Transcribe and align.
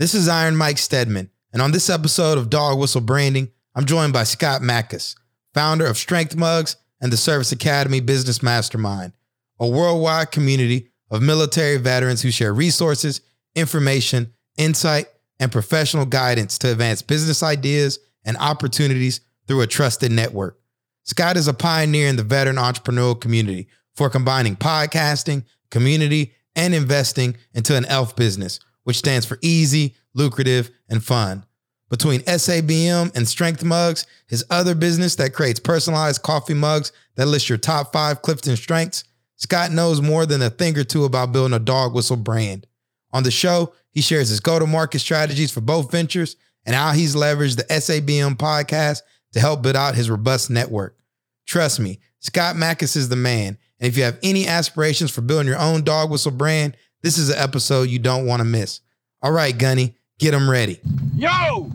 This 0.00 0.14
is 0.14 0.28
Iron 0.28 0.56
Mike 0.56 0.78
Stedman, 0.78 1.28
and 1.52 1.60
on 1.60 1.72
this 1.72 1.90
episode 1.90 2.38
of 2.38 2.48
Dog 2.48 2.78
Whistle 2.78 3.02
Branding, 3.02 3.50
I'm 3.74 3.84
joined 3.84 4.14
by 4.14 4.24
Scott 4.24 4.62
Mackes, 4.62 5.14
founder 5.52 5.84
of 5.84 5.98
Strength 5.98 6.36
Mugs 6.36 6.76
and 7.02 7.12
the 7.12 7.18
Service 7.18 7.52
Academy 7.52 8.00
Business 8.00 8.42
Mastermind, 8.42 9.12
a 9.58 9.68
worldwide 9.68 10.30
community 10.30 10.88
of 11.10 11.20
military 11.20 11.76
veterans 11.76 12.22
who 12.22 12.30
share 12.30 12.54
resources, 12.54 13.20
information, 13.54 14.32
insight, 14.56 15.04
and 15.38 15.52
professional 15.52 16.06
guidance 16.06 16.56
to 16.60 16.72
advance 16.72 17.02
business 17.02 17.42
ideas 17.42 17.98
and 18.24 18.38
opportunities 18.38 19.20
through 19.46 19.60
a 19.60 19.66
trusted 19.66 20.10
network. 20.10 20.58
Scott 21.04 21.36
is 21.36 21.46
a 21.46 21.52
pioneer 21.52 22.08
in 22.08 22.16
the 22.16 22.22
veteran 22.22 22.56
entrepreneurial 22.56 23.20
community 23.20 23.68
for 23.96 24.08
combining 24.08 24.56
podcasting, 24.56 25.44
community, 25.70 26.32
and 26.56 26.74
investing 26.74 27.36
into 27.52 27.76
an 27.76 27.84
ELF 27.84 28.16
business 28.16 28.60
which 28.90 28.96
stands 28.96 29.24
for 29.24 29.38
easy, 29.40 29.94
lucrative, 30.14 30.68
and 30.88 31.04
fun. 31.04 31.46
Between 31.90 32.22
SABM 32.22 33.14
and 33.14 33.28
Strength 33.28 33.62
Mugs, 33.62 34.04
his 34.26 34.44
other 34.50 34.74
business 34.74 35.14
that 35.14 35.32
creates 35.32 35.60
personalized 35.60 36.22
coffee 36.22 36.54
mugs 36.54 36.90
that 37.14 37.26
list 37.26 37.48
your 37.48 37.56
top 37.56 37.92
five 37.92 38.20
Clifton 38.20 38.56
strengths, 38.56 39.04
Scott 39.36 39.70
knows 39.70 40.02
more 40.02 40.26
than 40.26 40.42
a 40.42 40.50
thing 40.50 40.76
or 40.76 40.82
two 40.82 41.04
about 41.04 41.30
building 41.30 41.54
a 41.54 41.60
dog 41.60 41.94
whistle 41.94 42.16
brand. 42.16 42.66
On 43.12 43.22
the 43.22 43.30
show, 43.30 43.74
he 43.92 44.00
shares 44.00 44.28
his 44.28 44.40
go 44.40 44.58
to 44.58 44.66
market 44.66 44.98
strategies 44.98 45.52
for 45.52 45.60
both 45.60 45.92
ventures 45.92 46.34
and 46.66 46.74
how 46.74 46.90
he's 46.90 47.14
leveraged 47.14 47.58
the 47.58 47.72
SABM 47.72 48.38
podcast 48.38 49.02
to 49.34 49.38
help 49.38 49.62
build 49.62 49.76
out 49.76 49.94
his 49.94 50.10
robust 50.10 50.50
network. 50.50 50.98
Trust 51.46 51.78
me, 51.78 52.00
Scott 52.18 52.56
Mackes 52.56 52.96
is 52.96 53.08
the 53.08 53.14
man. 53.14 53.56
And 53.78 53.88
if 53.88 53.96
you 53.96 54.02
have 54.02 54.18
any 54.24 54.48
aspirations 54.48 55.12
for 55.12 55.20
building 55.20 55.46
your 55.46 55.60
own 55.60 55.84
dog 55.84 56.10
whistle 56.10 56.32
brand, 56.32 56.76
this 57.02 57.16
is 57.16 57.30
an 57.30 57.38
episode 57.38 57.88
you 57.88 57.98
don't 57.98 58.26
want 58.26 58.40
to 58.40 58.44
miss. 58.44 58.80
All 59.22 59.32
right, 59.32 59.56
Gunny, 59.56 59.96
get 60.18 60.32
them 60.32 60.50
ready. 60.50 60.80
Yo, 61.14 61.70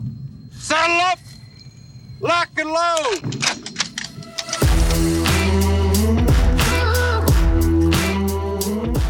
saddle 0.52 1.00
up, 1.00 1.18
lock 2.20 2.48
and 2.56 2.70
load. 2.70 3.34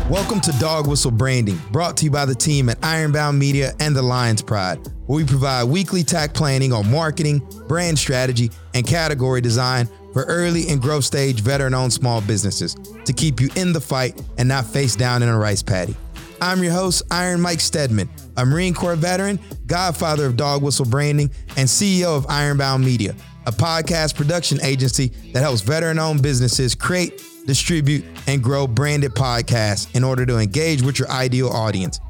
Welcome 0.08 0.40
to 0.40 0.52
Dog 0.60 0.86
Whistle 0.86 1.10
Branding, 1.10 1.60
brought 1.72 1.96
to 1.98 2.04
you 2.04 2.10
by 2.10 2.24
the 2.24 2.34
team 2.34 2.68
at 2.68 2.78
Ironbound 2.82 3.38
Media 3.38 3.74
and 3.80 3.94
the 3.94 4.02
Lions 4.02 4.40
Pride, 4.40 4.78
where 5.06 5.16
we 5.16 5.24
provide 5.24 5.64
weekly 5.64 6.02
tack 6.04 6.32
planning 6.32 6.72
on 6.72 6.90
marketing, 6.90 7.46
brand 7.68 7.98
strategy, 7.98 8.50
and 8.72 8.86
category 8.86 9.40
design 9.40 9.88
for 10.12 10.22
early 10.24 10.68
and 10.68 10.80
growth 10.80 11.04
stage 11.04 11.40
veteran 11.40 11.74
owned 11.74 11.92
small 11.92 12.22
businesses 12.22 12.74
to 13.04 13.12
keep 13.12 13.38
you 13.40 13.50
in 13.56 13.74
the 13.74 13.80
fight 13.80 14.22
and 14.38 14.48
not 14.48 14.64
face 14.64 14.96
down 14.96 15.22
in 15.22 15.28
a 15.28 15.36
rice 15.36 15.62
paddy. 15.62 15.94
I'm 16.40 16.62
your 16.62 16.72
host, 16.72 17.02
Iron 17.10 17.40
Mike 17.40 17.60
Stedman, 17.60 18.10
a 18.36 18.44
Marine 18.44 18.74
Corps 18.74 18.96
veteran, 18.96 19.38
godfather 19.66 20.26
of 20.26 20.36
dog 20.36 20.62
whistle 20.62 20.84
branding, 20.84 21.30
and 21.56 21.68
CEO 21.68 22.16
of 22.16 22.26
Ironbound 22.28 22.84
Media, 22.84 23.14
a 23.46 23.52
podcast 23.52 24.14
production 24.14 24.60
agency 24.62 25.08
that 25.32 25.40
helps 25.40 25.62
veteran 25.62 25.98
owned 25.98 26.22
businesses 26.22 26.74
create, 26.74 27.22
distribute, 27.46 28.04
and 28.26 28.42
grow 28.42 28.66
branded 28.66 29.12
podcasts 29.12 29.94
in 29.96 30.04
order 30.04 30.26
to 30.26 30.36
engage 30.36 30.82
with 30.82 30.98
your 30.98 31.10
ideal 31.10 31.48
audience. 31.48 32.00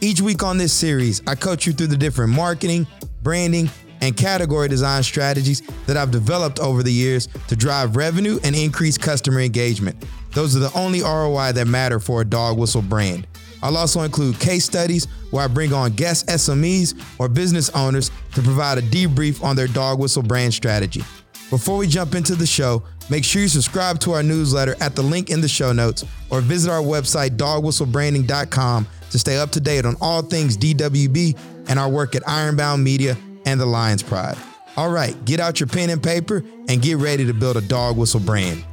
Each 0.00 0.20
week 0.20 0.42
on 0.42 0.58
this 0.58 0.72
series, 0.72 1.22
I 1.26 1.36
coach 1.36 1.66
you 1.66 1.72
through 1.72 1.88
the 1.88 1.96
different 1.96 2.32
marketing, 2.32 2.86
branding, 3.22 3.70
and 4.00 4.16
category 4.16 4.68
design 4.68 5.02
strategies 5.02 5.62
that 5.86 5.96
I've 5.96 6.10
developed 6.10 6.58
over 6.58 6.82
the 6.82 6.92
years 6.92 7.28
to 7.48 7.56
drive 7.56 7.96
revenue 7.96 8.38
and 8.42 8.54
increase 8.54 8.98
customer 8.98 9.40
engagement. 9.40 10.04
Those 10.32 10.54
are 10.54 10.58
the 10.58 10.72
only 10.78 11.00
ROI 11.02 11.52
that 11.52 11.66
matter 11.66 11.98
for 11.98 12.20
a 12.20 12.24
dog 12.24 12.58
whistle 12.58 12.82
brand. 12.82 13.26
I'll 13.66 13.76
also 13.76 14.02
include 14.02 14.38
case 14.38 14.64
studies 14.64 15.06
where 15.32 15.42
I 15.42 15.48
bring 15.48 15.72
on 15.72 15.90
guest 15.90 16.28
SMEs 16.28 16.94
or 17.18 17.28
business 17.28 17.68
owners 17.70 18.12
to 18.34 18.42
provide 18.42 18.78
a 18.78 18.82
debrief 18.82 19.42
on 19.42 19.56
their 19.56 19.66
dog 19.66 19.98
whistle 19.98 20.22
brand 20.22 20.54
strategy. 20.54 21.02
Before 21.50 21.76
we 21.76 21.88
jump 21.88 22.14
into 22.14 22.36
the 22.36 22.46
show, 22.46 22.84
make 23.10 23.24
sure 23.24 23.42
you 23.42 23.48
subscribe 23.48 23.98
to 24.00 24.12
our 24.12 24.22
newsletter 24.22 24.76
at 24.80 24.94
the 24.94 25.02
link 25.02 25.30
in 25.30 25.40
the 25.40 25.48
show 25.48 25.72
notes 25.72 26.04
or 26.30 26.40
visit 26.40 26.70
our 26.70 26.80
website, 26.80 27.30
dogwhistlebranding.com, 27.30 28.86
to 29.10 29.18
stay 29.18 29.36
up 29.36 29.50
to 29.50 29.60
date 29.60 29.84
on 29.84 29.96
all 30.00 30.22
things 30.22 30.56
DWB 30.56 31.36
and 31.68 31.80
our 31.80 31.88
work 31.88 32.14
at 32.14 32.28
Ironbound 32.28 32.84
Media 32.84 33.16
and 33.46 33.60
the 33.60 33.66
Lions 33.66 34.04
Pride. 34.04 34.36
All 34.76 34.90
right, 34.90 35.24
get 35.24 35.40
out 35.40 35.58
your 35.58 35.66
pen 35.66 35.90
and 35.90 36.00
paper 36.00 36.44
and 36.68 36.80
get 36.80 36.98
ready 36.98 37.26
to 37.26 37.34
build 37.34 37.56
a 37.56 37.62
dog 37.62 37.96
whistle 37.96 38.20
brand. 38.20 38.64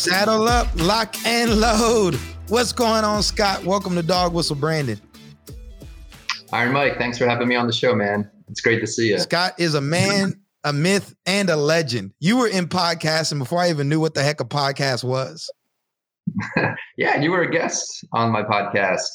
Saddle 0.00 0.48
up, 0.48 0.66
lock 0.76 1.14
and 1.26 1.60
load. 1.60 2.14
What's 2.48 2.72
going 2.72 3.04
on, 3.04 3.22
Scott? 3.22 3.64
Welcome 3.64 3.96
to 3.96 4.02
Dog 4.02 4.32
Whistle 4.32 4.56
Branding. 4.56 4.98
Iron 6.54 6.72
Mike, 6.72 6.96
thanks 6.96 7.18
for 7.18 7.28
having 7.28 7.48
me 7.48 7.54
on 7.54 7.66
the 7.66 7.72
show, 7.74 7.94
man. 7.94 8.30
It's 8.48 8.62
great 8.62 8.80
to 8.80 8.86
see 8.86 9.10
you. 9.10 9.18
Scott 9.18 9.52
is 9.58 9.74
a 9.74 9.80
man, 9.82 10.40
a 10.64 10.72
myth, 10.72 11.14
and 11.26 11.50
a 11.50 11.56
legend. 11.56 12.14
You 12.18 12.38
were 12.38 12.48
in 12.48 12.66
podcasting 12.66 13.40
before 13.40 13.58
I 13.58 13.68
even 13.68 13.90
knew 13.90 14.00
what 14.00 14.14
the 14.14 14.22
heck 14.22 14.40
a 14.40 14.46
podcast 14.46 15.04
was. 15.04 15.50
yeah, 16.96 17.20
you 17.20 17.30
were 17.30 17.42
a 17.42 17.50
guest 17.50 18.02
on 18.14 18.30
my 18.30 18.42
podcast. 18.42 19.06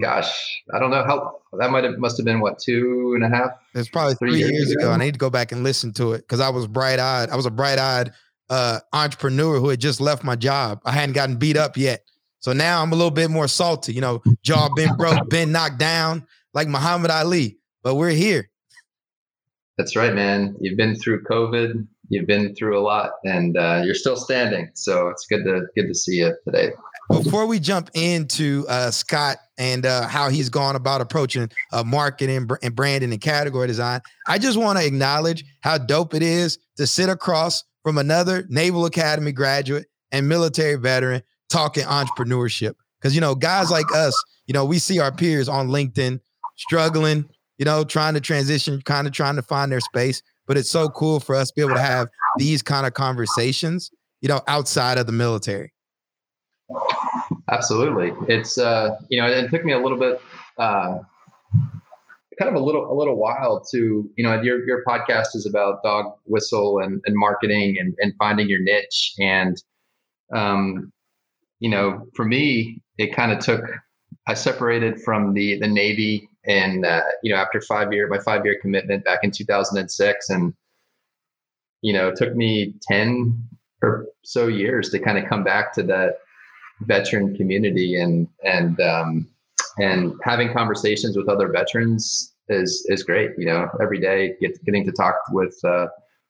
Gosh, 0.00 0.62
I 0.72 0.78
don't 0.78 0.92
know 0.92 1.02
how 1.02 1.40
that 1.58 1.72
might 1.72 1.82
have 1.82 1.98
must 1.98 2.16
have 2.16 2.24
been 2.24 2.38
what 2.38 2.60
two 2.60 3.14
and 3.16 3.24
a 3.24 3.36
half. 3.36 3.50
It's 3.74 3.88
probably 3.88 4.14
three, 4.14 4.30
three 4.30 4.38
years, 4.38 4.52
years 4.52 4.70
ago. 4.70 4.86
ago. 4.86 4.92
I 4.92 4.98
need 4.98 5.14
to 5.14 5.18
go 5.18 5.30
back 5.30 5.50
and 5.50 5.64
listen 5.64 5.92
to 5.94 6.12
it 6.12 6.18
because 6.18 6.38
I 6.38 6.50
was 6.50 6.68
bright 6.68 7.00
eyed. 7.00 7.28
I 7.28 7.34
was 7.34 7.46
a 7.46 7.50
bright 7.50 7.80
eyed 7.80 8.12
uh, 8.50 8.80
entrepreneur 8.92 9.58
who 9.58 9.68
had 9.68 9.80
just 9.80 10.00
left 10.00 10.24
my 10.24 10.36
job. 10.36 10.80
I 10.84 10.92
hadn't 10.92 11.14
gotten 11.14 11.36
beat 11.36 11.56
up 11.56 11.76
yet. 11.76 12.04
So 12.40 12.52
now 12.52 12.82
I'm 12.82 12.92
a 12.92 12.96
little 12.96 13.10
bit 13.10 13.30
more 13.30 13.48
salty, 13.48 13.92
you 13.92 14.00
know, 14.00 14.22
jaw 14.42 14.68
been 14.74 14.94
broke, 14.96 15.28
been 15.28 15.50
knocked 15.50 15.78
down 15.78 16.26
like 16.54 16.68
Muhammad 16.68 17.10
Ali, 17.10 17.58
but 17.82 17.96
we're 17.96 18.10
here. 18.10 18.48
That's 19.76 19.96
right, 19.96 20.14
man. 20.14 20.56
You've 20.60 20.76
been 20.76 20.96
through 20.96 21.24
COVID, 21.24 21.86
you've 22.08 22.26
been 22.26 22.54
through 22.54 22.78
a 22.78 22.82
lot 22.82 23.12
and 23.24 23.56
uh, 23.56 23.82
you're 23.84 23.94
still 23.94 24.16
standing. 24.16 24.70
So 24.74 25.08
it's 25.08 25.26
good 25.26 25.44
to 25.44 25.66
good 25.74 25.88
to 25.88 25.94
see 25.94 26.16
you 26.16 26.34
today. 26.44 26.70
Before 27.10 27.46
we 27.46 27.58
jump 27.58 27.90
into 27.94 28.66
uh, 28.68 28.90
Scott 28.90 29.38
and 29.56 29.86
uh, 29.86 30.06
how 30.08 30.28
he's 30.28 30.50
gone 30.50 30.76
about 30.76 31.00
approaching 31.00 31.48
uh, 31.72 31.82
marketing 31.82 32.48
and 32.62 32.76
branding 32.76 33.12
and 33.12 33.20
category 33.20 33.66
design, 33.66 34.00
I 34.26 34.38
just 34.38 34.58
want 34.58 34.78
to 34.78 34.84
acknowledge 34.84 35.44
how 35.62 35.78
dope 35.78 36.12
it 36.12 36.22
is 36.22 36.58
to 36.76 36.86
sit 36.86 37.08
across 37.08 37.64
from 37.82 37.98
another 37.98 38.44
Naval 38.48 38.84
Academy 38.84 39.32
graduate 39.32 39.86
and 40.12 40.28
military 40.28 40.76
veteran 40.76 41.22
talking 41.48 41.84
entrepreneurship. 41.84 42.74
Because, 43.00 43.14
you 43.14 43.20
know, 43.20 43.34
guys 43.34 43.70
like 43.70 43.86
us, 43.94 44.14
you 44.46 44.54
know, 44.54 44.64
we 44.64 44.78
see 44.78 44.98
our 44.98 45.12
peers 45.12 45.48
on 45.48 45.68
LinkedIn 45.68 46.20
struggling, 46.56 47.28
you 47.58 47.64
know, 47.64 47.84
trying 47.84 48.14
to 48.14 48.20
transition, 48.20 48.82
kind 48.82 49.06
of 49.06 49.12
trying 49.12 49.36
to 49.36 49.42
find 49.42 49.70
their 49.70 49.80
space. 49.80 50.22
But 50.46 50.56
it's 50.56 50.70
so 50.70 50.88
cool 50.88 51.20
for 51.20 51.34
us 51.34 51.48
to 51.48 51.54
be 51.54 51.62
able 51.62 51.74
to 51.74 51.80
have 51.80 52.08
these 52.38 52.62
kind 52.62 52.86
of 52.86 52.94
conversations, 52.94 53.90
you 54.20 54.28
know, 54.28 54.40
outside 54.48 54.98
of 54.98 55.06
the 55.06 55.12
military. 55.12 55.72
Absolutely. 57.50 58.12
It's, 58.28 58.58
uh, 58.58 58.96
you 59.08 59.20
know, 59.20 59.28
it 59.28 59.50
took 59.50 59.64
me 59.64 59.72
a 59.72 59.78
little 59.78 59.98
bit, 59.98 60.20
uh, 60.58 60.98
kind 62.38 62.48
of 62.48 62.60
a 62.60 62.64
little 62.64 62.90
a 62.90 62.94
little 62.94 63.16
while 63.16 63.60
to 63.72 64.10
you 64.16 64.24
know 64.24 64.40
your 64.40 64.66
your 64.66 64.84
podcast 64.84 65.34
is 65.34 65.46
about 65.46 65.82
dog 65.82 66.06
whistle 66.24 66.78
and, 66.78 67.00
and 67.06 67.16
marketing 67.16 67.76
and, 67.78 67.94
and 67.98 68.14
finding 68.18 68.48
your 68.48 68.60
niche. 68.60 69.14
And 69.18 69.62
um 70.34 70.92
you 71.60 71.70
know 71.70 72.06
for 72.14 72.24
me 72.24 72.80
it 72.98 73.14
kind 73.14 73.32
of 73.32 73.38
took 73.38 73.62
I 74.26 74.34
separated 74.34 75.00
from 75.02 75.34
the 75.34 75.58
the 75.58 75.68
Navy 75.68 76.28
and 76.46 76.84
uh, 76.84 77.02
you 77.22 77.32
know 77.32 77.38
after 77.38 77.60
five 77.60 77.92
year 77.92 78.08
my 78.08 78.18
five 78.18 78.44
year 78.44 78.58
commitment 78.60 79.04
back 79.04 79.20
in 79.22 79.30
2006 79.30 80.30
and 80.30 80.54
you 81.82 81.92
know 81.92 82.08
it 82.08 82.16
took 82.16 82.34
me 82.34 82.74
10 82.82 83.48
or 83.82 84.06
so 84.22 84.48
years 84.48 84.90
to 84.90 84.98
kind 84.98 85.18
of 85.18 85.28
come 85.28 85.44
back 85.44 85.72
to 85.74 85.82
that 85.84 86.18
veteran 86.82 87.36
community 87.36 88.00
and 88.00 88.28
and 88.44 88.80
um, 88.80 89.28
and 89.78 90.12
having 90.24 90.52
conversations 90.52 91.16
with 91.16 91.28
other 91.28 91.50
veterans 91.50 92.34
is 92.48 92.84
is 92.88 93.02
great. 93.02 93.30
You 93.38 93.46
know, 93.46 93.68
every 93.82 94.00
day 94.00 94.34
get, 94.40 94.62
getting 94.64 94.84
to 94.86 94.92
talk 94.92 95.16
with 95.30 95.56
uh, 95.64 95.86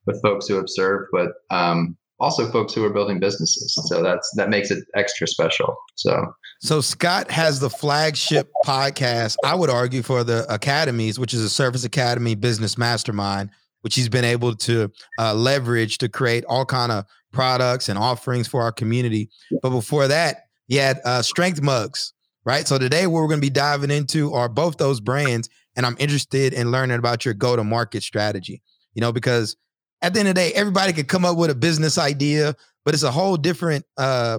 with 0.06 0.20
folks 0.22 0.46
who 0.46 0.54
have 0.54 0.68
served, 0.68 1.08
but 1.12 1.32
um, 1.50 1.96
also 2.20 2.50
folks 2.50 2.74
who 2.74 2.84
are 2.84 2.90
building 2.90 3.20
businesses. 3.20 3.78
So 3.86 4.02
that's 4.02 4.30
that 4.36 4.50
makes 4.50 4.70
it 4.70 4.84
extra 4.94 5.26
special. 5.26 5.76
So 5.96 6.32
so 6.60 6.80
Scott 6.80 7.30
has 7.30 7.60
the 7.60 7.70
flagship 7.70 8.50
podcast, 8.64 9.36
I 9.44 9.54
would 9.54 9.70
argue, 9.70 10.02
for 10.02 10.24
the 10.24 10.44
academies, 10.52 11.18
which 11.18 11.32
is 11.32 11.42
a 11.42 11.50
Service 11.50 11.84
Academy 11.84 12.34
Business 12.34 12.76
Mastermind, 12.76 13.50
which 13.82 13.94
he's 13.94 14.08
been 14.08 14.24
able 14.24 14.56
to 14.56 14.90
uh, 15.18 15.34
leverage 15.34 15.98
to 15.98 16.08
create 16.08 16.44
all 16.48 16.64
kind 16.64 16.90
of 16.90 17.04
products 17.32 17.88
and 17.88 17.98
offerings 17.98 18.48
for 18.48 18.62
our 18.62 18.72
community. 18.72 19.30
But 19.62 19.70
before 19.70 20.08
that, 20.08 20.48
he 20.66 20.76
had 20.76 20.98
uh, 21.04 21.22
Strength 21.22 21.62
Mugs, 21.62 22.12
right? 22.48 22.66
So 22.66 22.78
today, 22.78 23.06
what 23.06 23.20
we're 23.20 23.28
going 23.28 23.42
to 23.42 23.46
be 23.46 23.50
diving 23.50 23.90
into 23.90 24.32
are 24.32 24.48
both 24.48 24.78
those 24.78 25.00
brands, 25.00 25.50
and 25.76 25.84
I'm 25.84 25.96
interested 25.98 26.54
in 26.54 26.70
learning 26.70 26.98
about 26.98 27.26
your 27.26 27.34
go 27.34 27.54
to 27.54 27.62
market 27.62 28.02
strategy. 28.02 28.62
You 28.94 29.02
know, 29.02 29.12
because 29.12 29.54
at 30.00 30.14
the 30.14 30.20
end 30.20 30.30
of 30.30 30.34
the 30.34 30.40
day, 30.40 30.52
everybody 30.54 30.94
could 30.94 31.08
come 31.08 31.26
up 31.26 31.36
with 31.36 31.50
a 31.50 31.54
business 31.54 31.98
idea, 31.98 32.56
but 32.86 32.94
it's 32.94 33.02
a 33.02 33.10
whole 33.10 33.36
different 33.36 33.84
uh 33.98 34.38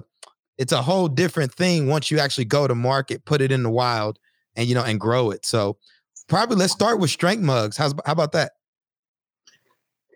it's 0.58 0.72
a 0.72 0.82
whole 0.82 1.06
different 1.06 1.54
thing 1.54 1.86
once 1.86 2.10
you 2.10 2.18
actually 2.18 2.46
go 2.46 2.66
to 2.66 2.74
market, 2.74 3.24
put 3.24 3.40
it 3.40 3.52
in 3.52 3.62
the 3.62 3.70
wild 3.70 4.18
and 4.56 4.66
you 4.66 4.74
know 4.74 4.82
and 4.82 4.98
grow 4.98 5.30
it. 5.30 5.46
So 5.46 5.78
probably 6.28 6.56
let's 6.56 6.72
start 6.72 6.98
with 6.98 7.10
strength 7.10 7.42
mugs. 7.42 7.76
How's 7.76 7.94
how 8.04 8.12
about 8.12 8.32
that? 8.32 8.50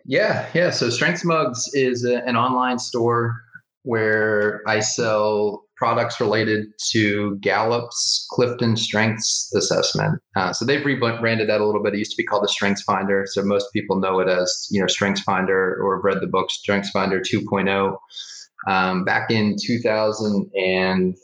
Yeah, 0.05 0.49
yeah. 0.53 0.71
So 0.71 0.91
Strength 0.91 1.25
Mugs 1.25 1.71
is 1.73 2.05
a, 2.05 2.27
an 2.27 2.37
online 2.37 2.79
store 2.79 3.41
where 3.85 4.63
I 4.67 4.81
sell 4.81 5.64
products 5.77 6.21
related 6.21 6.67
to 6.91 7.37
Gallup's 7.41 8.27
Clifton 8.31 8.77
Strengths 8.77 9.53
Assessment. 9.55 10.21
Uh, 10.37 10.53
so 10.53 10.65
they've 10.65 10.85
rebranded 10.85 11.49
that 11.49 11.61
a 11.61 11.67
little 11.67 11.83
bit. 11.83 11.95
It 11.95 11.99
used 11.99 12.13
to 12.13 12.17
be 12.17 12.25
called 12.25 12.45
the 12.45 12.49
Strengths 12.49 12.83
Finder. 12.83 13.27
So 13.29 13.43
most 13.43 13.67
people 13.73 13.99
know 13.99 14.21
it 14.21 14.29
as 14.29 14.69
you 14.71 14.81
know 14.81 14.87
Strengths 14.87 15.23
Finder 15.23 15.77
or 15.83 16.01
read 16.01 16.21
the 16.21 16.27
book 16.27 16.51
Strengths 16.51 16.91
Finder 16.91 17.21
2.0. 17.21 17.97
Um, 18.67 19.05
back 19.05 19.31
in 19.31 19.57
2000 19.61 20.51
and 20.55 21.15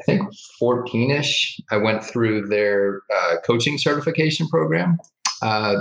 I 0.00 0.02
think 0.04 0.22
14ish, 0.60 1.60
I 1.70 1.76
went 1.76 2.02
through 2.02 2.48
their 2.48 3.02
uh, 3.14 3.36
coaching 3.44 3.78
certification 3.78 4.48
program. 4.48 4.98
Uh, 5.42 5.76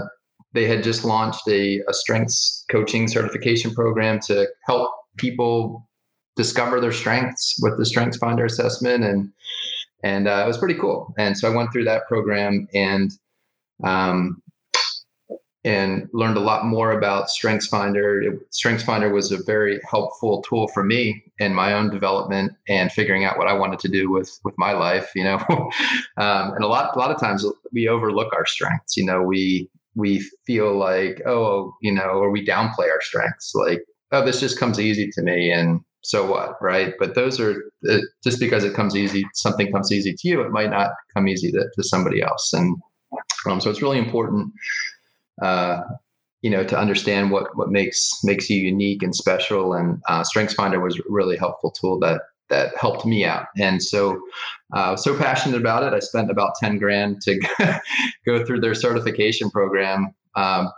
they 0.53 0.67
had 0.67 0.83
just 0.83 1.05
launched 1.05 1.47
a, 1.47 1.79
a 1.87 1.93
strengths 1.93 2.65
coaching 2.69 3.07
certification 3.07 3.73
program 3.73 4.19
to 4.27 4.47
help 4.65 4.91
people 5.17 5.87
discover 6.35 6.79
their 6.79 6.91
strengths 6.91 7.59
with 7.61 7.77
the 7.77 7.85
strengths 7.85 8.17
finder 8.17 8.45
assessment 8.45 9.03
and 9.03 9.31
and 10.03 10.27
uh, 10.27 10.41
it 10.43 10.47
was 10.47 10.57
pretty 10.57 10.79
cool. 10.79 11.13
And 11.17 11.37
so 11.37 11.51
i 11.51 11.55
went 11.55 11.71
through 11.71 11.83
that 11.85 12.07
program 12.07 12.67
and 12.73 13.11
um, 13.83 14.41
and 15.63 16.09
learned 16.11 16.37
a 16.37 16.41
lot 16.41 16.65
more 16.65 16.91
about 16.91 17.29
strengths 17.29 17.67
finder. 17.67 18.39
Strengths 18.49 18.83
finder 18.83 19.13
was 19.13 19.31
a 19.31 19.43
very 19.43 19.79
helpful 19.89 20.41
tool 20.41 20.67
for 20.69 20.83
me 20.83 21.23
in 21.37 21.53
my 21.53 21.73
own 21.73 21.91
development 21.91 22.53
and 22.67 22.91
figuring 22.91 23.25
out 23.25 23.37
what 23.37 23.47
i 23.47 23.53
wanted 23.53 23.79
to 23.79 23.87
do 23.87 24.09
with 24.11 24.39
with 24.43 24.55
my 24.57 24.71
life 24.71 25.11
you 25.15 25.23
know? 25.23 25.39
Um, 26.17 26.53
and 26.53 26.63
a 26.63 26.67
lot 26.67 26.95
a 26.95 26.99
lot 26.99 27.11
of 27.11 27.19
times 27.19 27.45
we 27.71 27.87
overlook 27.87 28.33
our 28.33 28.45
strengths 28.45 28.97
you 28.97 29.05
know? 29.05 29.21
We 29.21 29.69
we 29.95 30.23
feel 30.45 30.77
like 30.77 31.21
oh 31.25 31.73
you 31.81 31.91
know 31.91 32.09
or 32.21 32.31
we 32.31 32.45
downplay 32.45 32.89
our 32.89 33.01
strengths 33.01 33.53
like 33.53 33.83
oh 34.11 34.25
this 34.25 34.39
just 34.39 34.59
comes 34.59 34.79
easy 34.79 35.09
to 35.11 35.21
me 35.21 35.51
and 35.51 35.81
so 36.01 36.29
what 36.29 36.55
right 36.61 36.93
but 36.99 37.15
those 37.15 37.39
are 37.39 37.71
uh, 37.89 37.97
just 38.23 38.39
because 38.39 38.63
it 38.63 38.73
comes 38.73 38.95
easy 38.95 39.25
something 39.33 39.71
comes 39.71 39.91
easy 39.91 40.13
to 40.13 40.27
you 40.27 40.41
it 40.41 40.51
might 40.51 40.69
not 40.69 40.91
come 41.13 41.27
easy 41.27 41.51
to, 41.51 41.65
to 41.75 41.83
somebody 41.83 42.21
else 42.21 42.53
and 42.53 42.75
um, 43.45 43.59
so 43.59 43.69
it's 43.69 43.81
really 43.81 43.97
important 43.97 44.51
uh, 45.41 45.81
you 46.41 46.49
know 46.49 46.63
to 46.63 46.77
understand 46.77 47.31
what 47.31 47.55
what 47.55 47.69
makes 47.69 48.23
makes 48.23 48.49
you 48.49 48.59
unique 48.59 49.03
and 49.03 49.15
special 49.15 49.73
and 49.73 50.01
uh, 50.07 50.23
strengths 50.23 50.53
finder 50.53 50.79
was 50.79 50.97
a 50.97 51.03
really 51.07 51.37
helpful 51.37 51.71
tool 51.71 51.99
that 51.99 52.21
that 52.51 52.77
helped 52.77 53.05
me 53.05 53.25
out. 53.25 53.47
And 53.57 53.81
so 53.81 54.21
uh, 54.75 54.79
I 54.79 54.91
was 54.91 55.03
so 55.03 55.17
passionate 55.17 55.59
about 55.59 55.83
it. 55.83 55.93
I 55.93 55.99
spent 55.99 56.29
about 56.29 56.53
10 56.61 56.77
grand 56.77 57.21
to 57.21 57.39
go 58.25 58.45
through 58.45 58.59
their 58.59 58.75
certification 58.75 59.49
program 59.49 60.13
um, 60.35 60.69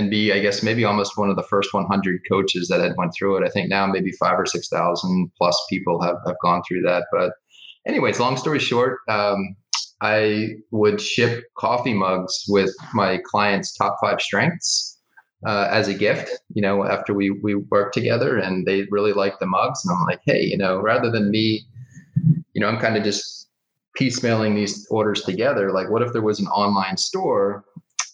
and 0.00 0.10
be, 0.10 0.32
I 0.32 0.40
guess, 0.40 0.62
maybe 0.62 0.84
almost 0.84 1.18
one 1.18 1.28
of 1.28 1.36
the 1.36 1.42
first 1.42 1.74
100 1.74 2.22
coaches 2.26 2.68
that 2.68 2.80
had 2.80 2.96
went 2.96 3.12
through 3.14 3.36
it. 3.36 3.46
I 3.46 3.50
think 3.50 3.68
now 3.68 3.86
maybe 3.86 4.12
five 4.12 4.38
or 4.38 4.46
6,000 4.46 5.30
plus 5.36 5.66
people 5.68 6.00
have, 6.00 6.16
have 6.26 6.36
gone 6.42 6.62
through 6.66 6.82
that. 6.82 7.04
But 7.12 7.32
anyways, 7.86 8.18
long 8.18 8.38
story 8.38 8.58
short, 8.58 8.98
um, 9.08 9.54
I 10.00 10.54
would 10.70 11.00
ship 11.00 11.44
coffee 11.58 11.92
mugs 11.92 12.44
with 12.48 12.74
my 12.94 13.20
clients' 13.30 13.76
top 13.76 13.98
five 14.02 14.22
strengths 14.22 14.98
uh, 15.46 15.68
as 15.70 15.88
a 15.88 15.94
gift, 15.94 16.30
you 16.54 16.62
know, 16.62 16.84
after 16.86 17.12
we 17.12 17.30
we 17.30 17.54
worked 17.54 17.92
together 17.92 18.38
and 18.38 18.66
they 18.66 18.86
really 18.90 19.12
liked 19.12 19.40
the 19.40 19.46
mugs. 19.46 19.84
And 19.84 19.94
I'm 19.94 20.04
like, 20.04 20.20
hey, 20.24 20.42
you 20.42 20.56
know, 20.56 20.80
rather 20.80 21.10
than 21.10 21.30
me, 21.30 21.66
you 22.54 22.60
know, 22.60 22.68
I'm 22.68 22.78
kind 22.78 22.96
of 22.96 23.04
just 23.04 23.48
piecemealing 23.98 24.54
these 24.54 24.86
orders 24.90 25.22
together. 25.22 25.70
Like, 25.70 25.90
what 25.90 26.02
if 26.02 26.14
there 26.14 26.22
was 26.22 26.40
an 26.40 26.46
online 26.46 26.96
store 26.96 27.64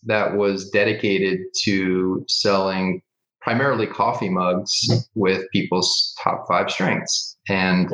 that 0.07 0.37
was 0.37 0.71
dedicated 0.71 1.41
to 1.63 2.25
selling 2.29 3.03
primarily 3.41 3.87
coffee 3.87 4.29
mugs 4.29 4.73
with 5.15 5.45
people's 5.53 6.15
top 6.23 6.47
five 6.49 6.71
strengths? 6.71 7.37
And 7.49 7.93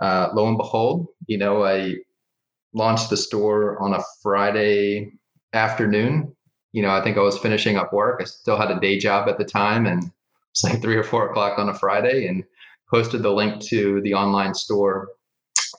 uh, 0.00 0.28
lo 0.34 0.48
and 0.48 0.56
behold, 0.56 1.06
you 1.26 1.38
know, 1.38 1.64
I 1.64 1.96
launched 2.74 3.10
the 3.10 3.16
store 3.16 3.80
on 3.82 3.94
a 3.94 4.02
Friday 4.22 5.12
afternoon 5.52 6.36
you 6.76 6.82
know, 6.82 6.90
I 6.90 7.02
think 7.02 7.16
I 7.16 7.22
was 7.22 7.38
finishing 7.38 7.78
up 7.78 7.94
work. 7.94 8.20
I 8.20 8.24
still 8.24 8.58
had 8.58 8.70
a 8.70 8.78
day 8.78 8.98
job 8.98 9.30
at 9.30 9.38
the 9.38 9.46
time, 9.46 9.86
and 9.86 10.10
it's 10.50 10.62
like 10.62 10.82
three 10.82 10.96
or 10.96 11.02
four 11.02 11.30
o'clock 11.30 11.58
on 11.58 11.70
a 11.70 11.74
Friday, 11.74 12.26
and 12.26 12.44
posted 12.90 13.22
the 13.22 13.32
link 13.32 13.62
to 13.68 14.02
the 14.02 14.12
online 14.12 14.52
store 14.52 15.08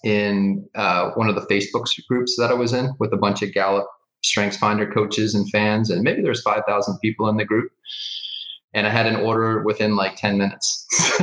in 0.03 0.67
uh, 0.73 1.11
one 1.11 1.29
of 1.29 1.35
the 1.35 1.45
Facebook 1.45 1.85
groups 2.09 2.35
that 2.39 2.49
I 2.49 2.55
was 2.55 2.73
in 2.73 2.95
with 2.99 3.13
a 3.13 3.17
bunch 3.17 3.43
of 3.43 3.53
Gallup 3.53 3.87
Strengths 4.23 4.57
Finder 4.57 4.91
coaches 4.91 5.35
and 5.35 5.49
fans, 5.49 5.89
and 5.89 6.01
maybe 6.03 6.21
there's 6.21 6.41
five 6.41 6.63
thousand 6.67 6.97
people 6.99 7.27
in 7.29 7.37
the 7.37 7.45
group. 7.45 7.71
And 8.73 8.85
I 8.85 8.89
had 8.89 9.05
an 9.05 9.15
order 9.15 9.63
within 9.63 9.95
like 9.95 10.15
ten 10.15 10.37
minutes. 10.37 10.85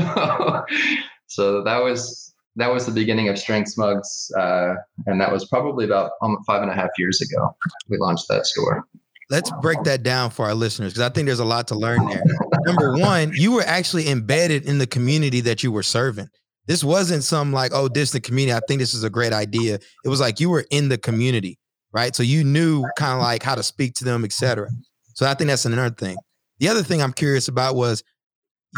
so 1.27 1.63
that 1.63 1.83
was 1.83 2.35
that 2.57 2.73
was 2.73 2.87
the 2.87 2.93
beginning 2.93 3.29
of 3.29 3.39
Strengths 3.39 3.77
Mugs, 3.77 4.31
uh, 4.39 4.75
and 5.07 5.21
that 5.21 5.33
was 5.33 5.47
probably 5.47 5.85
about 5.85 6.13
um, 6.23 6.39
five 6.47 6.63
and 6.63 6.71
a 6.71 6.75
half 6.75 6.91
years 6.99 7.21
ago. 7.21 7.57
We 7.89 7.99
launched 7.99 8.27
that 8.29 8.47
store 8.47 8.87
let's 9.31 9.51
break 9.61 9.83
that 9.85 10.03
down 10.03 10.31
for 10.31 10.47
our 10.47 10.55
listeners 10.55 10.93
because 10.93 11.09
I 11.09 11.13
think 11.13 11.27
there's 11.27 11.41
a 11.41 11.45
lot 11.45 11.69
to 11.69 11.75
learn 11.75 12.07
there. 12.07 12.23
Number 12.67 12.97
one, 12.97 13.33
you 13.35 13.53
were 13.53 13.63
actually 13.63 14.09
embedded 14.09 14.67
in 14.67 14.79
the 14.79 14.87
community 14.87 15.41
that 15.43 15.63
you 15.63 15.73
were 15.73 15.83
serving. 15.83 16.29
This 16.67 16.83
wasn't 16.83 17.25
some 17.25 17.53
like, 17.53 17.73
oh, 17.75 17.89
this 17.89 18.19
community. 18.21 18.57
I 18.57 18.61
think 18.67 18.81
this 18.81 18.95
is 18.95 19.05
a 19.05 19.11
great 19.11 19.33
idea. 19.33 19.79
It 20.05 20.09
was 20.09 20.21
like 20.21 20.41
you 20.41 20.51
were 20.51 20.65
in 20.71 20.89
the 20.89 20.99
community, 20.99 21.59
right? 21.95 22.15
So 22.15 22.23
you 22.23 22.45
knew 22.45 22.85
kind 22.99 23.15
of 23.15 23.21
like 23.21 23.43
how 23.43 23.55
to 23.55 23.63
speak 23.63 23.95
to 23.95 24.05
them, 24.05 24.25
etc. 24.25 24.69
So 25.15 25.27
I 25.27 25.35
think 25.35 25.49
that's 25.49 25.65
another 25.65 25.95
thing. 25.95 26.17
The 26.59 26.69
other 26.69 26.83
thing 26.83 27.01
I'm 27.01 27.13
curious 27.13 27.49
about 27.49 27.77
was 27.77 28.03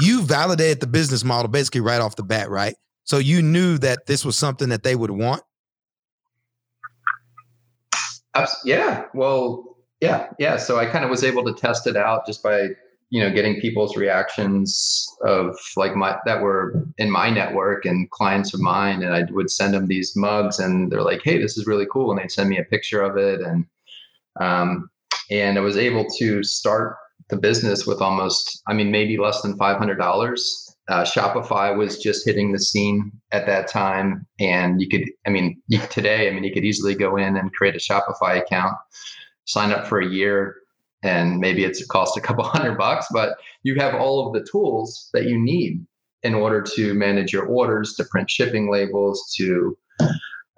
you 0.01 0.23
validated 0.23 0.81
the 0.81 0.87
business 0.87 1.25
model 1.25 1.49
basically 1.49 1.81
right 1.81 2.01
off 2.01 2.17
the 2.17 2.23
bat, 2.23 2.51
right? 2.51 2.77
So 3.05 3.19
you 3.19 3.41
knew 3.41 3.79
that 3.79 4.07
this 4.07 4.25
was 4.25 4.37
something 4.37 4.69
that 4.69 4.83
they 4.83 4.95
would 4.95 5.11
want. 5.11 5.43
Yeah. 8.65 9.05
Well, 9.15 9.79
yeah, 10.01 10.29
yeah. 10.39 10.59
So 10.59 10.79
I 10.79 10.85
kind 10.85 11.05
of 11.05 11.11
was 11.11 11.25
able 11.25 11.43
to 11.45 11.55
test 11.55 11.87
it 11.87 11.97
out 11.97 12.27
just 12.27 12.43
by 12.43 12.69
you 13.11 13.23
know 13.23 13.32
getting 13.32 13.61
people's 13.61 13.97
reactions 13.97 15.06
of 15.25 15.56
like 15.76 15.94
my 15.94 16.17
that 16.26 16.43
were 16.43 16.85
in 16.99 17.11
my 17.11 17.31
network 17.31 17.85
and 17.85 18.11
clients 18.11 18.53
of 18.53 18.61
mine, 18.61 19.02
and 19.02 19.14
I 19.14 19.25
would 19.31 19.50
send 19.50 19.75
them 19.75 19.87
these 19.87 20.14
mugs, 20.16 20.59
and 20.59 20.90
they're 20.90 21.02
like, 21.02 21.21
"Hey, 21.23 21.40
this 21.40 21.57
is 21.57 21.66
really 21.66 21.87
cool," 21.90 22.11
and 22.11 22.21
they'd 22.21 22.31
send 22.31 22.49
me 22.49 22.59
a 22.59 22.64
picture 22.64 23.02
of 23.02 23.16
it, 23.16 23.40
and 23.40 23.64
um, 24.40 24.90
and 25.31 25.59
I 25.59 25.61
was 25.61 25.76
able 25.76 26.07
to 26.19 26.42
start 26.42 26.97
the 27.28 27.37
business 27.37 27.87
with 27.87 28.00
almost, 28.00 28.62
I 28.69 28.75
mean, 28.75 28.90
maybe 28.90 29.19
less 29.19 29.42
than 29.42 29.57
five 29.57 29.78
hundred 29.78 29.97
dollars. 29.97 30.62
Uh, 30.88 31.02
Shopify 31.02 31.76
was 31.76 31.99
just 31.99 32.25
hitting 32.25 32.52
the 32.52 32.61
scene 32.61 33.11
at 33.33 33.47
that 33.47 33.66
time, 33.66 34.25
and 34.38 34.81
you 34.81 34.88
could, 34.88 35.02
I 35.26 35.31
mean, 35.31 35.61
you, 35.66 35.81
today, 35.90 36.28
I 36.28 36.31
mean, 36.33 36.45
you 36.45 36.52
could 36.52 36.64
easily 36.64 36.95
go 36.95 37.16
in 37.16 37.37
and 37.37 37.52
create 37.52 37.75
a 37.75 37.78
Shopify 37.78 38.40
account 38.40 38.76
sign 39.47 39.73
up 39.73 39.87
for 39.87 40.00
a 40.00 40.07
year 40.07 40.57
and 41.03 41.38
maybe 41.38 41.65
it's 41.65 41.85
cost 41.87 42.17
a 42.17 42.21
couple 42.21 42.45
hundred 42.45 42.79
bucks, 42.79 43.07
but 43.12 43.37
you 43.62 43.75
have 43.76 43.95
all 43.95 44.26
of 44.26 44.33
the 44.33 44.47
tools 44.50 45.09
that 45.12 45.26
you 45.26 45.38
need 45.38 45.85
in 46.23 46.35
order 46.35 46.61
to 46.61 46.95
manage 46.95 47.33
your 47.33 47.47
orders, 47.47 47.95
to 47.95 48.05
print 48.05 48.31
shipping 48.31 48.71
labels, 48.71 49.33
to 49.37 49.76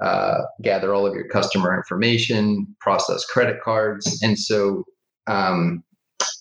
uh, 0.02 0.38
gather 0.62 0.95
all 0.95 1.07
of 1.07 1.14
your 1.14 1.28
customer 1.28 1.76
information, 1.76 2.66
process 2.80 3.25
credit 3.25 3.61
cards. 3.62 4.21
And 4.23 4.38
so 4.38 4.85
um, 5.26 5.83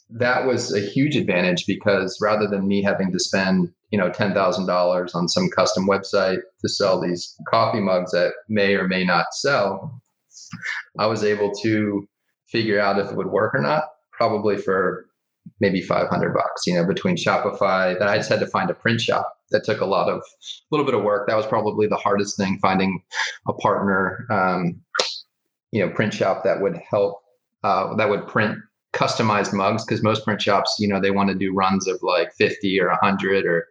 that 0.09 0.45
was 0.45 0.73
a 0.73 0.79
huge 0.79 1.15
advantage 1.15 1.65
because 1.65 2.17
rather 2.21 2.47
than 2.47 2.67
me 2.67 2.81
having 2.81 3.11
to 3.11 3.19
spend 3.19 3.69
you 3.91 3.97
know 3.97 4.09
$10,000 4.09 5.15
on 5.15 5.27
some 5.27 5.49
custom 5.49 5.87
website 5.87 6.39
to 6.61 6.69
sell 6.69 6.99
these 6.99 7.35
coffee 7.47 7.79
mugs 7.79 8.11
that 8.11 8.33
may 8.49 8.75
or 8.75 8.87
may 8.87 9.03
not 9.03 9.27
sell, 9.33 10.01
I 10.99 11.07
was 11.07 11.23
able 11.23 11.51
to 11.63 12.07
figure 12.47 12.79
out 12.79 12.99
if 12.99 13.09
it 13.09 13.15
would 13.15 13.27
work 13.27 13.53
or 13.53 13.61
not, 13.61 13.83
probably 14.11 14.57
for 14.57 15.05
maybe 15.59 15.81
500 15.81 16.33
bucks, 16.33 16.67
you 16.67 16.73
know, 16.73 16.85
between 16.85 17.15
Shopify. 17.15 17.97
Then 17.97 18.07
I 18.07 18.17
just 18.17 18.29
had 18.29 18.39
to 18.39 18.47
find 18.47 18.69
a 18.69 18.73
print 18.73 19.01
shop 19.01 19.37
that 19.51 19.63
took 19.63 19.81
a 19.81 19.85
lot 19.85 20.09
of, 20.09 20.19
a 20.19 20.21
little 20.71 20.85
bit 20.85 20.95
of 20.95 21.03
work. 21.03 21.27
That 21.27 21.37
was 21.37 21.45
probably 21.45 21.87
the 21.87 21.95
hardest 21.95 22.37
thing, 22.37 22.59
finding 22.61 23.01
a 23.47 23.53
partner, 23.53 24.25
um, 24.29 24.81
you 25.71 25.85
know, 25.85 25.91
print 25.93 26.13
shop 26.13 26.43
that 26.43 26.61
would 26.61 26.79
help, 26.89 27.21
uh, 27.63 27.95
that 27.95 28.09
would 28.09 28.27
print 28.27 28.57
customized 28.93 29.53
mugs. 29.53 29.83
Cause 29.85 30.03
most 30.03 30.23
print 30.25 30.41
shops, 30.41 30.75
you 30.79 30.87
know, 30.87 30.99
they 30.99 31.11
want 31.11 31.29
to 31.29 31.35
do 31.35 31.53
runs 31.53 31.87
of 31.87 31.99
like 32.01 32.33
50 32.33 32.79
or 32.79 32.89
100 32.89 33.45
or 33.45 33.67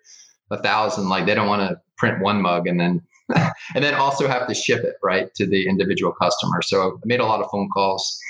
a 0.50 0.62
thousand. 0.62 1.08
Like 1.08 1.26
they 1.26 1.34
don't 1.34 1.48
want 1.48 1.68
to 1.68 1.80
print 1.96 2.22
one 2.22 2.40
mug 2.40 2.66
and 2.66 2.78
then 2.78 3.02
and 3.74 3.84
then 3.84 3.94
also 3.94 4.28
have 4.28 4.46
to 4.46 4.54
ship 4.54 4.84
it 4.84 4.94
right 5.02 5.34
to 5.34 5.46
the 5.46 5.68
individual 5.68 6.12
customer. 6.12 6.62
So 6.62 6.92
I 6.92 7.06
made 7.06 7.18
a 7.18 7.26
lot 7.26 7.40
of 7.40 7.50
phone 7.50 7.68
calls 7.74 8.20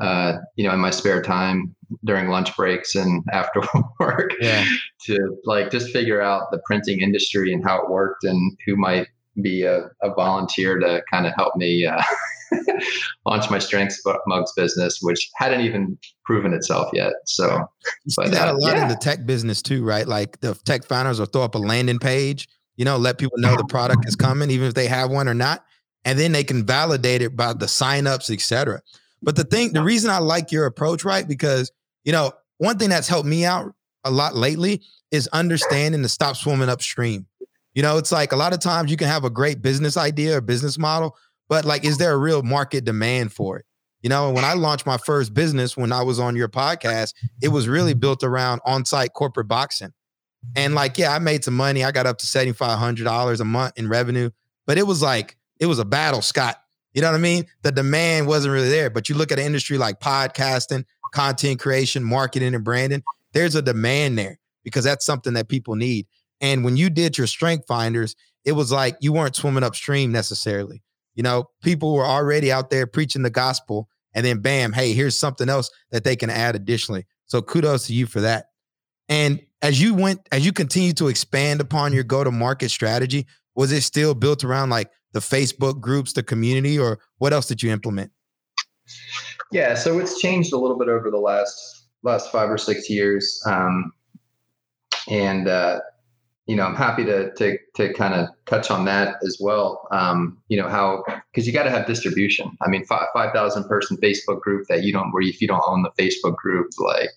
uh, 0.00 0.38
you 0.56 0.66
know, 0.66 0.72
in 0.74 0.80
my 0.80 0.90
spare 0.90 1.22
time 1.22 1.74
during 2.04 2.28
lunch 2.28 2.54
breaks 2.56 2.94
and 2.94 3.22
after 3.32 3.60
work 4.00 4.30
Yeah. 4.40 4.64
to 5.06 5.36
like 5.44 5.70
just 5.70 5.90
figure 5.90 6.20
out 6.20 6.50
the 6.50 6.60
printing 6.66 7.00
industry 7.00 7.52
and 7.52 7.62
how 7.64 7.82
it 7.82 7.90
worked 7.90 8.24
and 8.24 8.56
who 8.66 8.76
might 8.76 9.08
be 9.42 9.62
a, 9.62 9.88
a 10.02 10.14
volunteer 10.14 10.78
to 10.78 11.02
kind 11.10 11.26
of 11.26 11.32
help 11.36 11.56
me 11.56 11.86
uh, 11.86 12.02
launch 13.26 13.50
my 13.50 13.58
strengths 13.58 14.00
mugs 14.26 14.52
business, 14.56 14.98
which 15.00 15.30
hadn't 15.36 15.62
even 15.62 15.98
proven 16.24 16.52
itself 16.52 16.88
yet. 16.92 17.12
So, 17.26 17.66
You 18.04 18.10
see 18.10 18.14
But, 18.16 18.32
that 18.32 18.48
uh, 18.48 18.54
a 18.54 18.56
lot 18.56 18.76
in 18.76 18.88
the 18.88 18.96
tech 18.96 19.24
business 19.26 19.62
too, 19.62 19.84
right? 19.84 20.06
Like 20.06 20.40
the 20.40 20.54
tech 20.54 20.84
founders 20.84 21.18
will 21.18 21.26
throw 21.26 21.42
up 21.42 21.54
a 21.54 21.58
landing 21.58 21.98
page, 21.98 22.48
you 22.76 22.84
know, 22.84 22.96
let 22.96 23.18
people 23.18 23.38
know 23.38 23.56
the 23.56 23.64
product 23.64 24.06
is 24.06 24.16
coming, 24.16 24.50
even 24.50 24.66
if 24.66 24.74
they 24.74 24.86
have 24.86 25.10
one 25.10 25.28
or 25.28 25.34
not, 25.34 25.64
and 26.04 26.18
then 26.18 26.32
they 26.32 26.44
can 26.44 26.64
validate 26.66 27.22
it 27.22 27.36
by 27.36 27.52
the 27.52 27.66
signups, 27.66 28.32
et 28.32 28.40
cetera. 28.40 28.80
But 29.22 29.36
the 29.36 29.44
thing, 29.44 29.72
the 29.72 29.82
reason 29.82 30.10
I 30.10 30.18
like 30.18 30.50
your 30.52 30.66
approach, 30.66 31.04
right? 31.04 31.26
Because 31.26 31.70
you 32.04 32.12
know, 32.12 32.32
one 32.58 32.78
thing 32.78 32.88
that's 32.90 33.08
helped 33.08 33.28
me 33.28 33.44
out 33.44 33.72
a 34.04 34.10
lot 34.10 34.34
lately 34.34 34.82
is 35.10 35.28
understanding 35.28 36.02
to 36.02 36.08
stop 36.08 36.36
swimming 36.36 36.68
upstream. 36.68 37.26
You 37.74 37.82
know, 37.82 37.96
it's 37.96 38.12
like 38.12 38.32
a 38.32 38.36
lot 38.36 38.52
of 38.52 38.60
times 38.60 38.90
you 38.90 38.96
can 38.96 39.08
have 39.08 39.24
a 39.24 39.30
great 39.30 39.62
business 39.62 39.96
idea 39.96 40.36
or 40.36 40.40
business 40.40 40.78
model, 40.78 41.16
but 41.48 41.64
like, 41.64 41.84
is 41.84 41.98
there 41.98 42.12
a 42.12 42.18
real 42.18 42.42
market 42.42 42.84
demand 42.84 43.32
for 43.32 43.58
it? 43.58 43.64
You 44.02 44.10
know, 44.10 44.30
when 44.30 44.44
I 44.44 44.54
launched 44.54 44.84
my 44.84 44.98
first 44.98 45.32
business 45.32 45.76
when 45.76 45.92
I 45.92 46.02
was 46.02 46.18
on 46.18 46.34
your 46.34 46.48
podcast, 46.48 47.14
it 47.40 47.48
was 47.48 47.68
really 47.68 47.94
built 47.94 48.24
around 48.24 48.60
on-site 48.66 49.12
corporate 49.14 49.48
boxing. 49.48 49.92
And 50.56 50.74
like, 50.74 50.98
yeah, 50.98 51.14
I 51.14 51.20
made 51.20 51.44
some 51.44 51.54
money. 51.54 51.84
I 51.84 51.92
got 51.92 52.06
up 52.06 52.18
to 52.18 52.26
$7,500 52.26 53.40
a 53.40 53.44
month 53.44 53.74
in 53.76 53.88
revenue, 53.88 54.30
but 54.66 54.76
it 54.76 54.86
was 54.86 55.02
like, 55.02 55.36
it 55.60 55.66
was 55.66 55.78
a 55.78 55.84
battle, 55.84 56.20
Scott. 56.20 56.61
You 56.94 57.02
know 57.02 57.08
what 57.08 57.16
I 57.16 57.20
mean? 57.20 57.46
The 57.62 57.72
demand 57.72 58.26
wasn't 58.26 58.52
really 58.52 58.68
there. 58.68 58.90
But 58.90 59.08
you 59.08 59.14
look 59.14 59.32
at 59.32 59.38
an 59.38 59.46
industry 59.46 59.78
like 59.78 60.00
podcasting, 60.00 60.84
content 61.12 61.60
creation, 61.60 62.04
marketing, 62.04 62.54
and 62.54 62.64
branding, 62.64 63.02
there's 63.32 63.54
a 63.54 63.62
demand 63.62 64.18
there 64.18 64.38
because 64.64 64.84
that's 64.84 65.06
something 65.06 65.34
that 65.34 65.48
people 65.48 65.74
need. 65.74 66.06
And 66.40 66.64
when 66.64 66.76
you 66.76 66.90
did 66.90 67.16
your 67.16 67.26
strength 67.26 67.66
finders, 67.66 68.14
it 68.44 68.52
was 68.52 68.72
like 68.72 68.96
you 69.00 69.12
weren't 69.12 69.36
swimming 69.36 69.62
upstream 69.62 70.12
necessarily. 70.12 70.82
You 71.14 71.22
know, 71.22 71.50
people 71.62 71.94
were 71.94 72.06
already 72.06 72.50
out 72.50 72.70
there 72.70 72.86
preaching 72.86 73.22
the 73.22 73.30
gospel, 73.30 73.88
and 74.14 74.26
then 74.26 74.40
bam, 74.40 74.72
hey, 74.72 74.92
here's 74.92 75.18
something 75.18 75.48
else 75.48 75.70
that 75.90 76.04
they 76.04 76.16
can 76.16 76.30
add 76.30 76.54
additionally. 76.56 77.06
So 77.26 77.40
kudos 77.40 77.86
to 77.86 77.94
you 77.94 78.06
for 78.06 78.20
that. 78.22 78.46
And 79.08 79.40
as 79.62 79.80
you 79.80 79.94
went, 79.94 80.26
as 80.32 80.44
you 80.44 80.52
continue 80.52 80.92
to 80.94 81.08
expand 81.08 81.60
upon 81.60 81.92
your 81.92 82.04
go-to-market 82.04 82.70
strategy, 82.70 83.26
was 83.54 83.72
it 83.72 83.82
still 83.82 84.14
built 84.14 84.44
around 84.44 84.70
like 84.70 84.90
the 85.12 85.20
Facebook 85.20 85.80
groups, 85.80 86.12
the 86.12 86.22
community, 86.22 86.78
or 86.78 86.98
what 87.18 87.32
else 87.32 87.46
did 87.46 87.62
you 87.62 87.70
implement? 87.70 88.10
yeah, 89.52 89.74
so 89.74 89.98
it's 89.98 90.20
changed 90.20 90.52
a 90.52 90.58
little 90.58 90.78
bit 90.78 90.88
over 90.88 91.10
the 91.10 91.18
last 91.18 91.86
last 92.02 92.32
five 92.32 92.50
or 92.50 92.58
six 92.58 92.90
years, 92.90 93.40
um, 93.46 93.92
and 95.08 95.46
uh, 95.46 95.80
you 96.46 96.56
know, 96.56 96.64
I'm 96.64 96.74
happy 96.74 97.04
to 97.04 97.32
to 97.34 97.58
to 97.76 97.92
kind 97.92 98.14
of 98.14 98.28
touch 98.46 98.70
on 98.70 98.84
that 98.86 99.16
as 99.24 99.38
well. 99.40 99.86
Um, 99.92 100.38
you 100.48 100.60
know 100.60 100.68
how 100.68 101.04
because 101.32 101.46
you 101.46 101.52
got 101.52 101.64
to 101.64 101.70
have 101.70 101.86
distribution. 101.86 102.56
I 102.62 102.68
mean, 102.68 102.84
five 102.86 103.06
five 103.14 103.32
thousand 103.32 103.64
person 103.64 103.96
Facebook 103.98 104.40
group 104.40 104.66
that 104.68 104.82
you 104.82 104.92
don't 104.92 105.12
where 105.12 105.22
if 105.22 105.40
you 105.40 105.48
don't 105.48 105.62
own 105.66 105.82
the 105.82 106.02
Facebook 106.02 106.36
group, 106.36 106.68
like 106.78 107.10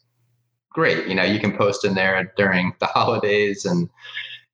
great, 0.69 1.07
you 1.07 1.15
know, 1.15 1.23
you 1.23 1.39
can 1.39 1.55
post 1.57 1.85
in 1.85 1.95
there 1.95 2.31
during 2.35 2.73
the 2.79 2.85
holidays 2.87 3.65
and 3.65 3.89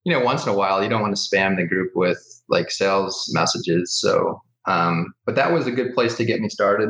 you 0.04 0.14
know 0.14 0.24
once 0.24 0.46
in 0.46 0.52
a 0.52 0.56
while 0.56 0.82
you 0.84 0.90
don't 0.90 1.02
want 1.02 1.16
to 1.16 1.22
spam 1.22 1.56
the 1.56 1.66
group 1.66 1.92
with 1.96 2.42
like 2.50 2.70
sales 2.72 3.30
messages. 3.34 4.00
So, 4.00 4.42
um, 4.66 5.14
but 5.26 5.36
that 5.36 5.52
was 5.52 5.68
a 5.68 5.72
good 5.72 5.94
place 5.94 6.16
to 6.18 6.26
get 6.26 6.42
me 6.42 6.50
started. 6.50 6.90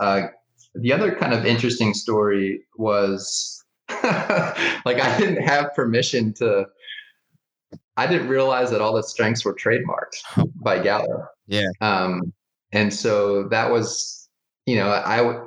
Uh, 0.00 0.28
the 0.74 0.92
other 0.92 1.14
kind 1.14 1.34
of 1.34 1.44
interesting 1.44 1.94
story 1.94 2.62
was 2.76 3.62
like 3.88 5.00
I 5.00 5.16
didn't 5.18 5.42
have 5.42 5.74
permission 5.74 6.32
to. 6.34 6.66
I 7.96 8.06
didn't 8.06 8.28
realize 8.28 8.70
that 8.70 8.80
all 8.80 8.94
the 8.94 9.02
strengths 9.02 9.44
were 9.44 9.54
trademarked 9.54 10.50
by 10.62 10.82
Gallup. 10.82 11.28
Yeah. 11.46 11.68
Um, 11.82 12.32
and 12.72 12.92
so 12.92 13.48
that 13.48 13.70
was, 13.70 14.30
you 14.64 14.76
know, 14.76 14.88
I 14.88 15.44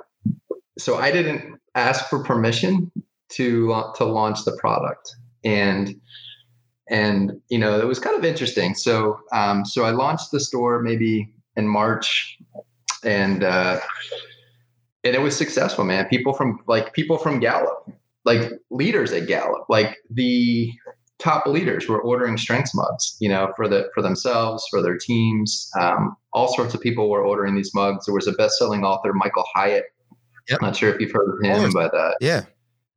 so 0.77 0.97
I 0.97 1.11
didn't 1.11 1.59
ask 1.73 2.07
for 2.07 2.23
permission 2.23 2.91
to 3.29 3.67
la- 3.67 3.91
to 3.93 4.05
launch 4.05 4.45
the 4.45 4.55
product, 4.57 5.15
and 5.43 5.99
and 6.89 7.39
you 7.49 7.57
know 7.57 7.79
it 7.79 7.87
was 7.87 7.99
kind 7.99 8.15
of 8.17 8.23
interesting. 8.23 8.75
So 8.75 9.19
um, 9.31 9.65
so 9.65 9.85
I 9.85 9.91
launched 9.91 10.31
the 10.31 10.39
store 10.39 10.81
maybe 10.81 11.31
in 11.55 11.67
March, 11.67 12.37
and 13.03 13.43
uh, 13.43 13.79
and 15.03 15.15
it 15.15 15.21
was 15.21 15.35
successful, 15.35 15.83
man. 15.83 16.05
People 16.07 16.33
from 16.33 16.59
like 16.67 16.93
people 16.93 17.17
from 17.17 17.39
Gallup, 17.39 17.89
like 18.25 18.51
leaders 18.69 19.11
at 19.13 19.27
Gallup, 19.27 19.65
like 19.69 19.97
the 20.09 20.71
top 21.17 21.45
leaders 21.47 21.87
were 21.87 22.01
ordering 22.01 22.37
strengths 22.37 22.75
mugs, 22.75 23.15
you 23.19 23.29
know, 23.29 23.51
for 23.55 23.67
the 23.67 23.89
for 23.93 24.01
themselves, 24.01 24.65
for 24.69 24.81
their 24.81 24.97
teams. 24.97 25.69
Um, 25.79 26.15
all 26.33 26.53
sorts 26.53 26.73
of 26.73 26.81
people 26.81 27.09
were 27.09 27.23
ordering 27.23 27.55
these 27.55 27.73
mugs. 27.73 28.05
There 28.05 28.15
was 28.15 28.27
a 28.27 28.33
best-selling 28.33 28.83
author, 28.83 29.13
Michael 29.13 29.45
Hyatt. 29.53 29.85
Yep. 30.49 30.61
Not 30.61 30.75
sure 30.75 30.93
if 30.93 30.99
you've 30.99 31.11
heard 31.11 31.33
of 31.33 31.43
him, 31.43 31.71
but 31.73 31.95
uh, 31.95 32.11
Yeah. 32.19 32.43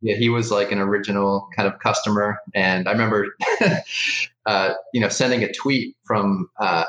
Yeah, 0.00 0.16
he 0.16 0.28
was 0.28 0.50
like 0.50 0.70
an 0.70 0.78
original 0.78 1.48
kind 1.56 1.68
of 1.68 1.78
customer. 1.80 2.38
And 2.54 2.88
I 2.88 2.92
remember, 2.92 3.26
uh, 4.46 4.74
you 4.92 5.00
know, 5.00 5.08
sending 5.08 5.42
a 5.42 5.52
tweet 5.52 5.96
from, 6.04 6.48
uh, 6.60 6.84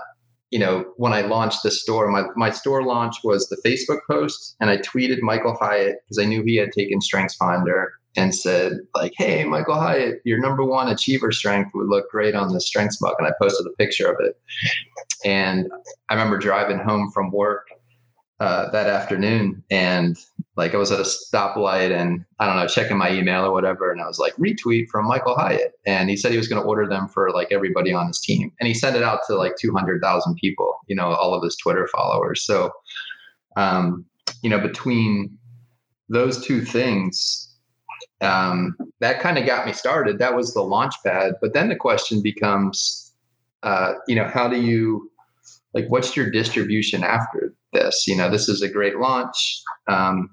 you 0.51 0.59
know, 0.59 0.85
when 0.97 1.13
I 1.13 1.21
launched 1.21 1.63
the 1.63 1.71
store, 1.71 2.07
my, 2.09 2.25
my 2.35 2.49
store 2.49 2.83
launch 2.83 3.17
was 3.23 3.47
the 3.49 3.57
Facebook 3.65 3.99
post. 4.09 4.55
And 4.59 4.69
I 4.69 4.77
tweeted 4.77 5.21
Michael 5.21 5.55
Hyatt 5.59 5.97
because 6.03 6.19
I 6.19 6.25
knew 6.25 6.43
he 6.43 6.55
had 6.55 6.71
taken 6.71 7.01
Strengths 7.01 7.35
Finder 7.35 7.93
and 8.15 8.33
said, 8.33 8.73
like, 8.95 9.13
hey, 9.17 9.43
Michael 9.43 9.79
Hyatt, 9.79 10.21
your 10.25 10.39
number 10.39 10.63
one 10.63 10.87
achiever 10.87 11.31
strength 11.31 11.71
would 11.75 11.87
look 11.87 12.09
great 12.09 12.35
on 12.35 12.51
the 12.53 12.59
Strengths 12.59 12.99
mug. 13.01 13.15
And 13.19 13.27
I 13.27 13.31
posted 13.39 13.67
a 13.67 13.75
picture 13.77 14.11
of 14.11 14.17
it. 14.19 14.39
And 15.23 15.69
I 16.09 16.15
remember 16.15 16.37
driving 16.37 16.79
home 16.79 17.11
from 17.11 17.31
work 17.31 17.67
uh, 18.39 18.69
that 18.71 18.87
afternoon 18.87 19.63
and 19.69 20.17
like 20.59 20.73
I 20.73 20.77
was 20.77 20.91
at 20.91 20.99
a 20.99 21.03
stoplight 21.03 21.97
and 21.97 22.25
I 22.39 22.45
don't 22.45 22.57
know, 22.57 22.67
checking 22.67 22.97
my 22.97 23.11
email 23.11 23.45
or 23.45 23.53
whatever. 23.53 23.91
And 23.91 24.01
I 24.01 24.07
was 24.07 24.19
like, 24.19 24.35
retweet 24.35 24.89
from 24.89 25.07
Michael 25.07 25.35
Hyatt. 25.35 25.73
And 25.85 26.09
he 26.09 26.17
said 26.17 26.31
he 26.31 26.37
was 26.37 26.49
going 26.49 26.61
to 26.61 26.67
order 26.67 26.85
them 26.85 27.07
for 27.07 27.31
like 27.31 27.47
everybody 27.51 27.93
on 27.93 28.07
his 28.07 28.19
team. 28.19 28.51
And 28.59 28.67
he 28.67 28.73
sent 28.73 28.97
it 28.97 29.03
out 29.03 29.21
to 29.27 29.35
like 29.35 29.55
200,000 29.57 30.35
people, 30.35 30.75
you 30.87 30.97
know, 30.97 31.13
all 31.13 31.33
of 31.33 31.41
his 31.43 31.55
Twitter 31.55 31.87
followers. 31.87 32.43
So, 32.43 32.71
um, 33.55 34.05
you 34.41 34.49
know, 34.49 34.59
between 34.59 35.37
those 36.09 36.45
two 36.45 36.61
things, 36.65 37.55
um, 38.19 38.75
that 38.99 39.21
kind 39.21 39.37
of 39.37 39.45
got 39.45 39.65
me 39.65 39.71
started. 39.71 40.19
That 40.19 40.35
was 40.35 40.53
the 40.53 40.61
launch 40.61 40.95
pad. 41.05 41.35
But 41.41 41.53
then 41.53 41.69
the 41.69 41.77
question 41.77 42.21
becomes, 42.21 43.13
uh, 43.63 43.93
you 44.09 44.15
know, 44.15 44.25
how 44.25 44.49
do 44.49 44.61
you, 44.61 45.09
like, 45.73 45.85
what's 45.87 46.17
your 46.17 46.29
distribution 46.29 47.03
after 47.03 47.53
this? 47.73 48.07
You 48.07 48.15
know, 48.15 48.29
this 48.29 48.49
is 48.49 48.61
a 48.61 48.69
great 48.69 48.97
launch. 48.97 49.61
Um, 49.87 50.29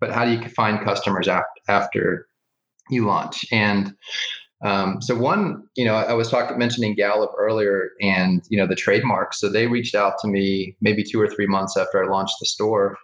but 0.00 0.10
how 0.10 0.24
do 0.24 0.32
you 0.32 0.48
find 0.48 0.82
customers 0.84 1.28
after, 1.28 1.60
after 1.68 2.26
you 2.88 3.06
launch? 3.06 3.44
And 3.52 3.94
um, 4.62 5.00
so 5.00 5.14
one, 5.16 5.62
you 5.76 5.84
know, 5.84 5.94
I 5.94 6.12
was 6.12 6.30
talking 6.30 6.58
mentioning 6.58 6.94
Gallup 6.94 7.32
earlier, 7.38 7.90
and 8.00 8.42
you 8.50 8.58
know 8.58 8.66
the 8.66 8.74
trademark. 8.74 9.32
So 9.32 9.48
they 9.48 9.66
reached 9.66 9.94
out 9.94 10.14
to 10.20 10.28
me 10.28 10.76
maybe 10.80 11.02
two 11.02 11.20
or 11.20 11.28
three 11.28 11.46
months 11.46 11.76
after 11.76 12.04
I 12.04 12.08
launched 12.08 12.36
the 12.40 12.46
store, 12.46 12.98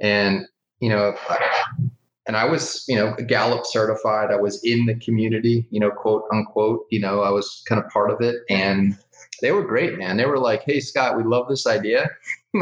and 0.00 0.44
you 0.80 0.88
know, 0.88 1.14
and 2.26 2.36
I 2.36 2.44
was, 2.44 2.84
you 2.88 2.96
know, 2.96 3.14
Gallup 3.28 3.64
certified. 3.64 4.30
I 4.32 4.36
was 4.36 4.60
in 4.64 4.86
the 4.86 4.96
community, 4.96 5.66
you 5.70 5.78
know, 5.78 5.90
quote 5.90 6.24
unquote. 6.32 6.86
You 6.90 7.00
know, 7.00 7.20
I 7.20 7.30
was 7.30 7.62
kind 7.68 7.82
of 7.82 7.88
part 7.90 8.10
of 8.10 8.20
it, 8.20 8.36
and 8.50 8.98
they 9.42 9.52
were 9.52 9.64
great, 9.64 9.98
man. 9.98 10.16
They 10.16 10.26
were 10.26 10.38
like, 10.38 10.62
"Hey, 10.64 10.80
Scott, 10.80 11.16
we 11.16 11.22
love 11.22 11.48
this 11.48 11.66
idea." 11.66 12.10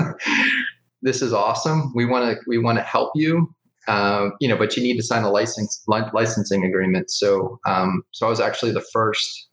this 1.02 1.22
is 1.22 1.32
awesome. 1.32 1.92
We 1.94 2.06
want 2.06 2.30
to 2.30 2.42
we 2.46 2.58
want 2.58 2.78
to 2.78 2.84
help 2.84 3.12
you. 3.14 3.54
Um, 3.86 4.32
you 4.40 4.48
know, 4.48 4.56
but 4.56 4.76
you 4.76 4.82
need 4.82 4.96
to 4.96 5.02
sign 5.02 5.24
a 5.24 5.30
license 5.30 5.82
li- 5.86 6.10
licensing 6.14 6.64
agreement. 6.64 7.10
So, 7.10 7.60
um, 7.66 8.02
so 8.12 8.26
I 8.26 8.30
was 8.30 8.40
actually 8.40 8.72
the 8.72 8.84
first 8.92 9.48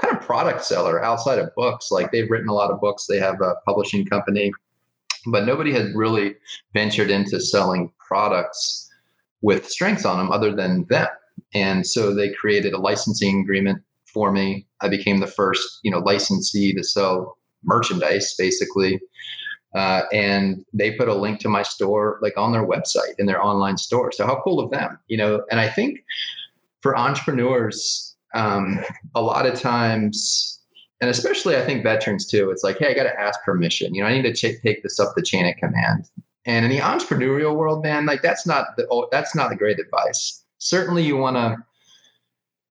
kind 0.00 0.16
of 0.16 0.22
product 0.22 0.64
seller 0.64 1.02
outside 1.04 1.40
of 1.40 1.52
books. 1.56 1.90
Like 1.90 2.12
they've 2.12 2.30
written 2.30 2.48
a 2.48 2.54
lot 2.54 2.70
of 2.70 2.80
books. 2.80 3.06
They 3.06 3.18
have 3.18 3.40
a 3.40 3.56
publishing 3.66 4.06
company, 4.06 4.52
but 5.26 5.44
nobody 5.44 5.72
had 5.72 5.94
really 5.94 6.36
ventured 6.72 7.10
into 7.10 7.40
selling 7.40 7.92
products 7.98 8.88
with 9.42 9.68
strengths 9.68 10.04
on 10.04 10.18
them 10.18 10.30
other 10.30 10.54
than 10.54 10.86
them. 10.88 11.08
And 11.54 11.86
so 11.86 12.14
they 12.14 12.32
created 12.32 12.72
a 12.72 12.78
licensing 12.78 13.40
agreement 13.40 13.82
for 14.06 14.32
me. 14.32 14.66
I 14.80 14.88
became 14.88 15.20
the 15.20 15.26
first, 15.26 15.80
you 15.82 15.90
know, 15.90 15.98
licensee 15.98 16.74
to 16.74 16.84
sell 16.84 17.38
merchandise, 17.64 18.34
basically. 18.36 19.00
Uh, 19.74 20.02
and 20.12 20.64
they 20.72 20.92
put 20.92 21.08
a 21.08 21.14
link 21.14 21.40
to 21.40 21.48
my 21.48 21.62
store 21.62 22.18
like 22.22 22.36
on 22.36 22.52
their 22.52 22.66
website 22.66 23.14
in 23.18 23.26
their 23.26 23.42
online 23.42 23.76
store. 23.76 24.10
So 24.12 24.26
how 24.26 24.40
cool 24.42 24.60
of 24.60 24.70
them 24.70 24.98
you 25.08 25.16
know? 25.16 25.44
And 25.50 25.60
i 25.60 25.68
think 25.68 26.00
for 26.80 26.96
entrepreneurs 26.96 28.16
um, 28.34 28.80
a 29.14 29.22
lot 29.22 29.46
of 29.46 29.58
times 29.58 30.60
and 31.00 31.10
especially 31.10 31.56
i 31.56 31.64
think 31.64 31.82
veterans 31.82 32.26
too 32.26 32.50
it's 32.50 32.62
like 32.62 32.78
hey 32.78 32.90
i 32.90 32.94
got 32.94 33.04
to 33.04 33.20
ask 33.20 33.42
permission. 33.44 33.94
You 33.94 34.02
know 34.02 34.08
i 34.08 34.14
need 34.14 34.22
to 34.22 34.34
ch- 34.34 34.60
take 34.62 34.82
this 34.82 34.98
up 34.98 35.14
the 35.14 35.22
chain 35.22 35.46
of 35.46 35.56
command. 35.56 36.08
And 36.48 36.64
in 36.64 36.70
the 36.70 36.78
entrepreneurial 36.78 37.56
world, 37.56 37.82
man, 37.82 38.06
like 38.06 38.22
that's 38.22 38.46
not 38.46 38.68
the 38.78 38.86
oh, 38.90 39.06
that's 39.12 39.34
not 39.34 39.50
the 39.50 39.56
great 39.56 39.78
advice. 39.78 40.42
Certainly, 40.56 41.02
you 41.02 41.14
want 41.14 41.36
to, 41.36 41.58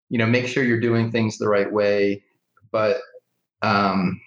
you 0.10 0.18
know, 0.18 0.25
make 0.25 0.48
sure 0.48 0.63
you're 0.63 0.80
doing 0.80 1.12
things 1.12 1.38
the 1.38 1.48
right 1.48 1.72
way, 1.72 2.24
but 2.72 2.98
um, 3.62 4.20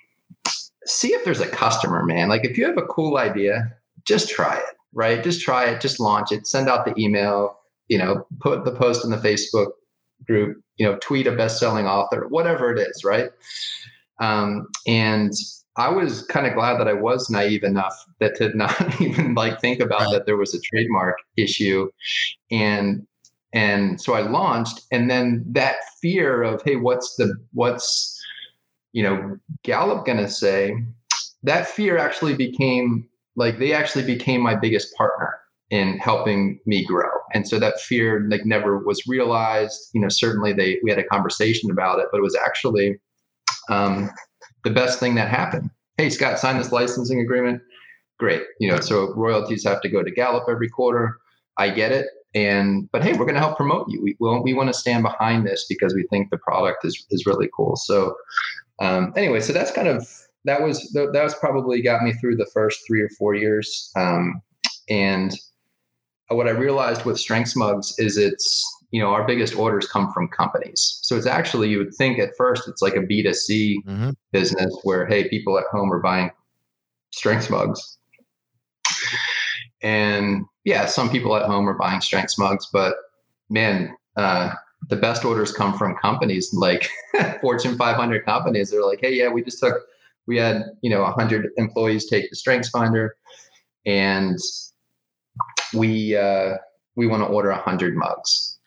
see 0.86 1.08
if 1.08 1.24
there's 1.24 1.40
a 1.40 1.48
customer, 1.48 2.04
man. 2.04 2.28
Like 2.28 2.44
if 2.44 2.56
you 2.56 2.66
have 2.66 2.78
a 2.78 2.86
cool 2.86 3.16
idea, 3.16 3.72
just 4.06 4.28
try 4.28 4.56
it, 4.56 4.76
right? 4.92 5.22
Just 5.22 5.40
try 5.40 5.66
it, 5.66 5.80
just 5.80 6.00
launch 6.00 6.32
it, 6.32 6.46
send 6.46 6.68
out 6.68 6.84
the 6.84 6.94
email, 6.98 7.58
you 7.88 7.98
know, 7.98 8.26
put 8.40 8.64
the 8.64 8.72
post 8.72 9.04
in 9.04 9.10
the 9.10 9.16
Facebook 9.16 9.68
group, 10.26 10.62
you 10.76 10.86
know, 10.86 10.98
tweet 11.00 11.26
a 11.26 11.32
best-selling 11.32 11.86
author, 11.86 12.26
whatever 12.28 12.74
it 12.74 12.78
is, 12.78 13.04
right? 13.04 13.30
Um, 14.20 14.68
and 14.86 15.32
I 15.76 15.88
was 15.88 16.22
kind 16.26 16.46
of 16.46 16.54
glad 16.54 16.78
that 16.78 16.88
I 16.88 16.92
was 16.92 17.30
naive 17.30 17.64
enough 17.64 17.94
that 18.18 18.36
to 18.36 18.48
not 18.56 19.00
even 19.00 19.34
like 19.34 19.60
think 19.60 19.80
about 19.80 20.00
right. 20.02 20.12
that 20.12 20.26
there 20.26 20.36
was 20.36 20.54
a 20.54 20.60
trademark 20.60 21.16
issue, 21.36 21.90
and 22.50 23.06
and 23.52 24.00
so 24.00 24.14
I 24.14 24.20
launched, 24.20 24.82
and 24.92 25.10
then 25.10 25.44
that 25.48 25.76
fear 26.00 26.42
of 26.42 26.62
hey, 26.62 26.76
what's 26.76 27.16
the 27.16 27.34
what's 27.52 28.19
you 28.92 29.02
know 29.02 29.36
Gallup 29.62 30.04
gonna 30.06 30.28
say? 30.28 30.74
That 31.42 31.66
fear 31.66 31.96
actually 31.96 32.34
became 32.34 33.08
like 33.36 33.58
they 33.58 33.72
actually 33.72 34.04
became 34.04 34.40
my 34.40 34.54
biggest 34.54 34.94
partner 34.96 35.38
in 35.70 35.98
helping 35.98 36.60
me 36.66 36.84
grow. 36.84 37.08
And 37.32 37.46
so 37.46 37.58
that 37.60 37.80
fear 37.80 38.26
like 38.28 38.44
never 38.44 38.78
was 38.78 39.06
realized. 39.06 39.90
You 39.94 40.00
know 40.00 40.08
certainly 40.08 40.52
they 40.52 40.78
we 40.82 40.90
had 40.90 40.98
a 40.98 41.04
conversation 41.04 41.70
about 41.70 41.98
it 42.00 42.06
but 42.10 42.18
it 42.18 42.22
was 42.22 42.36
actually 42.36 42.98
um, 43.68 44.10
the 44.64 44.70
best 44.70 44.98
thing 44.98 45.14
that 45.14 45.28
happened. 45.28 45.70
Hey 45.96 46.10
scott 46.10 46.38
sign 46.38 46.58
this 46.58 46.72
licensing 46.72 47.20
agreement. 47.20 47.62
Great. 48.18 48.42
You 48.58 48.70
know 48.70 48.80
so 48.80 49.14
royalties 49.14 49.64
have 49.64 49.80
to 49.82 49.88
go 49.88 50.02
to 50.02 50.10
gallup 50.10 50.44
every 50.48 50.68
quarter. 50.68 51.18
I 51.56 51.70
get 51.70 51.92
it. 51.92 52.06
And 52.34 52.88
but 52.92 53.02
hey 53.02 53.12
we're 53.12 53.24
going 53.24 53.34
to 53.34 53.40
help 53.40 53.56
promote 53.56 53.86
you. 53.88 54.00
We, 54.02 54.16
we, 54.20 54.40
we 54.40 54.54
want 54.54 54.68
to 54.68 54.78
stand 54.78 55.02
behind 55.02 55.46
this 55.46 55.66
because 55.68 55.94
we 55.94 56.06
think 56.10 56.30
the 56.30 56.38
product 56.38 56.84
is, 56.84 57.04
is 57.10 57.26
really 57.26 57.48
cool. 57.56 57.76
So 57.76 58.14
um, 58.80 59.12
anyway 59.16 59.40
so 59.40 59.52
that's 59.52 59.70
kind 59.70 59.88
of 59.88 60.06
that 60.44 60.62
was 60.62 60.90
that 60.92 61.22
was 61.22 61.34
probably 61.34 61.82
got 61.82 62.02
me 62.02 62.12
through 62.14 62.36
the 62.36 62.48
first 62.52 62.80
three 62.86 63.02
or 63.02 63.08
four 63.10 63.34
years. 63.34 63.90
Um, 63.96 64.40
and 64.88 65.36
what 66.28 66.46
I 66.46 66.52
realized 66.52 67.04
with 67.04 67.18
Strengths 67.18 67.56
Mugs 67.56 67.94
is 67.98 68.16
it's 68.16 68.64
you 68.90 69.00
know 69.00 69.10
our 69.10 69.26
biggest 69.26 69.54
orders 69.54 69.86
come 69.86 70.12
from 70.12 70.28
companies. 70.28 71.00
So 71.02 71.16
it's 71.16 71.26
actually 71.26 71.68
you 71.68 71.78
would 71.78 71.94
think 71.94 72.18
at 72.18 72.36
first 72.36 72.68
it's 72.68 72.82
like 72.82 72.96
a 72.96 73.00
b2c 73.00 73.76
mm-hmm. 73.84 74.10
business 74.32 74.74
where 74.82 75.06
hey 75.06 75.28
people 75.28 75.58
at 75.58 75.66
home 75.70 75.92
are 75.92 76.00
buying 76.00 76.30
strengths 77.10 77.50
mugs. 77.50 77.98
And 79.82 80.44
yeah 80.64 80.86
some 80.86 81.10
people 81.10 81.36
at 81.36 81.46
home 81.46 81.68
are 81.68 81.74
buying 81.74 82.00
strengths 82.00 82.38
mugs 82.38 82.68
but 82.72 82.94
man 83.48 83.96
uh, 84.16 84.52
the 84.88 84.96
best 84.96 85.24
orders 85.24 85.52
come 85.52 85.76
from 85.76 85.94
companies 85.96 86.52
like 86.52 86.88
fortune 87.40 87.76
500 87.76 88.24
companies. 88.24 88.70
They're 88.70 88.84
like 88.84 89.00
hey 89.00 89.14
yeah 89.14 89.28
we 89.28 89.42
just 89.42 89.58
took 89.60 89.76
we 90.26 90.36
had 90.36 90.64
you 90.82 90.90
know 90.90 91.02
100 91.02 91.50
employees 91.56 92.08
take 92.08 92.30
the 92.30 92.36
strengths 92.36 92.68
finder 92.68 93.16
and 93.86 94.38
we 95.74 96.16
uh, 96.16 96.56
we 96.96 97.06
want 97.06 97.22
to 97.22 97.26
order 97.26 97.50
100 97.50 97.96
mugs. 97.96 98.58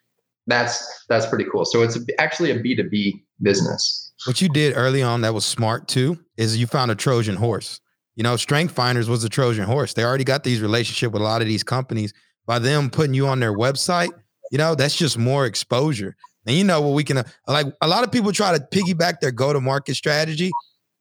That's 0.46 1.04
that's 1.08 1.26
pretty 1.26 1.46
cool. 1.50 1.64
So 1.64 1.82
it's 1.82 1.98
actually 2.18 2.50
a 2.50 2.58
b2b 2.58 3.22
business. 3.42 4.12
What 4.26 4.40
you 4.40 4.48
did 4.48 4.76
early 4.76 5.02
on 5.02 5.22
that 5.22 5.34
was 5.34 5.44
smart 5.44 5.88
too 5.88 6.18
is 6.36 6.56
you 6.56 6.66
found 6.66 6.90
a 6.90 6.94
trojan 6.94 7.36
horse. 7.36 7.80
You 8.16 8.22
know 8.22 8.36
strength 8.36 8.74
finders 8.74 9.08
was 9.08 9.24
a 9.24 9.28
trojan 9.28 9.64
horse. 9.64 9.94
They 9.94 10.04
already 10.04 10.24
got 10.24 10.44
these 10.44 10.60
relationship 10.60 11.12
with 11.12 11.22
a 11.22 11.24
lot 11.24 11.42
of 11.42 11.48
these 11.48 11.64
companies. 11.64 12.12
By 12.46 12.58
them 12.58 12.90
putting 12.90 13.14
you 13.14 13.26
on 13.26 13.40
their 13.40 13.54
website 13.54 14.10
you 14.54 14.58
know 14.58 14.76
that's 14.76 14.94
just 14.94 15.18
more 15.18 15.46
exposure 15.46 16.14
and 16.46 16.56
you 16.56 16.62
know 16.62 16.80
what 16.80 16.94
we 16.94 17.02
can 17.02 17.18
uh, 17.18 17.24
like 17.48 17.66
a 17.80 17.88
lot 17.88 18.04
of 18.04 18.12
people 18.12 18.30
try 18.30 18.56
to 18.56 18.64
piggyback 18.72 19.18
their 19.18 19.32
go 19.32 19.52
to 19.52 19.60
market 19.60 19.96
strategy 19.96 20.52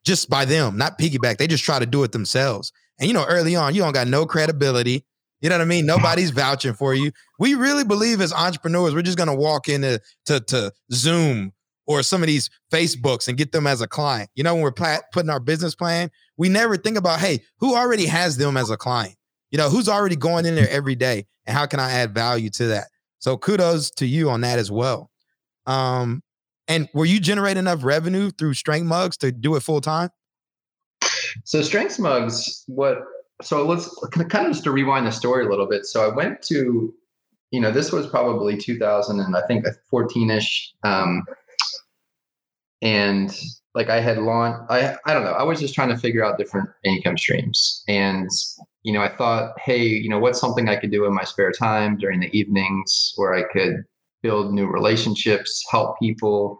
just 0.03 0.27
by 0.27 0.43
them 0.43 0.75
not 0.75 0.97
piggyback 0.97 1.37
they 1.37 1.45
just 1.45 1.63
try 1.63 1.77
to 1.77 1.85
do 1.85 2.03
it 2.03 2.11
themselves 2.11 2.71
and 2.99 3.07
you 3.07 3.13
know 3.13 3.23
early 3.25 3.55
on 3.55 3.75
you 3.75 3.81
don't 3.81 3.93
got 3.93 4.07
no 4.07 4.25
credibility 4.25 5.05
you 5.43 5.49
know 5.49 5.57
what 5.57 5.63
I 5.63 5.65
mean? 5.65 5.85
Nobody's 5.85 6.29
vouching 6.29 6.73
for 6.73 6.93
you. 6.93 7.11
We 7.37 7.55
really 7.55 7.83
believe 7.83 8.21
as 8.21 8.31
entrepreneurs, 8.31 8.95
we're 8.95 9.01
just 9.01 9.17
gonna 9.17 9.35
walk 9.35 9.67
into 9.67 9.99
to, 10.27 10.39
to 10.39 10.71
Zoom 10.93 11.51
or 11.85 12.01
some 12.01 12.23
of 12.23 12.27
these 12.27 12.49
Facebooks 12.71 13.27
and 13.27 13.37
get 13.37 13.51
them 13.51 13.67
as 13.67 13.81
a 13.81 13.87
client. 13.87 14.29
You 14.35 14.45
know, 14.45 14.53
when 14.53 14.63
we're 14.63 15.01
putting 15.11 15.29
our 15.29 15.41
business 15.41 15.75
plan, 15.75 16.11
we 16.37 16.47
never 16.47 16.77
think 16.77 16.97
about, 16.97 17.19
hey, 17.19 17.41
who 17.57 17.75
already 17.75 18.05
has 18.05 18.37
them 18.37 18.55
as 18.55 18.69
a 18.69 18.77
client? 18.77 19.15
You 19.51 19.57
know, 19.57 19.69
who's 19.69 19.89
already 19.89 20.15
going 20.15 20.45
in 20.45 20.55
there 20.55 20.69
every 20.69 20.95
day, 20.95 21.25
and 21.45 21.57
how 21.57 21.65
can 21.65 21.81
I 21.81 21.91
add 21.91 22.13
value 22.13 22.49
to 22.51 22.67
that? 22.67 22.87
So 23.23 23.37
kudos 23.37 23.89
to 23.91 24.05
you 24.05 24.29
on 24.29 24.41
that 24.41 24.59
as 24.59 24.69
well. 24.69 25.09
Um, 25.65 26.23
and 26.67 26.89
were 26.93 27.05
you 27.05 27.21
generating 27.21 27.59
enough 27.59 27.85
revenue 27.85 28.31
through 28.31 28.53
Strength 28.55 28.85
Mugs 28.85 29.15
to 29.19 29.31
do 29.31 29.55
it 29.55 29.61
full 29.61 29.79
time? 29.79 30.09
So 31.45 31.61
Strength 31.61 31.99
Mugs, 31.99 32.65
what 32.67 32.97
so 33.41 33.65
let's 33.65 33.87
kind 34.11 34.47
of 34.47 34.51
just 34.51 34.65
to 34.65 34.71
rewind 34.71 35.07
the 35.07 35.11
story 35.11 35.45
a 35.45 35.49
little 35.49 35.69
bit. 35.69 35.85
So 35.85 36.05
I 36.05 36.13
went 36.13 36.41
to, 36.49 36.93
you 37.51 37.61
know, 37.61 37.71
this 37.71 37.93
was 37.93 38.07
probably 38.07 38.57
2000 38.57 39.21
and 39.21 39.37
I 39.37 39.47
think 39.47 39.65
14 39.89 40.29
ish. 40.29 40.73
Um, 40.83 41.23
and 42.81 43.33
like 43.73 43.87
I 43.87 44.01
had 44.01 44.17
launched, 44.17 44.69
I, 44.69 44.97
I 45.05 45.13
don't 45.13 45.23
know, 45.23 45.31
I 45.31 45.43
was 45.43 45.61
just 45.61 45.73
trying 45.73 45.89
to 45.89 45.97
figure 45.97 46.25
out 46.25 46.37
different 46.37 46.67
income 46.83 47.17
streams. 47.17 47.85
And, 47.87 48.29
you 48.83 48.93
know, 48.93 49.01
I 49.01 49.09
thought, 49.09 49.59
hey, 49.59 49.83
you 49.85 50.09
know, 50.09 50.19
what's 50.19 50.39
something 50.39 50.69
I 50.69 50.75
could 50.75 50.91
do 50.91 51.05
in 51.05 51.13
my 51.13 51.23
spare 51.23 51.51
time 51.51 51.97
during 51.97 52.19
the 52.19 52.37
evenings 52.37 53.13
where 53.15 53.33
I 53.33 53.43
could 53.51 53.83
build 54.21 54.53
new 54.53 54.67
relationships, 54.67 55.63
help 55.71 55.99
people, 55.99 56.59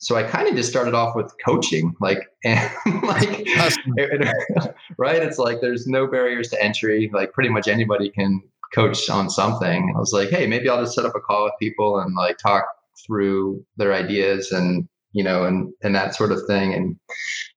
so 0.00 0.16
I 0.16 0.22
kind 0.22 0.48
of 0.48 0.56
just 0.56 0.70
started 0.70 0.94
off 0.94 1.14
with 1.14 1.32
coaching, 1.44 1.94
like, 2.00 2.26
and 2.44 2.70
like, 3.02 3.46
right? 4.98 5.22
It's 5.22 5.38
like 5.38 5.60
there's 5.60 5.86
no 5.86 6.06
barriers 6.06 6.48
to 6.48 6.62
entry. 6.62 7.10
Like, 7.12 7.32
pretty 7.32 7.50
much 7.50 7.68
anybody 7.68 8.10
can 8.10 8.42
coach 8.74 9.10
on 9.10 9.28
something. 9.28 9.92
I 9.94 9.98
was 9.98 10.12
like, 10.12 10.30
hey, 10.30 10.46
maybe 10.46 10.68
I'll 10.68 10.80
just 10.80 10.94
set 10.94 11.04
up 11.04 11.14
a 11.14 11.20
call 11.20 11.44
with 11.44 11.52
people 11.60 11.98
and 11.98 12.14
like 12.14 12.38
talk 12.38 12.64
through 13.06 13.64
their 13.76 13.92
ideas 13.92 14.52
and 14.52 14.88
you 15.12 15.24
know 15.24 15.44
and 15.44 15.72
and 15.82 15.94
that 15.94 16.14
sort 16.14 16.32
of 16.32 16.40
thing. 16.46 16.74
And 16.74 16.96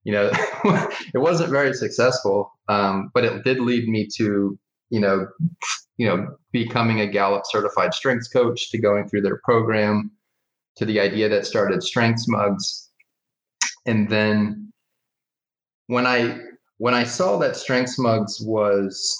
you 0.03 0.13
know, 0.13 0.31
it 1.13 1.19
wasn't 1.19 1.51
very 1.51 1.73
successful, 1.73 2.51
um, 2.67 3.11
but 3.13 3.25
it 3.25 3.43
did 3.43 3.59
lead 3.59 3.87
me 3.87 4.07
to 4.17 4.57
you 4.93 4.99
know, 4.99 5.25
you 5.97 6.07
know, 6.07 6.27
becoming 6.51 7.01
a 7.01 7.07
Gallup 7.07 7.43
certified 7.45 7.95
strengths 7.95 8.27
coach, 8.27 8.69
to 8.69 8.77
going 8.77 9.09
through 9.09 9.21
their 9.21 9.41
program 9.43 10.11
to 10.75 10.85
the 10.85 10.99
idea 10.99 11.27
that 11.29 11.47
started 11.47 11.81
Strengths 11.81 12.27
Mugs. 12.27 12.91
And 13.87 14.07
then 14.07 14.71
when 15.87 16.05
I 16.05 16.39
when 16.77 16.93
I 16.93 17.05
saw 17.05 17.37
that 17.39 17.55
Strengths 17.55 17.97
Mugs 17.97 18.39
was 18.41 19.17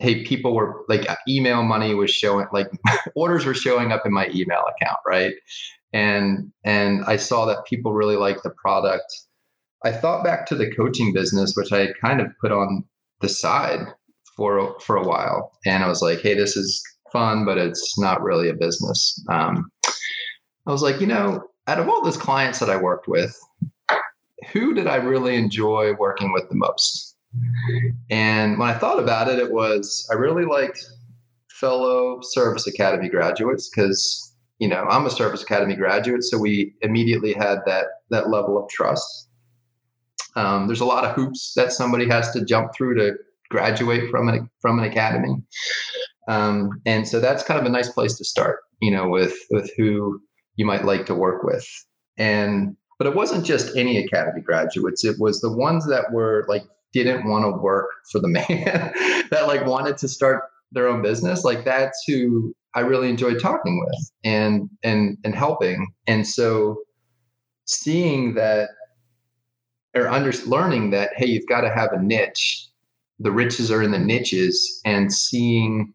hey 0.00 0.24
people 0.24 0.54
were 0.54 0.84
like 0.88 1.06
email 1.28 1.62
money 1.62 1.94
was 1.94 2.10
showing 2.10 2.46
like 2.52 2.68
orders 3.14 3.44
were 3.44 3.54
showing 3.54 3.92
up 3.92 4.04
in 4.04 4.12
my 4.12 4.28
email 4.34 4.64
account 4.76 4.98
right? 5.06 5.34
And 5.92 6.52
and 6.64 7.04
i 7.06 7.16
saw 7.16 7.46
that 7.46 7.64
people 7.66 7.92
really 7.92 8.16
liked 8.16 8.42
the 8.42 8.50
product. 8.50 9.12
I 9.84 9.92
thought 9.92 10.24
back 10.24 10.46
to 10.46 10.54
the 10.54 10.74
coaching 10.74 11.12
business 11.12 11.54
which 11.56 11.72
i 11.72 11.78
had 11.78 11.94
kind 12.00 12.20
of 12.20 12.28
put 12.40 12.52
on 12.52 12.84
the 13.20 13.28
side 13.28 13.80
for 14.36 14.78
for 14.80 14.96
a 14.96 15.06
while. 15.06 15.52
And 15.66 15.84
i 15.84 15.88
was 15.88 16.02
like 16.02 16.20
hey 16.20 16.34
this 16.34 16.56
is 16.56 16.82
fun 17.12 17.44
but 17.44 17.58
it's 17.58 17.98
not 17.98 18.22
really 18.22 18.48
a 18.48 18.54
business. 18.54 19.22
Um, 19.28 19.70
I 20.66 20.72
was 20.72 20.82
like, 20.82 21.00
you 21.00 21.06
know, 21.06 21.42
out 21.66 21.78
of 21.78 21.88
all 21.88 22.02
those 22.02 22.16
clients 22.16 22.58
that 22.60 22.70
I 22.70 22.76
worked 22.76 23.08
with, 23.08 23.36
who 24.52 24.74
did 24.74 24.86
I 24.86 24.96
really 24.96 25.36
enjoy 25.36 25.94
working 25.94 26.32
with 26.32 26.48
the 26.48 26.54
most? 26.54 27.09
And 28.10 28.58
when 28.58 28.68
I 28.68 28.74
thought 28.74 28.98
about 28.98 29.28
it, 29.28 29.38
it 29.38 29.52
was 29.52 30.08
I 30.10 30.14
really 30.14 30.44
liked 30.44 30.84
fellow 31.48 32.20
Service 32.22 32.66
Academy 32.66 33.08
graduates 33.08 33.68
because 33.68 34.34
you 34.58 34.68
know 34.68 34.84
I'm 34.84 35.06
a 35.06 35.10
Service 35.10 35.42
Academy 35.42 35.76
graduate, 35.76 36.24
so 36.24 36.38
we 36.38 36.74
immediately 36.82 37.32
had 37.32 37.58
that 37.66 37.86
that 38.10 38.30
level 38.30 38.58
of 38.58 38.68
trust. 38.68 39.28
Um, 40.36 40.66
there's 40.66 40.80
a 40.80 40.84
lot 40.86 41.04
of 41.04 41.14
hoops 41.14 41.54
that 41.54 41.72
somebody 41.72 42.08
has 42.08 42.30
to 42.32 42.44
jump 42.44 42.74
through 42.74 42.94
to 42.96 43.16
graduate 43.48 44.10
from 44.10 44.28
an 44.28 44.50
from 44.60 44.78
an 44.78 44.84
academy, 44.84 45.36
um, 46.28 46.80
and 46.86 47.06
so 47.06 47.20
that's 47.20 47.44
kind 47.44 47.60
of 47.60 47.66
a 47.66 47.70
nice 47.70 47.90
place 47.90 48.16
to 48.18 48.24
start. 48.24 48.60
You 48.80 48.90
know, 48.90 49.08
with 49.08 49.36
with 49.50 49.70
who 49.76 50.20
you 50.56 50.66
might 50.66 50.84
like 50.84 51.06
to 51.06 51.14
work 51.14 51.42
with. 51.42 51.66
And 52.18 52.76
but 52.98 53.06
it 53.06 53.14
wasn't 53.14 53.46
just 53.46 53.74
any 53.76 53.96
academy 53.96 54.42
graduates. 54.42 55.06
It 55.06 55.16
was 55.18 55.40
the 55.40 55.50
ones 55.50 55.86
that 55.86 56.12
were 56.12 56.44
like 56.48 56.64
didn't 56.92 57.28
want 57.28 57.44
to 57.44 57.60
work 57.60 57.88
for 58.10 58.20
the 58.20 58.28
man 58.48 58.92
that 59.30 59.46
like 59.46 59.66
wanted 59.66 59.96
to 59.98 60.08
start 60.08 60.44
their 60.72 60.88
own 60.88 61.02
business. 61.02 61.44
Like 61.44 61.64
that's 61.64 62.02
who 62.06 62.54
I 62.74 62.80
really 62.80 63.08
enjoyed 63.08 63.40
talking 63.40 63.80
with 63.80 64.10
and 64.24 64.68
and 64.82 65.18
and 65.24 65.34
helping. 65.34 65.92
And 66.06 66.26
so 66.26 66.76
seeing 67.66 68.34
that 68.34 68.70
or 69.94 70.08
under 70.08 70.32
learning 70.46 70.90
that 70.90 71.10
hey, 71.16 71.26
you've 71.26 71.48
got 71.48 71.62
to 71.62 71.70
have 71.70 71.92
a 71.92 72.02
niche 72.02 72.70
the 73.20 73.30
riches 73.30 73.70
are 73.70 73.82
in 73.82 73.90
the 73.90 73.98
niches 73.98 74.80
and 74.84 75.12
seeing, 75.12 75.92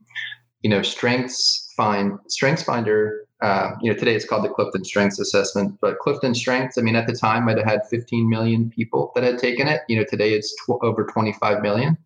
you 0.62 0.70
know, 0.70 0.84
strengths 0.84 1.74
find 1.76 2.14
strengths 2.28 2.64
finder. 2.64 3.25
Uh, 3.41 3.71
you 3.82 3.91
know, 3.91 3.98
today 3.98 4.15
it's 4.15 4.26
called 4.26 4.45
the 4.45 4.50
Clifton 4.50 4.86
Strengths 4.86 5.19
Assessment, 5.19 5.78
but 5.82 6.00
Clifton 6.00 6.34
Strengths, 6.34 6.78
I 6.78 6.82
mean, 6.82 6.95
at 6.95 7.06
the 7.06 7.13
time 7.13 7.48
have 7.48 7.63
had 7.63 7.82
15 7.89 8.30
million 8.30 8.69
people 8.69 9.12
that 9.13 9.24
had 9.24 9.38
taken 9.38 9.67
it. 9.67 9.82
You 9.89 9.98
know, 9.98 10.06
today 10.10 10.34
it's 10.34 10.56
tw- 10.65 10.82
over 10.82 11.06
25 11.06 11.62
million. 11.62 11.98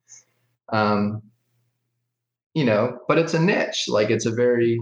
Um, 0.70 1.22
you 2.54 2.66
know, 2.66 3.00
but 3.08 3.18
it's 3.18 3.34
a 3.34 3.40
niche. 3.40 3.86
Like 3.88 4.10
it's 4.10 4.26
a 4.26 4.32
very 4.32 4.80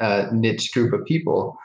uh, 0.00 0.26
niche 0.32 0.72
group 0.72 0.92
of 0.92 1.04
people. 1.06 1.56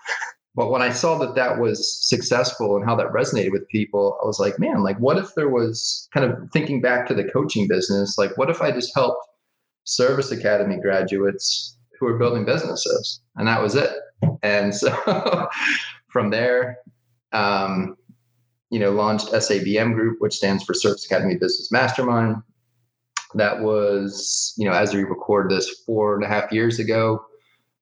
But 0.55 0.71
when 0.71 0.81
I 0.81 0.91
saw 0.91 1.17
that 1.19 1.35
that 1.35 1.59
was 1.59 2.07
successful 2.07 2.75
and 2.75 2.83
how 2.83 2.95
that 2.95 3.13
resonated 3.13 3.51
with 3.51 3.67
people, 3.69 4.17
I 4.21 4.25
was 4.25 4.39
like, 4.39 4.59
man, 4.59 4.83
like 4.83 4.97
what 4.97 5.17
if 5.17 5.33
there 5.35 5.49
was 5.49 6.09
kind 6.13 6.29
of 6.29 6.49
thinking 6.51 6.81
back 6.81 7.07
to 7.07 7.13
the 7.13 7.23
coaching 7.23 7.67
business, 7.67 8.17
like 8.17 8.37
what 8.37 8.49
if 8.49 8.61
I 8.61 8.71
just 8.71 8.93
helped 8.93 9.25
service 9.85 10.31
academy 10.31 10.77
graduates 10.77 11.77
who 11.99 12.07
are 12.07 12.17
building 12.17 12.45
businesses? 12.45 13.21
And 13.35 13.47
that 13.47 13.61
was 13.61 13.75
it. 13.75 13.91
And 14.41 14.75
so 14.75 15.49
from 16.07 16.29
there, 16.29 16.77
um, 17.31 17.95
you 18.69 18.79
know, 18.79 18.91
launched 18.91 19.27
SABM 19.27 19.93
Group, 19.93 20.17
which 20.19 20.35
stands 20.35 20.63
for 20.63 20.73
Service 20.73 21.05
Academy 21.05 21.35
Business 21.35 21.71
Mastermind. 21.71 22.37
That 23.35 23.61
was, 23.61 24.53
you 24.57 24.65
know, 24.67 24.73
as 24.73 24.93
we 24.93 25.03
record 25.03 25.49
this 25.49 25.69
four 25.85 26.15
and 26.15 26.23
a 26.23 26.27
half 26.27 26.51
years 26.51 26.79
ago 26.79 27.25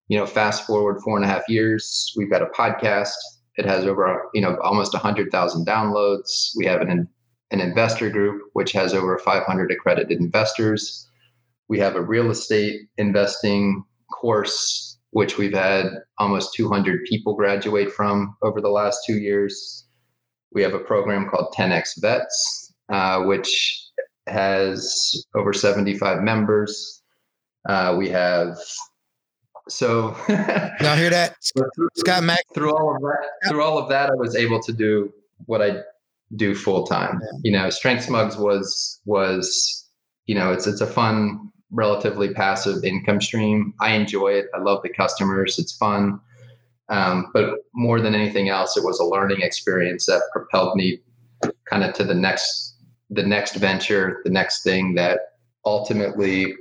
you 0.07 0.17
know, 0.17 0.25
fast 0.25 0.65
forward 0.65 1.01
four 1.01 1.17
and 1.17 1.25
a 1.25 1.27
half 1.27 1.47
years, 1.49 2.13
we've 2.15 2.29
got 2.29 2.41
a 2.41 2.47
podcast. 2.47 3.11
It 3.57 3.65
has 3.65 3.85
over, 3.85 4.29
you 4.33 4.41
know, 4.41 4.57
almost 4.61 4.93
100,000 4.93 5.65
downloads. 5.65 6.51
We 6.55 6.65
have 6.65 6.81
an, 6.81 7.07
an 7.51 7.59
investor 7.59 8.09
group, 8.09 8.41
which 8.53 8.71
has 8.71 8.93
over 8.93 9.17
500 9.17 9.71
accredited 9.71 10.19
investors. 10.19 11.09
We 11.67 11.79
have 11.79 11.95
a 11.95 12.01
real 12.01 12.29
estate 12.29 12.81
investing 12.97 13.83
course, 14.11 14.96
which 15.11 15.37
we've 15.37 15.53
had 15.53 15.85
almost 16.17 16.53
200 16.53 17.05
people 17.05 17.35
graduate 17.35 17.91
from 17.91 18.35
over 18.41 18.61
the 18.61 18.69
last 18.69 18.99
two 19.05 19.17
years. 19.17 19.85
We 20.53 20.61
have 20.63 20.73
a 20.73 20.79
program 20.79 21.29
called 21.29 21.53
10X 21.57 22.01
Vets, 22.01 22.73
uh, 22.91 23.23
which 23.23 23.83
has 24.27 25.25
over 25.35 25.53
75 25.53 26.21
members. 26.21 27.01
Uh, 27.67 27.95
we 27.97 28.09
have 28.09 28.57
so 29.69 30.15
y'all 30.81 30.95
hear 30.95 31.09
that? 31.09 31.35
through, 31.75 31.89
Scott 31.95 32.23
Mack. 32.23 32.43
Through 32.53 32.73
all 32.73 32.95
of 32.95 33.01
that, 33.01 33.49
through 33.49 33.63
all 33.63 33.77
of 33.77 33.89
that, 33.89 34.09
I 34.09 34.13
was 34.13 34.35
able 34.35 34.61
to 34.61 34.71
do 34.71 35.11
what 35.45 35.61
I 35.61 35.81
do 36.35 36.55
full 36.55 36.85
time. 36.85 37.19
Yeah. 37.21 37.39
You 37.43 37.51
know, 37.51 37.69
Strengths 37.69 38.09
Mugs 38.09 38.37
was 38.37 39.01
was 39.05 39.85
you 40.25 40.35
know 40.35 40.51
it's 40.51 40.67
it's 40.67 40.81
a 40.81 40.87
fun, 40.87 41.51
relatively 41.71 42.33
passive 42.33 42.83
income 42.83 43.21
stream. 43.21 43.73
I 43.79 43.93
enjoy 43.93 44.29
it. 44.29 44.47
I 44.53 44.59
love 44.59 44.81
the 44.83 44.89
customers. 44.89 45.59
It's 45.59 45.75
fun. 45.75 46.19
Um, 46.89 47.31
but 47.33 47.55
more 47.73 47.99
than 47.99 48.15
anything 48.15 48.49
else, 48.49 48.77
it 48.77 48.83
was 48.83 48.99
a 48.99 49.03
learning 49.03 49.41
experience 49.41 50.05
that 50.05 50.21
propelled 50.31 50.75
me 50.75 51.01
kind 51.65 51.83
of 51.83 51.93
to 51.95 52.03
the 52.03 52.13
next 52.13 52.75
the 53.09 53.23
next 53.23 53.55
venture, 53.55 54.19
the 54.25 54.29
next 54.29 54.63
thing 54.63 54.95
that 54.95 55.19
ultimately 55.65 56.53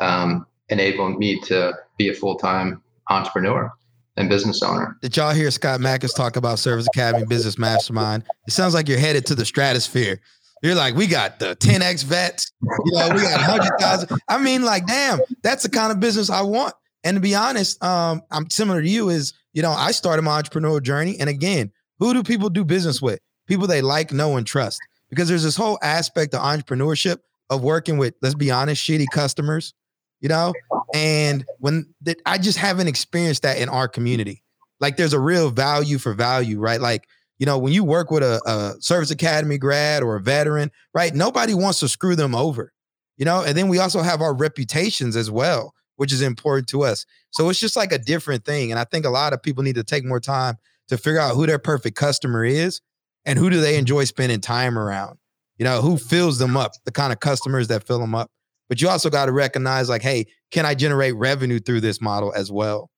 um, 0.00 0.44
enabled 0.70 1.18
me 1.18 1.40
to 1.40 1.72
be 1.96 2.08
a 2.08 2.14
full 2.14 2.36
time 2.36 2.82
entrepreneur 3.10 3.72
and 4.16 4.28
business 4.28 4.62
owner. 4.62 4.96
Did 5.00 5.16
y'all 5.16 5.32
hear 5.32 5.50
Scott 5.50 5.80
Mackes 5.80 6.14
talk 6.14 6.36
about 6.36 6.58
Service 6.58 6.86
Academy 6.94 7.24
Business 7.26 7.58
Mastermind? 7.58 8.24
It 8.46 8.52
sounds 8.52 8.74
like 8.74 8.88
you're 8.88 8.98
headed 8.98 9.24
to 9.26 9.34
the 9.34 9.44
stratosphere. 9.44 10.20
You're 10.62 10.74
like, 10.74 10.94
we 10.94 11.06
got 11.06 11.38
the 11.38 11.56
10x 11.56 12.04
vets, 12.04 12.52
you 12.62 12.92
know, 12.92 13.10
we 13.14 13.22
got 13.22 13.40
100,000. 13.40 14.18
I 14.28 14.38
mean, 14.38 14.62
like, 14.62 14.86
damn, 14.86 15.20
that's 15.42 15.62
the 15.62 15.68
kind 15.68 15.92
of 15.92 16.00
business 16.00 16.30
I 16.30 16.42
want. 16.42 16.74
And 17.04 17.14
to 17.16 17.20
be 17.20 17.34
honest, 17.34 17.82
um, 17.82 18.22
I'm 18.30 18.50
similar 18.50 18.82
to 18.82 18.88
you. 18.88 19.08
Is 19.08 19.34
you 19.52 19.62
know, 19.62 19.70
I 19.70 19.92
started 19.92 20.22
my 20.22 20.42
entrepreneurial 20.42 20.82
journey, 20.82 21.16
and 21.18 21.30
again, 21.30 21.70
who 21.98 22.12
do 22.12 22.22
people 22.22 22.50
do 22.50 22.64
business 22.64 23.00
with? 23.00 23.20
People 23.46 23.66
they 23.66 23.82
like, 23.82 24.12
know, 24.12 24.36
and 24.36 24.46
trust. 24.46 24.80
Because 25.10 25.28
there's 25.28 25.42
this 25.42 25.56
whole 25.56 25.78
aspect 25.82 26.34
of 26.34 26.40
entrepreneurship 26.40 27.18
of 27.50 27.62
working 27.62 27.98
with, 27.98 28.14
let's 28.20 28.34
be 28.34 28.50
honest, 28.50 28.86
shitty 28.86 29.06
customers, 29.12 29.74
you 30.20 30.28
know? 30.28 30.52
And 30.92 31.44
when 31.58 31.94
that 32.02 32.20
I 32.26 32.38
just 32.38 32.58
haven't 32.58 32.88
experienced 32.88 33.42
that 33.42 33.58
in 33.58 33.68
our 33.68 33.88
community. 33.88 34.42
Like 34.80 34.96
there's 34.96 35.12
a 35.12 35.20
real 35.20 35.50
value 35.50 35.98
for 35.98 36.12
value, 36.14 36.60
right? 36.60 36.80
Like, 36.80 37.08
you 37.38 37.46
know, 37.46 37.58
when 37.58 37.72
you 37.72 37.84
work 37.84 38.10
with 38.10 38.22
a, 38.22 38.40
a 38.46 38.80
service 38.80 39.10
academy 39.10 39.58
grad 39.58 40.02
or 40.02 40.16
a 40.16 40.20
veteran, 40.20 40.70
right? 40.94 41.14
Nobody 41.14 41.54
wants 41.54 41.80
to 41.80 41.88
screw 41.88 42.16
them 42.16 42.34
over, 42.34 42.72
you 43.16 43.24
know? 43.24 43.42
And 43.42 43.56
then 43.56 43.68
we 43.68 43.78
also 43.78 44.00
have 44.00 44.20
our 44.20 44.34
reputations 44.34 45.16
as 45.16 45.30
well, 45.30 45.72
which 45.96 46.12
is 46.12 46.20
important 46.20 46.68
to 46.68 46.82
us. 46.82 47.06
So 47.30 47.48
it's 47.48 47.60
just 47.60 47.76
like 47.76 47.92
a 47.92 47.98
different 47.98 48.44
thing. 48.44 48.70
And 48.70 48.78
I 48.78 48.84
think 48.84 49.04
a 49.04 49.10
lot 49.10 49.32
of 49.32 49.42
people 49.42 49.62
need 49.62 49.76
to 49.76 49.84
take 49.84 50.04
more 50.04 50.20
time 50.20 50.56
to 50.88 50.96
figure 50.98 51.20
out 51.20 51.34
who 51.34 51.46
their 51.46 51.58
perfect 51.58 51.96
customer 51.96 52.44
is 52.44 52.80
and 53.24 53.38
who 53.38 53.50
do 53.50 53.60
they 53.60 53.76
enjoy 53.76 54.04
spending 54.04 54.40
time 54.40 54.78
around. 54.78 55.18
You 55.58 55.64
know, 55.64 55.80
who 55.80 55.96
fills 55.96 56.38
them 56.38 56.56
up, 56.56 56.72
the 56.84 56.92
kind 56.92 57.12
of 57.12 57.18
customers 57.18 57.68
that 57.68 57.84
fill 57.84 57.98
them 57.98 58.14
up. 58.14 58.30
But 58.68 58.80
you 58.80 58.88
also 58.88 59.10
got 59.10 59.26
to 59.26 59.32
recognize, 59.32 59.88
like, 59.88 60.02
hey, 60.02 60.26
can 60.50 60.66
I 60.66 60.74
generate 60.74 61.16
revenue 61.16 61.58
through 61.58 61.80
this 61.80 62.00
model 62.00 62.32
as 62.34 62.52
well? 62.52 62.90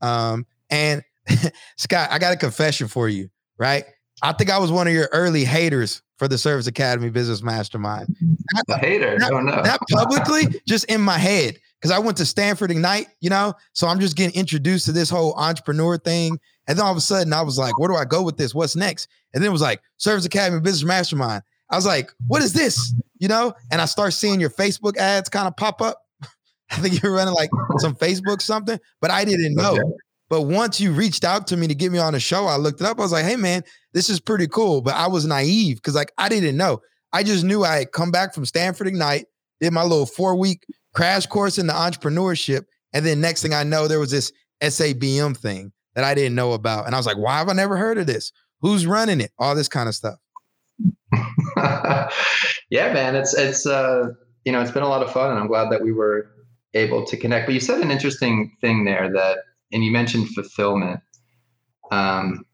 Um, 0.00 0.46
and 0.68 1.02
Scott, 1.78 2.08
I 2.10 2.18
got 2.18 2.32
a 2.32 2.36
confession 2.36 2.88
for 2.88 3.08
you, 3.08 3.28
right? 3.62 3.84
I 4.22 4.32
think 4.32 4.50
I 4.50 4.58
was 4.58 4.72
one 4.72 4.88
of 4.88 4.92
your 4.92 5.08
early 5.12 5.44
haters 5.44 6.02
for 6.16 6.26
the 6.26 6.36
Service 6.36 6.66
Academy 6.66 7.10
Business 7.10 7.42
Mastermind. 7.42 8.14
Not, 8.54 8.64
a 8.68 8.78
hater? 8.78 9.16
Not, 9.18 9.32
oh, 9.32 9.40
no. 9.40 9.62
not 9.62 9.80
publicly, 9.88 10.60
just 10.66 10.84
in 10.86 11.00
my 11.00 11.16
head. 11.16 11.58
Because 11.80 11.92
I 11.92 12.00
went 12.00 12.16
to 12.18 12.26
Stanford 12.26 12.72
Ignite, 12.72 13.06
you 13.20 13.30
know, 13.30 13.54
so 13.72 13.86
I'm 13.86 14.00
just 14.00 14.16
getting 14.16 14.38
introduced 14.38 14.86
to 14.86 14.92
this 14.92 15.10
whole 15.10 15.34
entrepreneur 15.34 15.96
thing. 15.96 16.38
And 16.66 16.76
then 16.76 16.84
all 16.84 16.90
of 16.90 16.96
a 16.96 17.00
sudden, 17.00 17.32
I 17.32 17.42
was 17.42 17.56
like, 17.56 17.78
where 17.78 17.88
do 17.88 17.96
I 17.96 18.04
go 18.04 18.22
with 18.22 18.36
this? 18.36 18.54
What's 18.54 18.76
next? 18.76 19.08
And 19.32 19.42
then 19.42 19.50
it 19.50 19.52
was 19.52 19.62
like, 19.62 19.80
Service 19.96 20.24
Academy 20.24 20.60
Business 20.60 20.86
Mastermind. 20.86 21.42
I 21.70 21.76
was 21.76 21.86
like, 21.86 22.10
what 22.26 22.42
is 22.42 22.52
this? 22.52 22.94
You 23.18 23.28
know, 23.28 23.54
and 23.70 23.80
I 23.80 23.86
start 23.86 24.12
seeing 24.12 24.40
your 24.40 24.50
Facebook 24.50 24.96
ads 24.96 25.28
kind 25.28 25.46
of 25.46 25.56
pop 25.56 25.80
up. 25.80 26.02
I 26.70 26.76
think 26.76 27.00
you're 27.02 27.12
running 27.12 27.34
like 27.34 27.50
some 27.78 27.94
Facebook 27.94 28.42
something, 28.42 28.78
but 29.00 29.12
I 29.12 29.24
didn't 29.24 29.54
know. 29.54 29.72
Okay. 29.72 29.82
But 30.32 30.44
once 30.44 30.80
you 30.80 30.92
reached 30.92 31.24
out 31.24 31.46
to 31.48 31.58
me 31.58 31.66
to 31.66 31.74
get 31.74 31.92
me 31.92 31.98
on 31.98 32.14
a 32.14 32.18
show, 32.18 32.46
I 32.46 32.56
looked 32.56 32.80
it 32.80 32.86
up. 32.86 32.98
I 32.98 33.02
was 33.02 33.12
like, 33.12 33.26
hey 33.26 33.36
man, 33.36 33.64
this 33.92 34.08
is 34.08 34.18
pretty 34.18 34.48
cool. 34.48 34.80
But 34.80 34.94
I 34.94 35.06
was 35.06 35.26
naive 35.26 35.76
because 35.76 35.94
like 35.94 36.10
I 36.16 36.30
didn't 36.30 36.56
know. 36.56 36.80
I 37.12 37.22
just 37.22 37.44
knew 37.44 37.64
I 37.64 37.80
had 37.80 37.92
come 37.92 38.10
back 38.10 38.32
from 38.32 38.46
Stanford 38.46 38.86
Ignite, 38.86 39.26
did 39.60 39.74
my 39.74 39.82
little 39.82 40.06
four 40.06 40.34
week 40.34 40.64
crash 40.94 41.26
course 41.26 41.58
into 41.58 41.74
entrepreneurship. 41.74 42.64
And 42.94 43.04
then 43.04 43.20
next 43.20 43.42
thing 43.42 43.52
I 43.52 43.62
know, 43.62 43.86
there 43.88 44.00
was 44.00 44.10
this 44.10 44.32
SABM 44.62 45.36
thing 45.36 45.70
that 45.96 46.04
I 46.04 46.14
didn't 46.14 46.34
know 46.34 46.54
about. 46.54 46.86
And 46.86 46.94
I 46.94 46.98
was 46.98 47.04
like, 47.04 47.18
why 47.18 47.36
have 47.36 47.50
I 47.50 47.52
never 47.52 47.76
heard 47.76 47.98
of 47.98 48.06
this? 48.06 48.32
Who's 48.62 48.86
running 48.86 49.20
it? 49.20 49.32
All 49.38 49.54
this 49.54 49.68
kind 49.68 49.86
of 49.86 49.94
stuff. 49.94 50.16
yeah, 52.70 52.90
man, 52.94 53.16
it's 53.16 53.34
it's 53.34 53.66
uh, 53.66 54.06
you 54.46 54.52
know 54.52 54.62
it's 54.62 54.70
been 54.70 54.82
a 54.82 54.88
lot 54.88 55.02
of 55.02 55.12
fun, 55.12 55.30
and 55.30 55.38
I'm 55.38 55.46
glad 55.46 55.70
that 55.72 55.82
we 55.82 55.92
were 55.92 56.30
able 56.72 57.04
to 57.04 57.18
connect. 57.18 57.44
But 57.44 57.52
you 57.52 57.60
said 57.60 57.82
an 57.82 57.90
interesting 57.90 58.56
thing 58.62 58.86
there 58.86 59.12
that, 59.12 59.36
and 59.72 59.84
you 59.84 59.90
mentioned 59.90 60.28
fulfillment. 60.30 61.00
Um, 61.90 62.44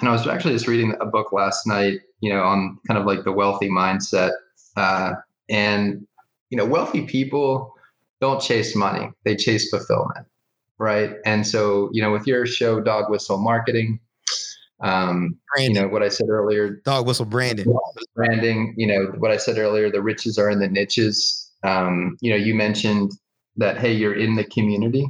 and 0.00 0.08
I 0.08 0.12
was 0.12 0.26
actually 0.26 0.54
just 0.54 0.68
reading 0.68 0.94
a 1.00 1.06
book 1.06 1.32
last 1.32 1.66
night, 1.66 2.00
you 2.20 2.32
know, 2.32 2.42
on 2.42 2.78
kind 2.86 2.98
of 2.98 3.06
like 3.06 3.24
the 3.24 3.32
wealthy 3.32 3.68
mindset, 3.68 4.32
uh, 4.76 5.14
and 5.48 6.06
you 6.50 6.56
know, 6.56 6.64
wealthy 6.64 7.02
people 7.06 7.74
don't 8.20 8.40
chase 8.40 8.76
money; 8.76 9.10
they 9.24 9.36
chase 9.36 9.70
fulfillment, 9.70 10.26
right? 10.78 11.16
And 11.24 11.46
so, 11.46 11.90
you 11.92 12.02
know, 12.02 12.12
with 12.12 12.26
your 12.26 12.46
show, 12.46 12.80
Dog 12.80 13.10
Whistle 13.10 13.38
Marketing 13.38 14.00
um, 14.80 15.36
you 15.56 15.72
know 15.72 15.88
what 15.88 16.02
I 16.02 16.08
said 16.08 16.28
earlier, 16.28 16.80
dog 16.84 17.06
whistle 17.06 17.24
branding, 17.24 17.66
branding. 18.14 18.74
You 18.76 18.86
know 18.86 19.12
what 19.18 19.30
I 19.30 19.36
said 19.36 19.58
earlier. 19.58 19.90
The 19.90 20.02
riches 20.02 20.38
are 20.38 20.50
in 20.50 20.60
the 20.60 20.68
niches. 20.68 21.50
Um, 21.64 22.16
you 22.20 22.30
know, 22.30 22.36
you 22.36 22.54
mentioned 22.54 23.12
that 23.56 23.78
hey, 23.78 23.92
you're 23.92 24.14
in 24.14 24.36
the 24.36 24.44
community. 24.44 25.08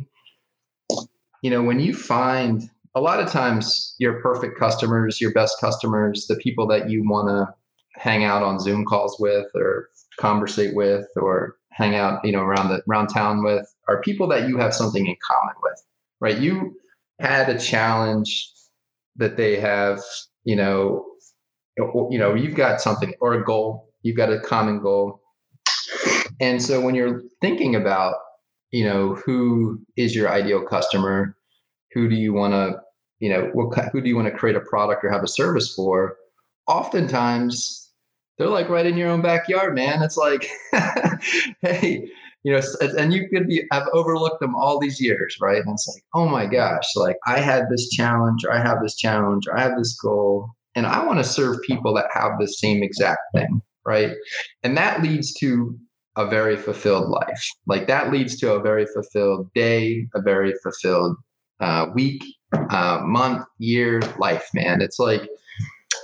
You 1.42 1.50
know, 1.50 1.62
when 1.62 1.80
you 1.80 1.94
find 1.94 2.68
a 2.94 3.00
lot 3.00 3.20
of 3.20 3.30
times 3.30 3.94
your 3.98 4.20
perfect 4.20 4.58
customers, 4.58 5.20
your 5.20 5.32
best 5.32 5.60
customers, 5.60 6.26
the 6.26 6.36
people 6.36 6.66
that 6.68 6.90
you 6.90 7.08
want 7.08 7.28
to 7.28 7.54
hang 8.00 8.24
out 8.24 8.42
on 8.42 8.58
Zoom 8.58 8.84
calls 8.84 9.16
with 9.20 9.46
or 9.54 9.88
conversate 10.18 10.74
with 10.74 11.06
or 11.16 11.56
hang 11.70 11.94
out, 11.94 12.24
you 12.24 12.32
know, 12.32 12.40
around 12.40 12.68
the 12.68 12.82
around 12.88 13.08
town 13.08 13.44
with 13.44 13.72
are 13.88 14.00
people 14.02 14.26
that 14.28 14.48
you 14.48 14.58
have 14.58 14.74
something 14.74 15.06
in 15.06 15.16
common 15.24 15.54
with, 15.62 15.82
right? 16.20 16.38
You 16.38 16.76
had 17.20 17.48
a 17.48 17.58
challenge 17.58 18.52
that 19.16 19.36
they 19.36 19.58
have, 19.60 20.00
you 20.44 20.56
know, 20.56 21.04
you 21.76 22.18
know, 22.18 22.34
you've 22.34 22.56
got 22.56 22.80
something 22.80 23.14
or 23.20 23.34
a 23.34 23.44
goal, 23.44 23.88
you've 24.02 24.16
got 24.16 24.32
a 24.32 24.40
common 24.40 24.80
goal. 24.80 25.20
And 26.40 26.62
so 26.62 26.80
when 26.80 26.94
you're 26.94 27.22
thinking 27.40 27.74
about, 27.74 28.14
you 28.70 28.84
know, 28.84 29.14
who 29.14 29.80
is 29.96 30.14
your 30.14 30.28
ideal 30.28 30.62
customer, 30.62 31.36
who 31.92 32.08
do 32.08 32.14
you 32.14 32.32
want 32.32 32.52
to, 32.52 32.80
you 33.20 33.30
know, 33.30 33.50
what, 33.52 33.88
who 33.92 34.00
do 34.00 34.08
you 34.08 34.16
want 34.16 34.28
to 34.28 34.36
create 34.36 34.56
a 34.56 34.60
product 34.60 35.04
or 35.04 35.10
have 35.10 35.22
a 35.22 35.28
service 35.28 35.74
for? 35.74 36.16
Oftentimes, 36.66 37.90
they're 38.36 38.48
like 38.48 38.68
right 38.68 38.86
in 38.86 38.96
your 38.96 39.10
own 39.10 39.22
backyard, 39.22 39.74
man. 39.74 40.02
It's 40.02 40.16
like, 40.16 40.48
hey, 41.62 42.08
you 42.44 42.52
know, 42.52 42.60
and 42.96 43.12
you 43.12 43.28
could 43.28 43.48
be, 43.48 43.64
I've 43.72 43.88
overlooked 43.92 44.40
them 44.40 44.54
all 44.54 44.78
these 44.78 45.00
years, 45.00 45.36
right? 45.40 45.60
And 45.60 45.72
it's 45.72 45.88
like, 45.92 46.04
oh 46.14 46.28
my 46.28 46.46
gosh, 46.46 46.84
like 46.94 47.16
I 47.26 47.40
had 47.40 47.64
this 47.68 47.88
challenge, 47.90 48.44
or 48.44 48.52
I 48.52 48.60
have 48.60 48.78
this 48.82 48.96
challenge, 48.96 49.48
or 49.48 49.58
I 49.58 49.62
have 49.62 49.76
this 49.76 49.98
goal, 50.00 50.50
and 50.74 50.86
I 50.86 51.04
want 51.04 51.18
to 51.18 51.24
serve 51.24 51.56
people 51.66 51.92
that 51.94 52.06
have 52.12 52.32
the 52.38 52.46
same 52.46 52.82
exact 52.82 53.20
thing, 53.34 53.60
right? 53.84 54.12
And 54.62 54.76
that 54.76 55.02
leads 55.02 55.34
to 55.40 55.76
a 56.18 56.26
very 56.26 56.56
fulfilled 56.56 57.08
life. 57.08 57.48
Like 57.66 57.86
that 57.86 58.12
leads 58.12 58.36
to 58.40 58.52
a 58.52 58.60
very 58.60 58.86
fulfilled 58.86 59.50
day, 59.54 60.06
a 60.14 60.20
very 60.20 60.52
fulfilled 60.62 61.16
uh, 61.60 61.86
week, 61.94 62.22
uh, 62.52 63.00
month, 63.04 63.46
year, 63.58 64.00
life, 64.18 64.48
man. 64.52 64.82
It's 64.82 64.98
like, 64.98 65.22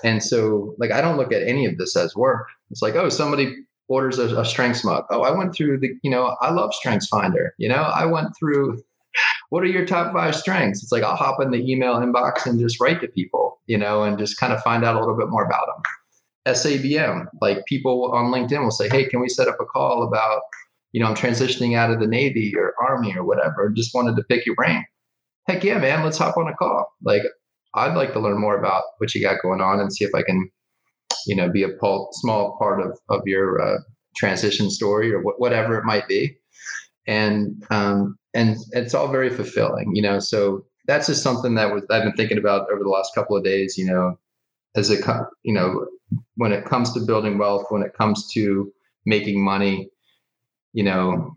and 0.04 0.22
so 0.22 0.74
like 0.78 0.92
I 0.92 1.00
don't 1.00 1.16
look 1.16 1.32
at 1.32 1.42
any 1.42 1.66
of 1.66 1.76
this 1.78 1.96
as 1.96 2.14
work. 2.14 2.46
It's 2.70 2.80
like, 2.80 2.94
oh, 2.94 3.08
somebody 3.08 3.56
orders 3.88 4.18
a, 4.18 4.40
a 4.40 4.44
strengths 4.44 4.84
mug. 4.84 5.04
Oh, 5.10 5.22
I 5.22 5.36
went 5.36 5.54
through 5.54 5.80
the, 5.80 5.90
you 6.02 6.10
know, 6.10 6.36
I 6.40 6.50
love 6.50 6.72
Strengths 6.72 7.08
Finder. 7.08 7.54
You 7.58 7.68
know, 7.68 7.82
I 7.82 8.06
went 8.06 8.28
through 8.38 8.82
what 9.50 9.62
are 9.62 9.66
your 9.66 9.86
top 9.86 10.12
five 10.12 10.34
strengths? 10.34 10.82
It's 10.82 10.92
like 10.92 11.02
I'll 11.02 11.16
hop 11.16 11.40
in 11.40 11.50
the 11.50 11.70
email 11.70 11.94
inbox 11.96 12.46
and 12.46 12.58
just 12.58 12.80
write 12.80 13.00
to 13.00 13.08
people, 13.08 13.60
you 13.66 13.78
know, 13.78 14.02
and 14.02 14.18
just 14.18 14.38
kind 14.38 14.52
of 14.52 14.60
find 14.62 14.84
out 14.84 14.96
a 14.96 15.00
little 15.00 15.16
bit 15.16 15.28
more 15.28 15.44
about 15.44 15.66
them. 15.66 15.82
SABM, 16.46 17.26
like 17.40 17.64
people 17.66 18.12
on 18.12 18.32
LinkedIn 18.32 18.62
will 18.62 18.70
say, 18.70 18.88
Hey, 18.88 19.06
can 19.06 19.20
we 19.20 19.28
set 19.28 19.48
up 19.48 19.56
a 19.60 19.64
call 19.64 20.02
about, 20.06 20.42
you 20.92 21.00
know, 21.00 21.08
I'm 21.08 21.14
transitioning 21.14 21.76
out 21.76 21.90
of 21.90 22.00
the 22.00 22.06
Navy 22.06 22.54
or 22.56 22.74
Army 22.80 23.14
or 23.16 23.24
whatever. 23.24 23.70
Just 23.70 23.94
wanted 23.94 24.16
to 24.16 24.22
pick 24.24 24.46
your 24.46 24.54
brain. 24.54 24.84
Heck 25.48 25.64
yeah, 25.64 25.78
man, 25.78 26.04
let's 26.04 26.18
hop 26.18 26.36
on 26.36 26.48
a 26.48 26.54
call. 26.54 26.86
Like 27.02 27.22
I'd 27.74 27.96
like 27.96 28.12
to 28.12 28.20
learn 28.20 28.40
more 28.40 28.58
about 28.58 28.84
what 28.98 29.14
you 29.14 29.22
got 29.22 29.42
going 29.42 29.60
on 29.60 29.80
and 29.80 29.92
see 29.92 30.04
if 30.04 30.14
I 30.14 30.22
can, 30.22 30.50
you 31.26 31.36
know, 31.36 31.50
be 31.50 31.64
a 31.64 31.68
small 32.12 32.56
part 32.58 32.80
of 32.80 32.98
of 33.08 33.22
your 33.26 33.60
uh, 33.60 33.78
transition 34.16 34.70
story 34.70 35.12
or 35.12 35.20
wh- 35.20 35.40
whatever 35.40 35.76
it 35.78 35.84
might 35.84 36.06
be. 36.08 36.36
And 37.06 37.62
um, 37.70 38.16
and 38.34 38.56
it's 38.72 38.94
all 38.94 39.08
very 39.08 39.30
fulfilling, 39.30 39.94
you 39.94 40.02
know. 40.02 40.18
So 40.18 40.64
that's 40.86 41.06
just 41.06 41.22
something 41.22 41.54
that 41.56 41.72
was 41.72 41.84
I've 41.90 42.04
been 42.04 42.14
thinking 42.14 42.38
about 42.38 42.70
over 42.70 42.82
the 42.82 42.88
last 42.88 43.14
couple 43.14 43.36
of 43.36 43.44
days. 43.44 43.76
You 43.76 43.86
know, 43.86 44.18
as 44.76 44.90
a, 44.90 44.96
you 45.42 45.52
know, 45.52 45.86
when 46.36 46.52
it 46.52 46.64
comes 46.64 46.92
to 46.94 47.00
building 47.00 47.38
wealth, 47.38 47.66
when 47.70 47.82
it 47.82 47.94
comes 47.94 48.28
to 48.32 48.72
making 49.06 49.42
money, 49.42 49.90
you 50.72 50.84
know, 50.84 51.36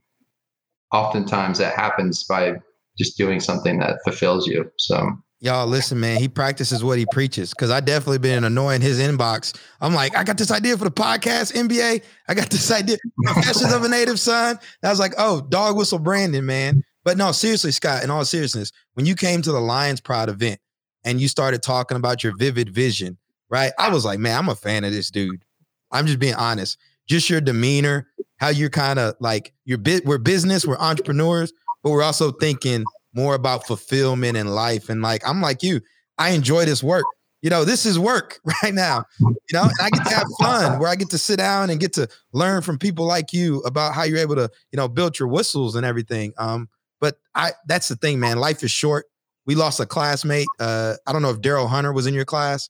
oftentimes 0.91 1.57
that 1.59 1.75
happens 1.75 2.23
by 2.23 2.55
just 2.97 3.17
doing 3.17 3.39
something 3.39 3.79
that 3.79 3.99
fulfills 4.03 4.47
you. 4.47 4.71
So 4.77 5.11
Y'all 5.39 5.67
listen, 5.67 5.99
man. 5.99 6.19
He 6.19 6.27
practices 6.27 6.83
what 6.83 6.97
he 6.97 7.05
preaches. 7.11 7.53
Cause 7.53 7.69
I 7.69 7.79
definitely 7.79 8.17
been 8.17 8.43
annoying 8.43 8.81
his 8.81 8.99
inbox. 8.99 9.55
I'm 9.79 9.93
like, 9.93 10.17
I 10.17 10.23
got 10.23 10.37
this 10.37 10.49
idea 10.49 10.75
for 10.77 10.85
the 10.85 10.91
podcast, 10.91 11.53
NBA. 11.53 12.01
I 12.27 12.33
got 12.33 12.49
this 12.49 12.71
idea, 12.71 12.97
Confessions 13.23 13.71
of 13.71 13.83
a 13.83 13.87
Native 13.87 14.19
Son. 14.19 14.57
I 14.83 14.89
was 14.89 14.99
like, 14.99 15.13
oh, 15.17 15.41
dog 15.41 15.77
whistle 15.77 15.99
branding, 15.99 16.45
man. 16.45 16.83
But 17.05 17.17
no, 17.17 17.31
seriously, 17.31 17.71
Scott, 17.71 18.03
in 18.03 18.09
all 18.09 18.25
seriousness, 18.25 18.71
when 18.95 19.05
you 19.05 19.15
came 19.15 19.43
to 19.43 19.51
the 19.51 19.61
Lions 19.61 20.01
Pride 20.01 20.27
event 20.27 20.59
and 21.05 21.21
you 21.21 21.27
started 21.27 21.61
talking 21.61 21.97
about 21.97 22.23
your 22.23 22.35
vivid 22.35 22.69
vision, 22.69 23.17
right? 23.49 23.71
I 23.77 23.89
was 23.89 24.05
like, 24.05 24.19
man, 24.19 24.37
I'm 24.37 24.49
a 24.49 24.55
fan 24.55 24.83
of 24.83 24.91
this 24.91 25.09
dude. 25.09 25.43
I'm 25.91 26.05
just 26.05 26.19
being 26.19 26.35
honest. 26.35 26.77
Just 27.07 27.29
your 27.29 27.41
demeanor, 27.41 28.07
how 28.37 28.49
you're 28.49 28.69
kind 28.69 28.99
of 28.99 29.15
like 29.19 29.53
you're 29.65 29.77
bit 29.77 30.05
we're 30.05 30.17
business, 30.17 30.65
we're 30.65 30.77
entrepreneurs, 30.77 31.53
but 31.83 31.91
we're 31.91 32.03
also 32.03 32.31
thinking 32.31 32.83
more 33.13 33.35
about 33.35 33.65
fulfillment 33.65 34.37
in 34.37 34.47
life. 34.47 34.89
And 34.89 35.01
like, 35.01 35.27
I'm 35.27 35.41
like 35.41 35.63
you, 35.63 35.81
I 36.17 36.31
enjoy 36.31 36.65
this 36.65 36.83
work. 36.83 37.05
You 37.41 37.49
know, 37.49 37.63
this 37.63 37.85
is 37.85 37.97
work 37.97 38.39
right 38.63 38.73
now. 38.73 39.05
You 39.19 39.35
know, 39.53 39.63
and 39.63 39.71
I 39.81 39.89
get 39.89 40.05
to 40.07 40.15
have 40.15 40.27
fun 40.39 40.79
where 40.79 40.89
I 40.89 40.95
get 40.95 41.09
to 41.11 41.17
sit 41.17 41.37
down 41.37 41.69
and 41.69 41.79
get 41.79 41.93
to 41.93 42.07
learn 42.33 42.61
from 42.61 42.77
people 42.77 43.05
like 43.05 43.31
you 43.31 43.61
about 43.61 43.93
how 43.93 44.03
you're 44.03 44.17
able 44.17 44.35
to, 44.35 44.49
you 44.71 44.77
know, 44.77 44.87
build 44.87 45.19
your 45.19 45.27
whistles 45.27 45.75
and 45.75 45.85
everything. 45.85 46.33
Um, 46.37 46.69
but 46.99 47.15
I 47.35 47.51
that's 47.67 47.87
the 47.87 47.95
thing, 47.95 48.19
man. 48.19 48.37
Life 48.37 48.63
is 48.63 48.71
short. 48.71 49.05
We 49.45 49.55
lost 49.55 49.79
a 49.79 49.85
classmate. 49.85 50.47
Uh, 50.59 50.95
I 51.05 51.13
don't 51.13 51.21
know 51.21 51.29
if 51.29 51.39
Daryl 51.39 51.69
Hunter 51.69 51.93
was 51.93 52.07
in 52.07 52.13
your 52.13 52.25
class. 52.25 52.69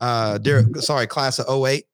Uh, 0.00 0.38
Daryl, 0.38 0.80
sorry, 0.82 1.06
class 1.06 1.38
of 1.38 1.66
08. 1.66 1.84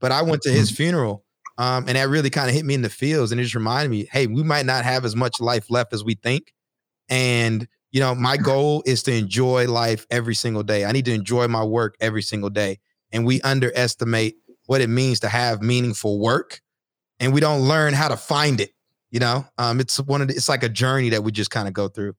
But 0.00 0.12
I 0.12 0.22
went 0.22 0.42
to 0.42 0.50
his 0.50 0.70
funeral. 0.70 1.24
Um, 1.56 1.84
and 1.86 1.96
that 1.96 2.08
really 2.08 2.30
kind 2.30 2.48
of 2.48 2.54
hit 2.54 2.64
me 2.64 2.74
in 2.74 2.82
the 2.82 2.90
feels 2.90 3.30
and 3.30 3.40
it 3.40 3.44
just 3.44 3.54
reminded 3.54 3.90
me, 3.90 4.08
hey, 4.10 4.26
we 4.26 4.42
might 4.42 4.66
not 4.66 4.84
have 4.84 5.04
as 5.04 5.14
much 5.14 5.40
life 5.40 5.70
left 5.70 5.92
as 5.92 6.02
we 6.02 6.14
think. 6.14 6.52
And, 7.08 7.68
you 7.92 8.00
know, 8.00 8.14
my 8.14 8.36
goal 8.36 8.82
is 8.86 9.04
to 9.04 9.14
enjoy 9.14 9.68
life 9.68 10.04
every 10.10 10.34
single 10.34 10.64
day. 10.64 10.84
I 10.84 10.90
need 10.90 11.04
to 11.04 11.14
enjoy 11.14 11.46
my 11.46 11.62
work 11.62 11.94
every 12.00 12.22
single 12.22 12.50
day. 12.50 12.80
And 13.12 13.24
we 13.24 13.40
underestimate 13.42 14.34
what 14.66 14.80
it 14.80 14.88
means 14.88 15.20
to 15.20 15.28
have 15.28 15.62
meaningful 15.62 16.18
work. 16.18 16.60
And 17.20 17.32
we 17.32 17.40
don't 17.40 17.60
learn 17.68 17.94
how 17.94 18.08
to 18.08 18.16
find 18.16 18.60
it. 18.60 18.70
You 19.12 19.20
know, 19.20 19.46
um, 19.58 19.78
it's 19.78 20.00
one 20.00 20.22
of 20.22 20.28
the, 20.28 20.34
it's 20.34 20.48
like 20.48 20.64
a 20.64 20.68
journey 20.68 21.10
that 21.10 21.22
we 21.22 21.30
just 21.30 21.52
kind 21.52 21.68
of 21.68 21.74
go 21.74 21.86
through. 21.86 22.16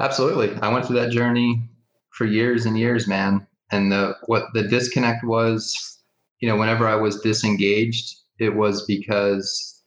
Absolutely. 0.00 0.52
I 0.60 0.68
went 0.68 0.84
through 0.84 0.96
that 0.96 1.12
journey 1.12 1.62
for 2.16 2.24
years 2.24 2.64
and 2.64 2.78
years, 2.78 3.06
man. 3.06 3.46
And 3.70 3.92
the 3.92 4.16
what 4.26 4.46
the 4.54 4.62
disconnect 4.62 5.24
was, 5.24 6.00
you 6.40 6.48
know, 6.48 6.56
whenever 6.56 6.86
I 6.86 6.94
was 6.94 7.20
disengaged, 7.20 8.16
it 8.38 8.54
was 8.54 8.84
because 8.86 9.82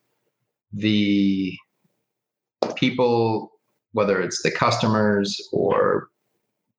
the 0.71 1.55
people, 2.75 3.51
whether 3.93 4.21
it's 4.21 4.43
the 4.43 4.51
customers 4.51 5.39
or 5.51 6.09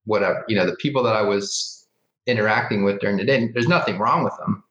whatever, 0.04 0.44
you 0.48 0.56
know, 0.56 0.66
the 0.66 0.76
people 0.76 1.02
that 1.02 1.16
I 1.16 1.22
was 1.22 1.86
interacting 2.26 2.84
with 2.84 3.00
during 3.00 3.16
the 3.16 3.24
day, 3.24 3.48
there's 3.52 3.68
nothing 3.68 3.98
wrong 3.98 4.22
with 4.22 4.36
them. 4.38 4.62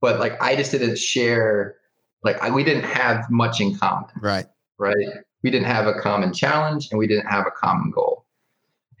But 0.00 0.20
like 0.20 0.40
I 0.40 0.54
just 0.54 0.70
didn't 0.70 0.98
share, 0.98 1.76
like 2.22 2.40
I, 2.42 2.50
we 2.50 2.62
didn't 2.62 2.84
have 2.84 3.24
much 3.30 3.60
in 3.60 3.76
common. 3.76 4.10
Right. 4.20 4.46
Right. 4.78 5.08
We 5.42 5.50
didn't 5.50 5.66
have 5.66 5.86
a 5.86 5.94
common 5.94 6.32
challenge 6.32 6.88
and 6.90 6.98
we 6.98 7.06
didn't 7.06 7.26
have 7.26 7.46
a 7.46 7.50
common 7.50 7.90
goal. 7.90 8.19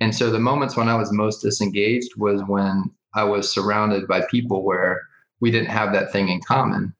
And 0.00 0.14
so 0.14 0.30
the 0.30 0.38
moments 0.38 0.76
when 0.76 0.88
I 0.88 0.96
was 0.96 1.12
most 1.12 1.42
disengaged 1.42 2.16
was 2.16 2.42
when 2.46 2.90
I 3.14 3.24
was 3.24 3.52
surrounded 3.52 4.08
by 4.08 4.22
people 4.30 4.64
where 4.64 5.02
we 5.40 5.50
didn't 5.50 5.68
have 5.68 5.92
that 5.92 6.12
thing 6.12 6.28
in 6.28 6.40
common. 6.40 6.94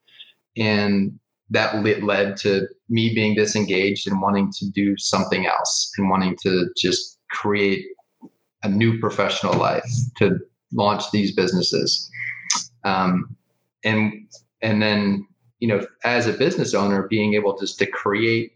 And 0.57 1.19
that 1.51 1.83
led 1.83 2.37
to 2.39 2.69
me 2.89 3.15
being 3.15 3.35
disengaged 3.35 4.07
and 4.07 4.21
wanting 4.21 4.53
to 4.59 4.71
do 4.71 4.97
something 4.99 5.47
else 5.47 5.93
and 5.99 6.09
wanting 6.09 6.37
to 6.43 6.69
just 6.77 7.19
create 7.31 7.85
a 8.63 8.69
new 8.69 8.99
professional 8.99 9.55
life 9.55 9.91
to 10.19 10.39
launch 10.73 11.11
these 11.11 11.35
businesses 11.35 12.11
um, 12.85 13.37
and 13.85 14.29
and 14.63 14.83
then 14.83 15.27
you 15.59 15.69
know 15.69 15.87
as 16.05 16.27
a 16.27 16.33
business 16.33 16.75
owner 16.75 17.07
being 17.09 17.35
able 17.35 17.59
just 17.59 17.79
to 17.79 17.87
create 17.87 18.53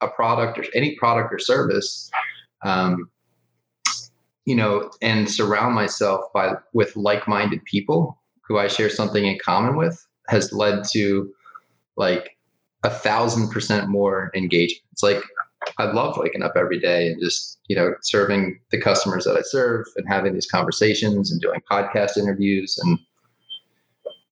a 0.00 0.08
product 0.08 0.58
or 0.58 0.64
any 0.74 0.94
product 0.96 1.32
or 1.32 1.38
service 1.38 2.10
um, 2.64 3.10
you 4.48 4.56
know 4.56 4.90
and 5.02 5.30
surround 5.30 5.74
myself 5.74 6.24
by 6.32 6.54
with 6.72 6.96
like-minded 6.96 7.62
people 7.64 8.18
who 8.46 8.58
i 8.58 8.66
share 8.66 8.90
something 8.90 9.24
in 9.26 9.38
common 9.44 9.76
with 9.76 10.06
has 10.28 10.52
led 10.52 10.84
to 10.92 11.30
like 11.96 12.38
a 12.84 12.90
thousand 12.90 13.50
percent 13.50 13.88
more 13.88 14.30
engagement. 14.34 14.84
It's 14.92 15.02
like 15.02 15.22
I 15.78 15.84
love 15.84 16.16
waking 16.16 16.42
up 16.42 16.54
every 16.56 16.78
day 16.78 17.08
and 17.08 17.20
just, 17.20 17.58
you 17.68 17.76
know, 17.76 17.94
serving 18.02 18.60
the 18.70 18.80
customers 18.80 19.24
that 19.24 19.36
I 19.36 19.42
serve 19.42 19.86
and 19.96 20.06
having 20.08 20.32
these 20.32 20.46
conversations 20.46 21.32
and 21.32 21.40
doing 21.40 21.60
podcast 21.70 22.16
interviews 22.16 22.78
and 22.78 22.98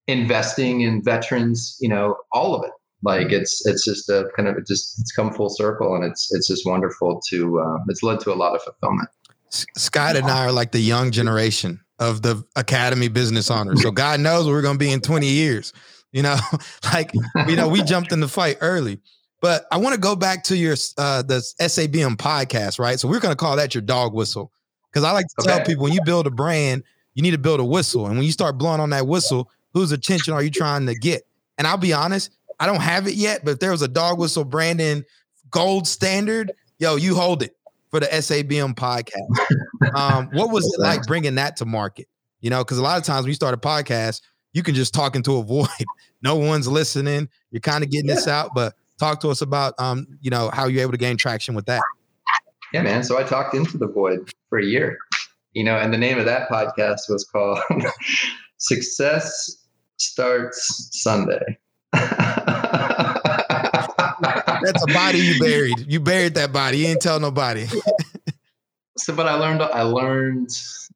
investing 0.07 0.83
in 0.83 1.02
veterans, 1.02 1.76
you 1.81 1.88
know, 1.88 2.16
all 2.33 2.55
of 2.55 2.64
it. 2.64 2.72
Like 3.02 3.33
it's 3.33 3.66
it's 3.66 3.85
just 3.85 4.09
a 4.09 4.31
kind 4.37 4.48
of 4.48 4.57
it 4.57 4.66
just 4.66 4.98
it's 5.00 5.12
come 5.12 5.33
full 5.33 5.50
circle 5.50 5.94
and 5.94 6.05
it's 6.05 6.35
it's 6.35 6.48
just 6.48 6.64
wonderful 6.64 7.20
to 7.29 7.61
uh, 7.61 7.79
it's 7.88 8.02
led 8.02 8.20
to 8.20 8.33
a 8.33 8.35
lot 8.35 8.55
of 8.55 8.62
fulfillment. 8.62 9.09
Scott 9.50 10.16
and 10.16 10.26
I 10.26 10.46
are 10.46 10.52
like 10.52 10.72
the 10.72 10.80
young 10.80 11.11
generation 11.11 11.80
of 11.98 12.22
the 12.22 12.44
Academy 12.56 13.09
Business 13.09 13.50
Honors. 13.50 13.82
So 13.82 13.90
God 13.90 14.20
knows 14.20 14.46
we're 14.46 14.62
going 14.62 14.74
to 14.74 14.85
be 14.85 14.92
in 14.92 15.00
20 15.00 15.26
years. 15.26 15.72
You 16.12 16.22
know, 16.22 16.37
like 16.92 17.11
you 17.46 17.56
know, 17.56 17.68
we 17.68 17.82
jumped 17.82 18.12
in 18.12 18.20
the 18.20 18.28
fight 18.28 18.59
early. 18.61 19.00
But 19.42 19.66
I 19.70 19.76
want 19.76 19.94
to 19.94 20.00
go 20.00 20.16
back 20.16 20.44
to 20.44 20.56
your 20.56 20.74
uh 20.96 21.22
the 21.22 21.44
SABM 21.61 22.16
podcast, 22.16 22.78
right? 22.78 22.98
So 22.98 23.06
we're 23.06 23.20
gonna 23.20 23.37
call 23.37 23.56
that 23.56 23.74
your 23.74 23.82
dog 23.82 24.14
whistle. 24.14 24.50
Because 24.90 25.04
I 25.04 25.12
like 25.12 25.26
to 25.26 25.35
okay. 25.42 25.50
tell 25.50 25.66
people 25.66 25.85
when 25.85 25.92
you 25.92 26.00
build 26.06 26.26
a 26.26 26.30
brand, 26.30 26.85
you 27.14 27.22
need 27.22 27.32
to 27.32 27.38
build 27.38 27.61
a 27.61 27.64
whistle. 27.64 28.06
And 28.06 28.16
when 28.16 28.24
you 28.24 28.32
start 28.32 28.56
blowing 28.56 28.80
on 28.80 28.90
that 28.90 29.06
whistle, 29.06 29.50
whose 29.74 29.92
attention 29.92 30.32
are 30.32 30.42
you 30.42 30.50
trying 30.50 30.87
to 30.87 30.94
get? 30.94 31.26
And 31.59 31.66
I'll 31.66 31.76
be 31.76 31.92
honest, 31.92 32.30
I 32.59 32.64
don't 32.64 32.80
have 32.80 33.06
it 33.06 33.14
yet, 33.14 33.44
but 33.44 33.52
if 33.52 33.59
there 33.59 33.72
was 33.72 33.82
a 33.82 33.88
dog 33.88 34.18
whistle 34.18 34.44
branding 34.44 35.04
gold 35.50 35.87
standard, 35.87 36.52
yo, 36.78 36.96
you 36.96 37.14
hold 37.14 37.42
it 37.42 37.56
for 37.96 38.00
the 38.00 38.06
SABM 38.09 38.74
podcast. 38.74 39.94
Um, 39.94 40.28
what 40.32 40.50
was 40.50 40.70
it 40.76 40.82
like 40.82 41.02
bringing 41.06 41.37
that 41.37 41.56
to 41.56 41.64
market? 41.64 42.09
You 42.40 42.50
know, 42.50 42.62
because 42.62 42.76
a 42.76 42.82
lot 42.82 42.98
of 42.98 43.04
times 43.04 43.22
when 43.22 43.30
you 43.30 43.35
start 43.35 43.54
a 43.54 43.56
podcast, 43.56 44.20
you 44.52 44.62
can 44.62 44.74
just 44.74 44.92
talk 44.92 45.16
into 45.16 45.37
a 45.37 45.42
void. 45.42 45.68
no 46.22 46.37
one's 46.37 46.68
listening. 46.68 47.30
You're 47.50 47.61
kind 47.61 47.82
of 47.82 47.90
getting 47.90 48.09
yeah. 48.09 48.16
this 48.16 48.28
out, 48.28 48.50
but 48.54 48.74
talk 48.98 49.20
to 49.20 49.30
us 49.30 49.40
about 49.40 49.72
um, 49.78 50.06
you 50.20 50.30
know, 50.30 50.50
how 50.52 50.66
you're 50.66 50.82
able 50.82 50.92
to 50.92 50.98
gain 50.98 51.16
traction 51.16 51.54
with 51.54 51.64
that. 51.66 51.80
Yeah, 52.74 52.82
man. 52.82 53.02
So 53.02 53.18
I 53.18 53.22
talked 53.22 53.54
into 53.54 53.78
the 53.78 53.87
void 53.87 54.30
for 54.50 54.59
a 54.59 54.64
year. 54.64 54.98
You 55.54 55.64
know, 55.64 55.78
and 55.78 55.90
the 55.90 55.98
name 55.98 56.18
of 56.18 56.26
that 56.26 56.50
podcast 56.50 57.09
was 57.09 57.24
called 57.24 57.61
Success 58.59 59.64
starts 59.96 60.90
Sunday. 61.02 61.59
That's 64.66 64.83
a 64.83 64.92
body 64.92 65.18
you 65.18 65.40
buried. 65.40 65.85
You 65.87 66.00
buried 66.00 66.35
that 66.35 66.52
body. 66.52 66.79
You 66.79 66.87
didn't 66.88 67.02
tell 67.02 67.20
nobody. 67.20 67.66
so, 68.96 69.14
but 69.14 69.26
I 69.26 69.35
learned. 69.35 69.62
I 69.62 69.83
learned 69.83 70.50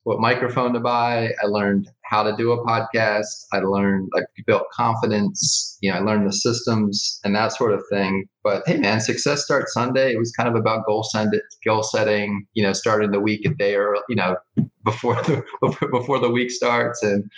what 0.04 0.20
microphone 0.20 0.72
to 0.72 0.80
buy. 0.80 1.30
I 1.42 1.46
learned 1.46 1.90
how 2.02 2.22
to 2.22 2.34
do 2.36 2.52
a 2.52 2.64
podcast. 2.64 3.46
I 3.52 3.58
learned. 3.58 4.10
I 4.16 4.22
built 4.46 4.64
confidence. 4.72 5.78
You 5.80 5.92
know, 5.92 5.98
I 5.98 6.00
learned 6.00 6.28
the 6.28 6.32
systems 6.32 7.20
and 7.24 7.34
that 7.36 7.52
sort 7.52 7.72
of 7.72 7.82
thing. 7.90 8.28
But 8.42 8.62
hey, 8.66 8.78
man, 8.78 9.00
success 9.00 9.44
starts 9.44 9.72
Sunday. 9.72 10.12
It 10.12 10.18
was 10.18 10.32
kind 10.32 10.48
of 10.48 10.56
about 10.56 10.86
goal 10.86 11.06
it, 11.14 11.42
goal 11.64 11.82
setting. 11.82 12.46
You 12.54 12.64
know, 12.64 12.72
starting 12.72 13.12
the 13.12 13.20
week 13.20 13.46
a 13.46 13.50
day 13.50 13.76
or 13.76 13.96
you 14.08 14.16
know 14.16 14.36
before 14.84 15.14
the 15.22 15.44
before 15.90 16.18
the 16.18 16.30
week 16.30 16.50
starts 16.50 17.02
and 17.02 17.30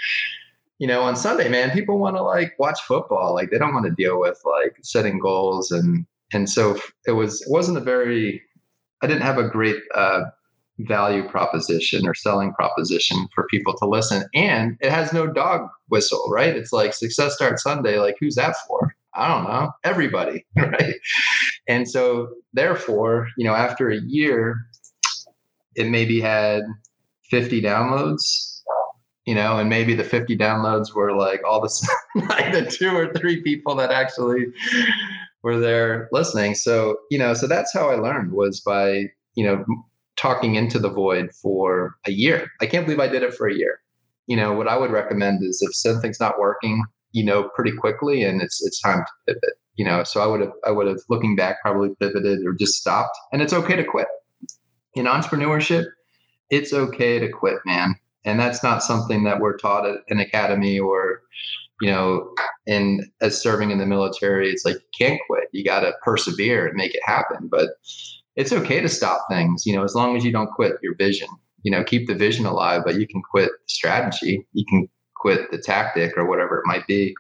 you 0.83 0.89
know, 0.89 1.03
on 1.03 1.15
Sunday, 1.15 1.49
man, 1.49 1.71
people 1.71 2.01
want 2.01 2.17
to 2.17 2.23
like 2.23 2.59
watch 2.59 2.81
football. 2.89 3.35
Like 3.35 3.51
they 3.53 3.59
don't 3.59 3.73
want 3.73 3.87
to 3.87 3.93
deal 3.93 4.19
with 4.19 4.41
like 4.45 4.77
setting 4.83 5.21
goals 5.21 5.71
and 5.71 6.05
and 6.33 6.49
so 6.49 6.79
it 7.07 7.13
was 7.13 7.41
it 7.43 7.51
wasn't 7.51 7.79
a 7.79 7.81
very 7.81 8.43
I 9.03 9.07
didn't 9.07 9.23
have 9.23 9.39
a 9.39 9.49
great 9.49 9.77
uh, 9.95 10.23
value 10.81 11.29
proposition 11.29 12.07
or 12.07 12.15
selling 12.15 12.53
proposition 12.53 13.29
for 13.35 13.47
people 13.51 13.75
to 13.79 13.87
listen, 13.87 14.25
and 14.35 14.77
it 14.81 14.91
has 14.91 15.13
no 15.13 15.27
dog 15.27 15.69
whistle, 15.89 16.29
right? 16.31 16.57
It's 16.57 16.73
like 16.73 16.95
success 16.95 17.35
starts 17.35 17.63
Sunday. 17.63 17.99
Like 17.99 18.17
who's 18.21 18.37
that 18.37 18.57
for? 18.67 18.95
I 19.15 19.29
don't 19.29 19.45
know. 19.45 19.71
Everybody, 19.85 20.47
right? 20.57 20.95
And 21.69 21.89
so 21.89 22.31
therefore, 22.55 23.29
you 23.37 23.45
know, 23.45 23.55
after 23.55 23.91
a 23.91 24.01
year, 24.01 24.57
it 25.75 25.89
maybe 25.89 26.21
had 26.21 26.63
50 27.31 27.61
downloads 27.63 28.53
you 29.25 29.35
know, 29.35 29.59
and 29.59 29.69
maybe 29.69 29.95
the 29.95 30.05
50 30.05 30.37
downloads 30.37 30.95
were 30.95 31.15
like 31.15 31.43
all 31.47 31.61
the 31.61 31.89
like 32.29 32.53
the 32.53 32.69
two 32.69 32.91
or 32.91 33.13
three 33.13 33.41
people 33.43 33.75
that 33.77 33.91
actually 33.91 34.47
were 35.43 35.59
there 35.59 36.09
listening. 36.13 36.55
So, 36.55 36.97
you 37.11 37.19
know, 37.19 37.35
so 37.35 37.47
that's 37.47 37.73
how 37.73 37.91
I 37.91 37.97
learned 37.97 38.33
was 38.33 38.61
by, 38.61 39.07
you 39.35 39.45
know, 39.45 39.65
talking 40.17 40.55
into 40.55 40.79
the 40.79 40.91
void 40.91 41.31
for 41.41 41.97
a 42.07 42.13
year. 42.13 42.51
I 42.61 42.67
can't 42.67 42.87
believe 42.87 43.01
I 43.01 43.09
did 43.09 43.23
it 43.23 43.35
for 43.35 43.49
a 43.49 43.55
year. 43.55 43.81
You 44.27 44.37
know, 44.37 44.53
what 44.53 44.69
I 44.69 44.77
would 44.77 44.93
recommend 44.93 45.43
is 45.43 45.61
if 45.63 45.75
something's 45.75 46.21
not 46.21 46.39
working, 46.39 46.85
you 47.11 47.25
know, 47.25 47.51
pretty 47.55 47.73
quickly 47.73 48.23
and 48.23 48.41
it's 48.41 48.65
it's 48.65 48.81
time 48.81 48.99
to 48.99 49.35
pivot. 49.35 49.55
You 49.75 49.87
know, 49.87 50.05
so 50.05 50.21
I 50.21 50.27
would 50.27 50.41
have 50.41 50.53
I 50.65 50.71
would 50.71 50.87
have 50.87 51.01
looking 51.09 51.35
back 51.35 51.61
probably 51.63 51.91
pivoted 51.99 52.47
or 52.47 52.53
just 52.53 52.75
stopped. 52.75 53.17
And 53.33 53.43
it's 53.43 53.53
okay 53.53 53.77
to 53.77 53.85
quit. 53.85 54.07
In 54.95 55.07
entrepreneurship, 55.07 55.87
it's 56.51 56.73
okay 56.73 57.19
to 57.19 57.29
quit, 57.31 57.59
man 57.65 57.97
and 58.25 58.39
that's 58.39 58.63
not 58.63 58.83
something 58.83 59.25
that 59.25 59.41
we're 59.41 59.57
taught 59.57 59.87
at 59.87 59.99
an 60.09 60.21
academy 60.21 60.79
or 60.79 61.23
you 61.83 61.91
know 61.91 62.33
and 62.69 63.03
as 63.21 63.43
serving 63.43 63.73
in 63.73 63.79
the 63.79 63.87
military 63.87 64.49
it's 64.49 64.65
like 64.65 64.77
you 64.77 65.07
can't 65.07 65.21
quit. 65.29 65.49
You 65.51 65.65
got 65.65 65.81
to 65.81 65.93
persevere 66.03 66.69
and 66.69 66.77
make 66.77 66.95
it 66.95 67.03
happen. 67.05 67.49
But 67.51 67.71
it's 68.37 68.53
okay 68.53 68.81
to 68.81 68.89
stop 68.89 69.27
things 69.29 69.67
you 69.67 69.75
know 69.75 69.83
as 69.83 69.95
long 69.95 70.17
as 70.17 70.25
you 70.25 70.33
don't 70.33 70.53
quit 70.53 70.75
your 70.83 70.95
vision. 70.95 71.29
You 71.65 71.73
know 71.73 71.83
keep 71.83 72.07
the 72.07 72.15
vision 72.15 72.47
alive 72.47 72.83
but 72.87 72.95
you 72.95 73.07
can 73.09 73.21
quit 73.21 73.51
the 73.51 73.69
strategy. 73.69 74.47
You 74.53 74.65
can 74.65 74.89
quit 75.17 75.51
the 75.51 75.59
tactic 75.59 76.17
or 76.17 76.25
whatever 76.29 76.59
it 76.59 76.67
might 76.67 76.87
be. 76.87 77.15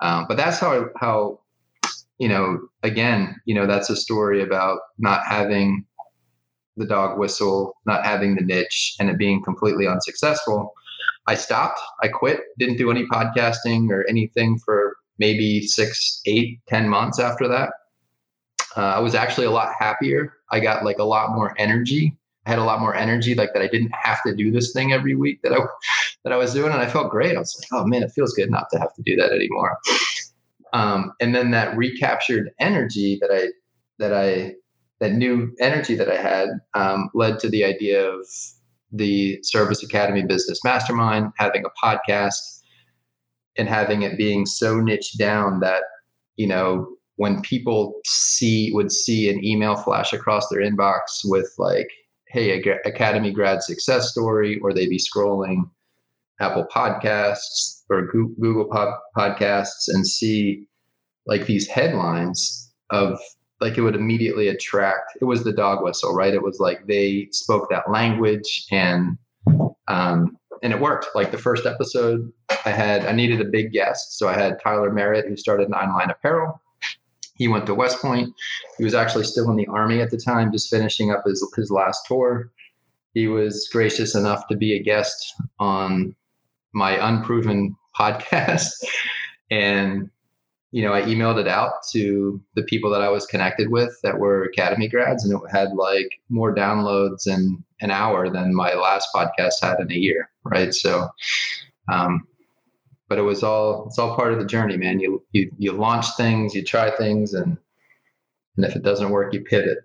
Um, 0.00 0.26
but 0.28 0.36
that's 0.36 0.58
how 0.58 0.90
how 1.00 1.40
you 2.18 2.28
know 2.28 2.60
again 2.82 3.40
you 3.46 3.54
know 3.54 3.66
that's 3.66 3.88
a 3.88 3.96
story 3.96 4.42
about 4.42 4.80
not 4.98 5.24
having 5.24 5.86
the 6.76 6.86
dog 6.86 7.18
whistle, 7.18 7.76
not 7.86 8.04
having 8.04 8.34
the 8.34 8.42
niche, 8.42 8.96
and 8.98 9.08
it 9.08 9.16
being 9.16 9.42
completely 9.42 9.86
unsuccessful, 9.86 10.72
I 11.26 11.34
stopped. 11.34 11.80
I 12.02 12.08
quit. 12.08 12.40
Didn't 12.58 12.76
do 12.76 12.90
any 12.90 13.06
podcasting 13.06 13.90
or 13.90 14.06
anything 14.08 14.58
for 14.58 14.96
maybe 15.18 15.66
six, 15.66 16.20
eight, 16.26 16.60
ten 16.68 16.88
months 16.88 17.18
after 17.18 17.48
that. 17.48 17.70
Uh, 18.76 18.94
I 18.96 18.98
was 18.98 19.14
actually 19.14 19.46
a 19.46 19.50
lot 19.50 19.72
happier. 19.78 20.34
I 20.50 20.60
got 20.60 20.84
like 20.84 20.98
a 20.98 21.04
lot 21.04 21.30
more 21.30 21.54
energy. 21.58 22.16
I 22.46 22.50
had 22.50 22.58
a 22.58 22.64
lot 22.64 22.80
more 22.80 22.94
energy, 22.94 23.34
like 23.34 23.54
that. 23.54 23.62
I 23.62 23.68
didn't 23.68 23.92
have 23.94 24.22
to 24.26 24.34
do 24.34 24.50
this 24.50 24.72
thing 24.72 24.92
every 24.92 25.14
week 25.14 25.40
that 25.42 25.52
I 25.52 25.58
that 26.24 26.32
I 26.32 26.36
was 26.36 26.52
doing, 26.52 26.72
and 26.72 26.80
I 26.80 26.88
felt 26.88 27.10
great. 27.10 27.36
I 27.36 27.38
was 27.38 27.56
like, 27.60 27.80
oh 27.80 27.86
man, 27.86 28.02
it 28.02 28.12
feels 28.12 28.34
good 28.34 28.50
not 28.50 28.66
to 28.72 28.78
have 28.78 28.94
to 28.94 29.02
do 29.02 29.16
that 29.16 29.32
anymore. 29.32 29.78
Um, 30.72 31.12
and 31.20 31.34
then 31.34 31.52
that 31.52 31.76
recaptured 31.76 32.50
energy 32.58 33.18
that 33.20 33.30
I 33.30 33.48
that 33.98 34.12
I 34.12 34.54
that 35.00 35.12
new 35.12 35.54
energy 35.60 35.94
that 35.94 36.10
I 36.10 36.16
had 36.16 36.48
um, 36.74 37.10
led 37.14 37.38
to 37.40 37.48
the 37.48 37.64
idea 37.64 38.08
of 38.08 38.26
the 38.94 39.38
Service 39.42 39.82
Academy 39.82 40.22
Business 40.22 40.60
Mastermind, 40.64 41.32
having 41.36 41.64
a 41.64 41.84
podcast, 41.84 42.62
and 43.56 43.68
having 43.68 44.02
it 44.02 44.16
being 44.16 44.46
so 44.46 44.80
niche 44.80 45.16
down 45.18 45.60
that 45.60 45.82
you 46.36 46.46
know 46.46 46.86
when 47.16 47.40
people 47.42 47.94
see 48.04 48.70
would 48.72 48.90
see 48.90 49.30
an 49.30 49.44
email 49.44 49.76
flash 49.76 50.12
across 50.12 50.48
their 50.48 50.60
inbox 50.60 51.00
with 51.24 51.52
like 51.58 51.88
hey 52.28 52.60
academy 52.84 53.30
grad 53.30 53.62
success 53.62 54.10
story 54.10 54.58
or 54.62 54.72
they'd 54.72 54.88
be 54.88 54.98
scrolling 54.98 55.62
apple 56.40 56.66
podcasts 56.74 57.82
or 57.90 58.06
google 58.06 58.68
podcasts 59.16 59.88
and 59.88 60.06
see 60.06 60.66
like 61.26 61.46
these 61.46 61.68
headlines 61.68 62.72
of 62.90 63.18
like 63.60 63.78
it 63.78 63.82
would 63.82 63.94
immediately 63.94 64.48
attract 64.48 65.16
it 65.20 65.24
was 65.24 65.44
the 65.44 65.52
dog 65.52 65.82
whistle 65.82 66.14
right? 66.14 66.34
It 66.34 66.42
was 66.42 66.60
like 66.60 66.86
they 66.86 67.28
spoke 67.32 67.68
that 67.70 67.90
language 67.90 68.66
and 68.70 69.16
um 69.88 70.36
and 70.62 70.72
it 70.72 70.80
worked. 70.80 71.08
Like 71.14 71.30
the 71.30 71.38
first 71.38 71.66
episode 71.66 72.32
i 72.64 72.70
had 72.70 73.04
i 73.04 73.12
needed 73.12 73.40
a 73.40 73.44
big 73.44 73.72
guest. 73.72 74.18
So 74.18 74.28
i 74.28 74.34
had 74.34 74.60
tyler 74.62 74.92
merritt 74.92 75.26
who 75.26 75.36
started 75.36 75.68
nine 75.68 75.92
line 75.92 76.10
apparel. 76.10 76.60
He 77.36 77.48
went 77.48 77.66
to 77.66 77.74
west 77.74 78.00
point. 78.00 78.32
He 78.78 78.84
was 78.84 78.94
actually 78.94 79.24
still 79.24 79.50
in 79.50 79.56
the 79.56 79.66
army 79.66 80.00
at 80.00 80.10
the 80.10 80.16
time 80.16 80.52
just 80.52 80.70
finishing 80.70 81.10
up 81.10 81.24
his, 81.26 81.44
his 81.56 81.70
last 81.70 82.06
tour. 82.06 82.52
He 83.12 83.26
was 83.26 83.68
gracious 83.72 84.14
enough 84.14 84.46
to 84.48 84.56
be 84.56 84.74
a 84.74 84.82
guest 84.82 85.34
on 85.58 86.14
my 86.72 87.08
unproven 87.08 87.76
podcast. 87.98 88.70
And 89.50 90.10
you 90.74 90.82
know, 90.82 90.92
I 90.92 91.02
emailed 91.02 91.38
it 91.38 91.46
out 91.46 91.86
to 91.92 92.42
the 92.56 92.64
people 92.64 92.90
that 92.90 93.00
I 93.00 93.08
was 93.08 93.26
connected 93.26 93.70
with 93.70 93.96
that 94.02 94.18
were 94.18 94.42
academy 94.42 94.88
grads, 94.88 95.24
and 95.24 95.32
it 95.32 95.40
had 95.48 95.68
like 95.76 96.08
more 96.30 96.52
downloads 96.52 97.28
in 97.28 97.62
an 97.80 97.92
hour 97.92 98.28
than 98.28 98.52
my 98.52 98.74
last 98.74 99.06
podcast 99.14 99.52
had 99.62 99.78
in 99.78 99.92
a 99.92 99.94
year, 99.94 100.30
right? 100.42 100.74
So, 100.74 101.08
um, 101.92 102.26
but 103.08 103.18
it 103.18 103.22
was 103.22 103.44
all 103.44 103.86
it's 103.86 104.00
all 104.00 104.16
part 104.16 104.32
of 104.32 104.40
the 104.40 104.44
journey, 104.44 104.76
man. 104.76 104.98
You 104.98 105.22
you 105.30 105.48
you 105.58 105.70
launch 105.70 106.06
things, 106.16 106.56
you 106.56 106.64
try 106.64 106.90
things, 106.90 107.34
and 107.34 107.56
and 108.56 108.66
if 108.66 108.74
it 108.74 108.82
doesn't 108.82 109.10
work, 109.10 109.32
you 109.32 109.42
pivot. 109.42 109.78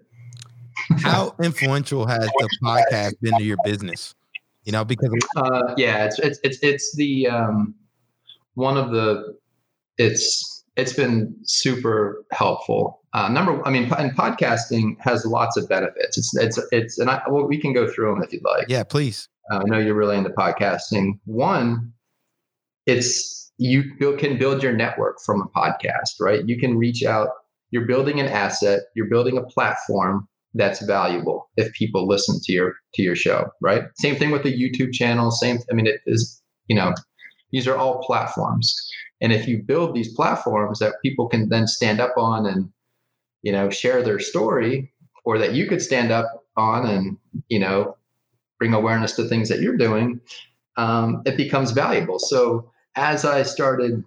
How 1.03 1.35
influential 1.39 2.07
has 2.07 2.25
the 2.25 2.49
podcast 2.63 3.13
been 3.21 3.37
to 3.37 3.43
your 3.43 3.57
business? 3.63 4.15
You 4.63 4.71
know, 4.71 4.83
because 4.83 5.11
uh, 5.35 5.75
yeah, 5.77 6.05
it's 6.05 6.17
it's 6.17 6.39
it's 6.41 6.57
it's 6.63 6.95
the 6.95 7.27
um, 7.27 7.75
one 8.55 8.75
of 8.75 8.89
the 8.89 9.37
it's 9.99 10.58
it's 10.79 10.93
been 10.93 11.35
super 11.43 12.23
helpful. 12.31 13.01
Uh, 13.13 13.27
number, 13.27 13.65
I 13.67 13.71
mean, 13.71 13.91
and 13.97 14.15
podcasting 14.15 14.95
has 14.99 15.25
lots 15.25 15.57
of 15.57 15.67
benefits. 15.67 16.17
It's 16.17 16.35
it's 16.37 16.59
it's, 16.71 16.97
and 16.97 17.09
I, 17.09 17.21
well, 17.29 17.47
we 17.47 17.59
can 17.59 17.73
go 17.73 17.87
through 17.87 18.13
them 18.13 18.23
if 18.23 18.31
you'd 18.31 18.43
like. 18.43 18.67
Yeah, 18.69 18.83
please. 18.83 19.27
Uh, 19.51 19.57
I 19.57 19.63
know 19.65 19.77
you're 19.79 19.95
really 19.95 20.17
into 20.17 20.29
podcasting. 20.29 21.19
One, 21.25 21.91
it's 22.85 23.51
you 23.57 23.83
can 24.17 24.37
build 24.37 24.63
your 24.63 24.73
network 24.73 25.17
from 25.25 25.41
a 25.41 25.59
podcast, 25.59 26.19
right? 26.19 26.47
You 26.47 26.57
can 26.57 26.77
reach 26.77 27.03
out. 27.03 27.29
You're 27.71 27.85
building 27.85 28.19
an 28.19 28.27
asset. 28.27 28.81
You're 28.95 29.09
building 29.09 29.37
a 29.37 29.43
platform 29.43 30.27
that's 30.53 30.81
valuable 30.83 31.49
if 31.57 31.71
people 31.73 32.07
listen 32.07 32.39
to 32.43 32.53
your 32.53 32.75
to 32.93 33.01
your 33.01 33.15
show, 33.15 33.49
right? 33.61 33.83
Same 33.97 34.15
thing 34.15 34.31
with 34.31 34.43
the 34.43 34.53
YouTube 34.53 34.93
channel. 34.93 35.31
Same. 35.31 35.57
I 35.69 35.73
mean, 35.73 35.87
it 35.87 36.01
is. 36.05 36.41
You 36.67 36.75
know, 36.75 36.93
these 37.51 37.67
are 37.67 37.75
all 37.75 38.03
platforms 38.03 38.75
and 39.21 39.33
if 39.33 39.47
you 39.47 39.61
build 39.61 39.93
these 39.93 40.13
platforms 40.13 40.79
that 40.79 40.95
people 41.01 41.27
can 41.27 41.49
then 41.49 41.67
stand 41.67 41.99
up 41.99 42.13
on 42.17 42.45
and, 42.45 42.69
you 43.41 43.51
know, 43.51 43.69
share 43.69 44.01
their 44.01 44.19
story, 44.19 44.91
or 45.25 45.37
that 45.37 45.53
you 45.53 45.67
could 45.67 45.81
stand 45.81 46.11
up 46.11 46.45
on 46.55 46.87
and, 46.87 47.17
you 47.49 47.59
know, 47.59 47.95
bring 48.57 48.73
awareness 48.73 49.15
to 49.15 49.25
things 49.25 49.49
that 49.49 49.61
you're 49.61 49.77
doing, 49.77 50.19
um, 50.77 51.21
it 51.25 51.37
becomes 51.37 51.71
valuable. 51.71 52.19
So 52.19 52.71
as 52.95 53.25
I 53.25 53.43
started 53.43 54.03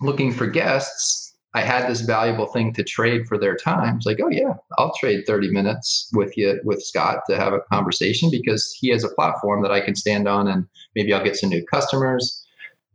looking 0.00 0.32
for 0.32 0.46
guests, 0.46 1.34
I 1.54 1.62
had 1.62 1.88
this 1.88 2.02
valuable 2.02 2.46
thing 2.46 2.74
to 2.74 2.84
trade 2.84 3.26
for 3.26 3.38
their 3.38 3.56
time. 3.56 3.96
It's 3.96 4.06
like, 4.06 4.20
oh 4.22 4.28
yeah, 4.28 4.54
I'll 4.78 4.92
trade 5.00 5.24
30 5.26 5.50
minutes 5.50 6.10
with 6.12 6.36
you 6.36 6.60
with 6.64 6.82
Scott 6.82 7.20
to 7.30 7.36
have 7.36 7.54
a 7.54 7.60
conversation 7.72 8.30
because 8.30 8.76
he 8.78 8.90
has 8.90 9.04
a 9.04 9.14
platform 9.14 9.62
that 9.62 9.72
I 9.72 9.80
can 9.80 9.94
stand 9.94 10.28
on 10.28 10.48
and 10.48 10.66
maybe 10.94 11.12
I'll 11.12 11.24
get 11.24 11.36
some 11.36 11.50
new 11.50 11.64
customers 11.64 12.45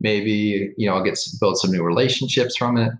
maybe 0.02 0.72
you 0.76 0.86
know 0.86 0.94
i'll 0.94 1.04
get 1.04 1.18
build 1.40 1.58
some 1.58 1.70
new 1.70 1.82
relationships 1.82 2.56
from 2.56 2.76
it 2.76 2.92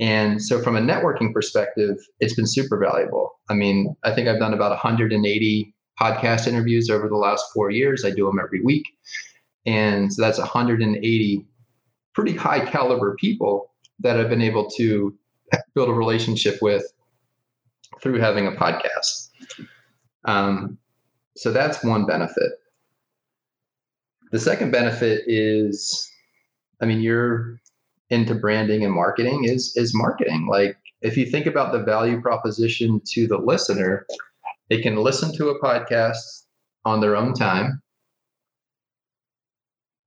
and 0.00 0.42
so 0.42 0.60
from 0.60 0.76
a 0.76 0.80
networking 0.80 1.32
perspective 1.32 1.96
it's 2.20 2.34
been 2.34 2.46
super 2.46 2.78
valuable 2.78 3.30
i 3.48 3.54
mean 3.54 3.94
i 4.04 4.12
think 4.12 4.26
i've 4.26 4.40
done 4.40 4.54
about 4.54 4.70
180 4.70 5.74
podcast 6.00 6.48
interviews 6.48 6.90
over 6.90 7.08
the 7.08 7.16
last 7.16 7.44
four 7.54 7.70
years 7.70 8.04
i 8.04 8.10
do 8.10 8.26
them 8.26 8.40
every 8.42 8.60
week 8.62 8.86
and 9.66 10.12
so 10.12 10.22
that's 10.22 10.38
180 10.38 11.46
pretty 12.14 12.36
high 12.36 12.64
caliber 12.64 13.16
people 13.16 13.70
that 14.00 14.18
I've 14.18 14.28
been 14.28 14.42
able 14.42 14.68
to 14.70 15.16
build 15.74 15.88
a 15.88 15.92
relationship 15.92 16.58
with 16.60 16.84
through 18.00 18.18
having 18.18 18.46
a 18.46 18.52
podcast. 18.52 19.28
Um, 20.24 20.78
so 21.36 21.52
that's 21.52 21.84
one 21.84 22.06
benefit. 22.06 22.52
The 24.32 24.40
second 24.40 24.70
benefit 24.70 25.22
is, 25.26 26.10
I 26.82 26.86
mean, 26.86 27.00
you're 27.00 27.60
into 28.10 28.34
branding 28.34 28.84
and 28.84 28.92
marketing 28.92 29.44
is 29.44 29.72
is 29.76 29.94
marketing. 29.94 30.46
Like 30.50 30.76
if 31.00 31.16
you 31.16 31.26
think 31.26 31.46
about 31.46 31.72
the 31.72 31.82
value 31.82 32.20
proposition 32.20 33.00
to 33.12 33.26
the 33.26 33.38
listener, 33.38 34.06
they 34.68 34.82
can 34.82 34.96
listen 34.96 35.34
to 35.36 35.48
a 35.48 35.60
podcast 35.60 36.44
on 36.84 37.00
their 37.00 37.16
own 37.16 37.32
time. 37.32 37.80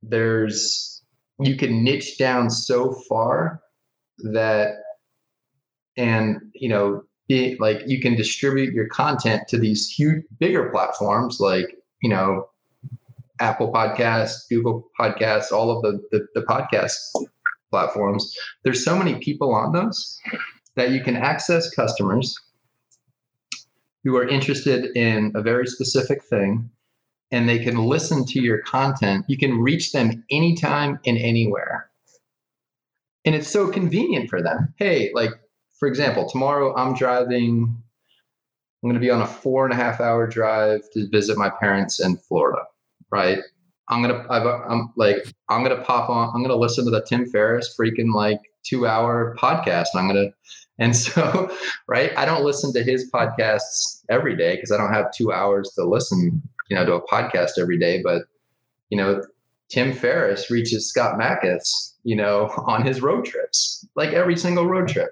There's 0.03 1.03
you 1.39 1.57
can 1.57 1.83
niche 1.83 2.17
down 2.17 2.49
so 2.49 2.93
far 3.09 3.61
that 4.19 4.75
and 5.97 6.37
you 6.53 6.69
know 6.69 7.03
it, 7.27 7.59
like 7.59 7.81
you 7.87 7.99
can 8.01 8.15
distribute 8.15 8.73
your 8.73 8.87
content 8.87 9.47
to 9.47 9.57
these 9.57 9.87
huge 9.89 10.23
bigger 10.39 10.69
platforms 10.69 11.39
like 11.39 11.75
you 12.01 12.09
know 12.09 12.47
apple 13.39 13.71
podcasts 13.71 14.47
google 14.49 14.89
podcasts 14.99 15.51
all 15.51 15.71
of 15.71 15.81
the, 15.81 16.01
the, 16.11 16.27
the 16.35 16.41
podcast 16.41 16.95
platforms. 17.75 18.33
There's 18.63 18.85
so 18.85 18.97
many 18.97 19.15
people 19.15 19.53
on 19.53 19.73
those 19.73 20.17
that 20.75 20.91
you 20.91 21.03
can 21.03 21.17
access 21.17 21.69
customers 21.69 22.39
who 24.05 24.15
are 24.15 24.25
interested 24.27 24.95
in 24.95 25.33
a 25.35 25.41
very 25.41 25.67
specific 25.67 26.23
thing 26.23 26.69
and 27.31 27.49
they 27.49 27.59
can 27.59 27.77
listen 27.77 28.23
to 28.27 28.39
your 28.39 28.59
content. 28.61 29.25
You 29.27 29.37
can 29.37 29.59
reach 29.59 29.91
them 29.91 30.23
anytime 30.31 30.99
and 31.05 31.17
anywhere. 31.17 31.89
And 33.25 33.35
it's 33.35 33.49
so 33.49 33.67
convenient 33.67 34.29
for 34.29 34.41
them. 34.41 34.73
Hey 34.77 35.11
like 35.13 35.31
for 35.77 35.89
example, 35.89 36.29
tomorrow 36.29 36.73
I'm 36.77 36.93
driving, 36.93 37.83
I'm 38.81 38.89
going 38.89 38.93
to 38.93 39.01
be 39.01 39.11
on 39.11 39.21
a 39.21 39.27
four 39.27 39.65
and 39.65 39.73
a 39.73 39.75
half 39.75 39.99
hour 39.99 40.25
drive 40.27 40.89
to 40.93 41.09
visit 41.09 41.37
my 41.37 41.49
parents 41.49 41.99
in 41.99 42.15
Florida, 42.15 42.61
right? 43.15 43.39
I'm 43.87 44.01
going 44.01 44.13
to, 44.13 44.29
i 44.29 44.71
am 44.71 44.91
like, 44.97 45.17
I'm 45.49 45.63
to 45.63 45.81
pop 45.83 46.09
on, 46.09 46.29
I'm 46.35 46.43
to 46.49 46.55
listen 46.55 46.83
to 46.85 46.91
the 46.91 47.01
Tim 47.07 47.25
Ferriss 47.27 47.75
freaking 47.79 48.13
like 48.13 48.39
two 48.63 48.85
hour 48.85 49.35
podcast. 49.39 49.87
I'm 49.95 50.09
to, 50.09 50.33
and 50.79 50.93
so, 51.07 51.49
right, 51.87 52.11
I 52.17 52.25
don't 52.25 52.43
listen 52.43 52.73
to 52.73 52.83
his 52.83 53.09
podcasts 53.09 54.03
every 54.09 54.35
day 54.35 54.55
because 54.55 54.71
I 54.71 54.77
don't 54.77 54.93
have 54.93 55.13
two 55.13 55.31
hours 55.31 55.71
to 55.75 55.85
listen, 55.85 56.41
you 56.69 56.75
know, 56.75 56.85
to 56.85 56.93
a 56.95 57.07
podcast 57.07 57.51
every 57.57 57.79
day. 57.79 58.01
But, 58.03 58.23
you 58.89 58.97
know, 58.97 59.23
Tim 59.69 59.93
Ferriss 59.93 60.51
reaches 60.51 60.89
Scott 60.89 61.17
Mackes 61.17 61.95
you 62.05 62.15
know, 62.15 62.49
on 62.65 62.85
his 62.85 63.01
road 63.01 63.25
trips, 63.25 63.85
like 63.95 64.13
every 64.13 64.37
single 64.37 64.65
road 64.65 64.87
trip. 64.87 65.11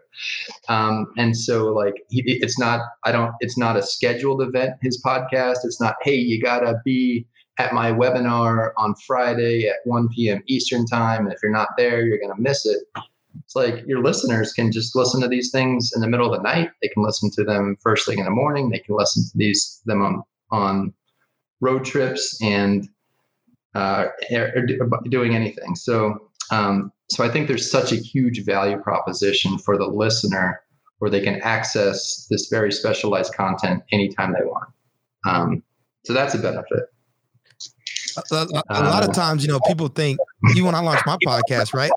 Um, 0.70 1.08
and 1.18 1.36
so, 1.36 1.74
like, 1.74 1.96
he, 2.10 2.24
it's 2.26 2.58
not, 2.58 2.82
I 3.04 3.12
don't, 3.12 3.34
it's 3.42 3.58
not 3.58 3.76
a 3.76 3.84
scheduled 3.84 4.42
event, 4.42 4.76
his 4.82 5.04
podcast. 5.04 5.58
It's 5.66 5.82
not, 5.82 5.96
hey, 6.02 6.16
you 6.16 6.42
got 6.42 6.60
to 6.60 6.80
be 6.86 7.26
at 7.58 7.74
my 7.74 7.92
webinar 7.92 8.72
on 8.78 8.96
Friday 9.06 9.68
at 9.68 9.78
1 9.86 10.10
p.m. 10.10 10.44
Eastern 10.48 10.86
time. 10.86 11.26
And 11.26 11.34
if 11.34 11.40
you're 11.42 11.52
not 11.52 11.70
there, 11.78 12.06
you're 12.06 12.18
going 12.18 12.36
to 12.36 12.42
miss 12.42 12.66
it. 12.66 12.80
It's 13.44 13.56
like 13.56 13.84
your 13.88 14.02
listeners 14.02 14.54
can 14.54 14.72
just 14.72 14.96
listen 14.96 15.22
to 15.22 15.28
these 15.28 15.52
things 15.52 15.92
in 15.96 16.02
the 16.02 16.08
middle 16.08 16.32
of 16.32 16.38
the 16.38 16.44
night. 16.44 16.70
They 16.82 16.88
can 16.90 17.04
listen 17.04 17.30
to 17.32 17.44
them 17.44 17.78
first 17.82 18.08
thing 18.08 18.20
in 18.20 18.26
the 18.26 18.32
morning. 18.32 18.70
They 18.70 18.80
can 18.80 18.96
listen 18.96 19.24
to 19.24 19.38
these 19.38 19.82
them 19.86 20.02
on 20.02 20.24
on 20.52 20.94
road 21.62 21.84
trips 21.84 22.40
and 22.42 22.88
uh, 23.74 24.06
doing 25.10 25.36
anything. 25.36 25.76
So 25.76 26.30
um, 26.52 26.92
so 27.10 27.24
I 27.24 27.30
think 27.30 27.48
there's 27.48 27.70
such 27.70 27.92
a 27.92 27.96
huge 27.96 28.44
value 28.46 28.78
proposition 28.78 29.58
for 29.58 29.78
the 29.78 29.88
listener 29.88 30.62
where 31.00 31.10
they 31.10 31.22
can 31.22 31.42
access 31.42 32.28
this 32.30 32.48
very 32.50 32.72
specialized 32.72 33.34
content 33.34 33.84
anytime 33.92 34.34
they 34.34 34.46
want. 34.46 34.70
Um, 35.26 35.64
so 36.06 36.14
that's 36.14 36.34
a 36.34 36.40
benefit. 36.40 36.93
A, 38.32 38.36
a, 38.36 38.64
a 38.70 38.84
lot 38.84 39.04
of 39.04 39.10
uh, 39.10 39.14
times, 39.14 39.44
you 39.46 39.52
know, 39.52 39.60
people 39.68 39.88
think, 39.88 40.20
even 40.52 40.66
when 40.66 40.76
I 40.76 40.80
launch 40.80 41.02
my 41.06 41.18
podcast, 41.26 41.74
right? 41.74 41.92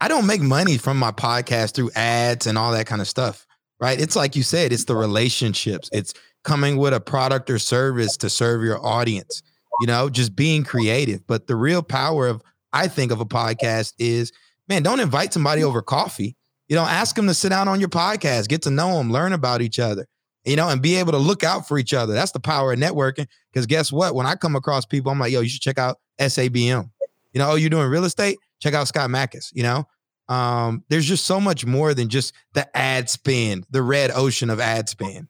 I 0.00 0.08
don't 0.08 0.26
make 0.26 0.40
money 0.40 0.78
from 0.78 0.98
my 0.98 1.10
podcast 1.10 1.74
through 1.74 1.90
ads 1.94 2.46
and 2.46 2.56
all 2.56 2.72
that 2.72 2.86
kind 2.86 3.00
of 3.00 3.08
stuff, 3.08 3.46
right? 3.80 4.00
It's 4.00 4.14
like 4.14 4.36
you 4.36 4.42
said, 4.42 4.72
it's 4.72 4.84
the 4.84 4.94
relationships. 4.94 5.88
It's 5.92 6.14
coming 6.44 6.76
with 6.76 6.94
a 6.94 7.00
product 7.00 7.50
or 7.50 7.58
service 7.58 8.16
to 8.18 8.30
serve 8.30 8.62
your 8.62 8.84
audience, 8.84 9.42
you 9.80 9.86
know, 9.86 10.08
just 10.08 10.36
being 10.36 10.62
creative. 10.62 11.26
But 11.26 11.46
the 11.46 11.56
real 11.56 11.82
power 11.82 12.28
of 12.28 12.42
I 12.72 12.86
think 12.88 13.10
of 13.10 13.20
a 13.20 13.26
podcast 13.26 13.94
is, 13.98 14.32
man, 14.68 14.82
don't 14.82 15.00
invite 15.00 15.32
somebody 15.32 15.64
over 15.64 15.82
coffee. 15.82 16.36
You 16.68 16.76
know, 16.76 16.82
ask 16.82 17.16
them 17.16 17.26
to 17.26 17.34
sit 17.34 17.48
down 17.48 17.66
on 17.66 17.80
your 17.80 17.88
podcast, 17.88 18.48
get 18.48 18.62
to 18.62 18.70
know 18.70 18.98
them, 18.98 19.10
learn 19.10 19.32
about 19.32 19.62
each 19.62 19.78
other, 19.78 20.06
you 20.44 20.56
know, 20.56 20.68
and 20.68 20.80
be 20.80 20.96
able 20.96 21.12
to 21.12 21.18
look 21.18 21.44
out 21.44 21.68
for 21.68 21.78
each 21.78 21.92
other. 21.92 22.12
That's 22.12 22.32
the 22.32 22.40
power 22.40 22.72
of 22.72 22.78
networking. 22.78 23.26
Because 23.52 23.66
guess 23.66 23.92
what? 23.92 24.14
When 24.14 24.26
I 24.26 24.34
come 24.34 24.56
across 24.56 24.86
people, 24.86 25.12
I'm 25.12 25.18
like, 25.18 25.32
yo, 25.32 25.40
you 25.40 25.48
should 25.48 25.60
check 25.60 25.78
out 25.78 25.98
SABM. 26.18 26.90
You 27.32 27.38
know, 27.38 27.50
oh, 27.50 27.54
you're 27.54 27.70
doing 27.70 27.88
real 27.88 28.04
estate? 28.04 28.38
Check 28.60 28.74
out 28.74 28.88
Scott 28.88 29.10
Mackes, 29.10 29.50
you 29.52 29.62
know? 29.62 29.86
Um, 30.28 30.84
there's 30.88 31.06
just 31.06 31.24
so 31.24 31.40
much 31.40 31.64
more 31.64 31.94
than 31.94 32.08
just 32.08 32.34
the 32.52 32.76
ad 32.76 33.08
spend, 33.08 33.66
the 33.70 33.82
red 33.82 34.10
ocean 34.10 34.50
of 34.50 34.60
ad 34.60 34.88
spend. 34.88 35.28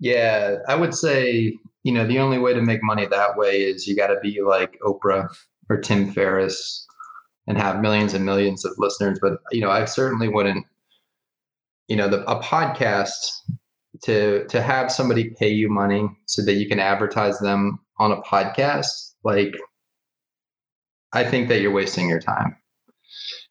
Yeah, 0.00 0.56
I 0.66 0.74
would 0.74 0.94
say, 0.94 1.56
you 1.82 1.92
know, 1.92 2.06
the 2.06 2.18
only 2.18 2.38
way 2.38 2.54
to 2.54 2.62
make 2.62 2.82
money 2.82 3.06
that 3.06 3.36
way 3.36 3.62
is 3.62 3.86
you 3.86 3.94
got 3.94 4.08
to 4.08 4.18
be 4.20 4.40
like 4.42 4.78
Oprah 4.82 5.28
or 5.68 5.76
Tim 5.78 6.12
Ferriss 6.12 6.86
and 7.46 7.58
have 7.58 7.80
millions 7.80 8.14
and 8.14 8.24
millions 8.24 8.64
of 8.64 8.72
listeners. 8.78 9.18
But 9.20 9.34
you 9.52 9.60
know, 9.60 9.70
I 9.70 9.84
certainly 9.84 10.28
wouldn't. 10.28 10.66
You 11.90 11.96
know, 11.96 12.08
the, 12.08 12.22
a 12.30 12.40
podcast 12.40 13.10
to 14.04 14.46
to 14.46 14.62
have 14.62 14.90
somebody 14.90 15.30
pay 15.38 15.50
you 15.50 15.68
money 15.68 16.08
so 16.26 16.42
that 16.44 16.54
you 16.54 16.68
can 16.68 16.78
advertise 16.78 17.38
them 17.40 17.80
on 17.98 18.12
a 18.12 18.22
podcast, 18.22 19.14
like 19.24 19.54
I 21.12 21.24
think 21.24 21.48
that 21.48 21.60
you're 21.60 21.72
wasting 21.72 22.08
your 22.08 22.20
time. 22.20 22.56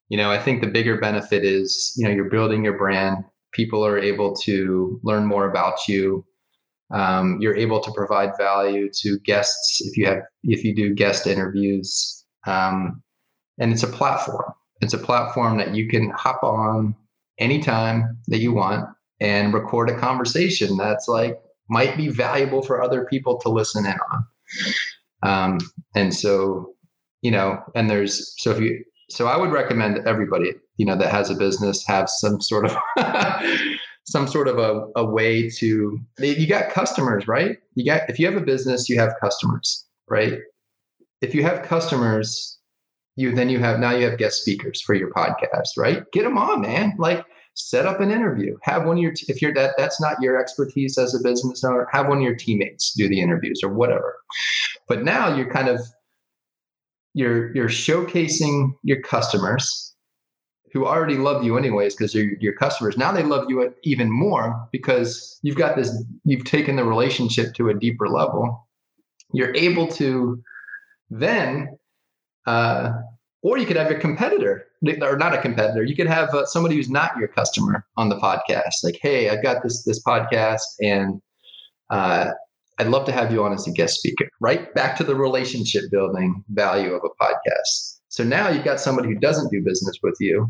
You 0.08 0.18
know, 0.18 0.32
I 0.32 0.40
think 0.40 0.62
the 0.62 0.68
bigger 0.68 1.00
benefit 1.00 1.44
is, 1.44 1.94
you 1.98 2.08
know, 2.08 2.14
you're 2.14 2.30
building 2.30 2.64
your 2.64 2.78
brand. 2.78 3.18
People 3.52 3.86
are 3.86 4.00
able 4.00 4.36
to 4.38 5.00
learn 5.04 5.26
more 5.26 5.50
about 5.50 5.88
you. 5.88 6.26
Um, 6.92 7.38
you're 7.40 7.56
able 7.56 7.82
to 7.82 7.92
provide 7.92 8.38
value 8.38 8.90
to 9.02 9.20
guests 9.20 9.82
if 9.82 9.98
you 9.98 10.08
have 10.08 10.22
if 10.44 10.64
you 10.64 10.74
do 10.74 10.96
guest 10.96 11.28
interviews 11.28 12.26
um, 12.48 13.04
and 13.60 13.72
it's 13.72 13.84
a 13.84 13.88
platform 13.88 14.54
it's 14.82 14.96
a 14.96 14.98
platform 14.98 15.58
that 15.58 15.76
you 15.76 15.88
can 15.88 16.10
hop 16.10 16.42
on 16.42 16.96
anytime 17.40 18.18
that 18.28 18.40
you 18.40 18.54
want 18.54 18.86
and 19.20 19.54
record 19.54 19.90
a 19.90 19.98
conversation 19.98 20.78
that's 20.78 21.08
like 21.08 21.40
might 21.70 21.96
be 21.98 22.08
valuable 22.08 22.62
for 22.62 22.82
other 22.82 23.06
people 23.06 23.38
to 23.38 23.50
listen 23.50 23.86
in 23.86 23.98
on. 24.12 24.26
Um, 25.22 25.58
and 25.96 26.14
so 26.14 26.74
you 27.22 27.32
know 27.32 27.62
and 27.76 27.90
there's 27.90 28.34
so 28.42 28.52
if 28.52 28.60
you 28.60 28.84
so 29.10 29.28
i 29.28 29.36
would 29.36 29.52
recommend 29.52 30.08
everybody 30.08 30.54
you 30.78 30.86
know 30.86 30.96
that 30.96 31.12
has 31.12 31.30
a 31.30 31.36
business 31.36 31.86
have 31.86 32.10
some 32.10 32.40
sort 32.40 32.66
of 32.66 32.78
some 34.10 34.28
sort 34.28 34.48
of 34.48 34.58
a, 34.58 34.88
a 34.96 35.06
way 35.06 35.50
to 35.50 36.00
you 36.20 36.48
got 36.48 36.72
customers 36.72 37.28
right? 37.28 37.58
You 37.76 37.86
got 37.86 38.10
if 38.10 38.20
you 38.20 38.26
have 38.26 38.36
a 38.36 38.46
business 38.46 38.90
you 38.90 39.00
have 39.00 39.14
customers 39.22 39.86
right? 40.10 40.40
If 41.22 41.36
you 41.36 41.44
have 41.44 41.64
customers 41.64 42.59
you 43.20 43.34
then 43.34 43.50
you 43.50 43.60
have 43.60 43.80
now 43.80 43.92
you 43.92 44.08
have 44.08 44.18
guest 44.18 44.42
speakers 44.42 44.82
for 44.82 44.96
your 44.96 45.12
podcast 45.12 45.70
right 45.78 46.04
get 46.12 46.24
them 46.24 46.38
on 46.38 46.62
man 46.62 46.94
like 46.98 47.26
set 47.54 47.86
up 47.86 48.00
an 48.00 48.12
interview 48.12 48.58
have 48.62 48.86
one 48.86 48.98
of 48.98 49.04
your 49.04 49.14
if 49.28 49.42
you're 49.42 49.54
that 49.54 49.74
that's 49.78 50.00
not 50.00 50.16
your 50.22 50.40
expertise 50.40 50.98
as 50.98 51.14
a 51.14 51.24
business 51.24 51.64
owner 51.64 51.88
have 51.92 52.08
one 52.08 52.18
of 52.18 52.24
your 52.24 52.36
teammates 52.36 52.94
do 52.94 53.10
the 53.10 53.22
interviews 53.22 53.62
or 53.64 53.74
whatever 53.74 54.18
but 54.88 55.04
now 55.04 55.36
you're 55.36 55.52
kind 55.52 55.68
of 55.68 55.82
you're 57.14 57.54
you're 57.56 57.70
showcasing 57.70 58.72
your 58.84 59.02
customers 59.02 59.90
who 60.72 60.86
already 60.86 61.18
love 61.18 61.44
you 61.44 61.58
anyways 61.58 61.96
because 61.96 62.14
they're 62.14 62.36
your 62.40 62.54
customers. 62.54 62.98
Now 62.98 63.12
they 63.12 63.24
love 63.24 63.46
you 63.50 63.74
even 63.84 64.12
more 64.12 64.68
because 64.72 65.40
you've 65.42 65.58
got 65.58 65.76
this, 65.76 66.04
you've 66.26 66.46
taken 66.46 66.76
the 66.76 66.84
relationship 66.84 67.54
to 67.56 67.70
a 67.70 67.74
deeper 67.74 68.08
level. 68.08 68.68
You're 69.34 69.56
able 69.56 69.88
to 69.94 70.42
then, 71.10 71.78
uh, 72.46 72.94
or 73.42 73.58
you 73.58 73.66
could 73.66 73.78
have 73.78 73.90
your 73.90 74.00
competitor, 74.00 74.66
or 75.02 75.18
not 75.18 75.34
a 75.34 75.42
competitor. 75.42 75.84
You 75.84 75.96
could 75.96 76.08
have 76.08 76.30
uh, 76.34 76.46
somebody 76.46 76.76
who's 76.76 76.90
not 76.90 77.18
your 77.18 77.30
customer 77.30 77.86
on 77.98 78.10
the 78.10 78.18
podcast. 78.18 78.84
Like, 78.84 79.00
hey, 79.02 79.30
I've 79.30 79.44
got 79.44 79.64
this 79.64 79.84
this 79.84 80.02
podcast, 80.04 80.62
and 80.82 81.22
uh, 81.90 82.32
I'd 82.80 82.88
love 82.88 83.06
to 83.06 83.12
have 83.12 83.32
you 83.32 83.44
on 83.44 83.54
as 83.54 83.68
a 83.68 83.72
guest 83.72 83.96
speaker. 83.98 84.28
Right 84.42 84.74
back 84.74 84.98
to 84.98 85.04
the 85.04 85.16
relationship 85.16 85.84
building 85.92 86.44
value 86.50 86.94
of 86.94 87.02
a 87.04 87.24
podcast 87.24 88.00
so 88.10 88.24
now 88.24 88.50
you've 88.50 88.66
got 88.66 88.80
somebody 88.80 89.08
who 89.08 89.20
doesn't 89.20 89.52
do 89.52 89.64
business 89.64 89.98
with 90.02 90.18
you. 90.20 90.50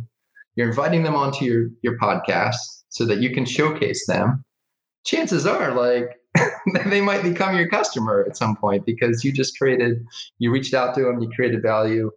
You're 0.56 0.70
inviting 0.70 1.04
them 1.04 1.16
onto 1.16 1.46
your 1.46 1.68
your 1.84 1.98
podcast 2.00 2.56
so 2.88 3.06
that 3.06 3.20
you 3.20 3.32
can 3.32 3.46
showcase 3.46 4.08
them. 4.08 4.44
Chances 5.06 5.46
are, 5.46 5.74
like 5.74 6.16
they 6.86 7.02
might 7.02 7.22
become 7.22 7.56
your 7.58 7.68
customer 7.68 8.26
at 8.28 8.38
some 8.38 8.56
point 8.56 8.86
because 8.86 9.24
you 9.24 9.34
just 9.34 9.58
created, 9.58 10.04
you 10.40 10.52
reached 10.52 10.74
out 10.74 10.96
to 10.96 11.04
them, 11.04 11.20
you 11.20 11.30
created 11.36 11.62
value, 11.62 12.12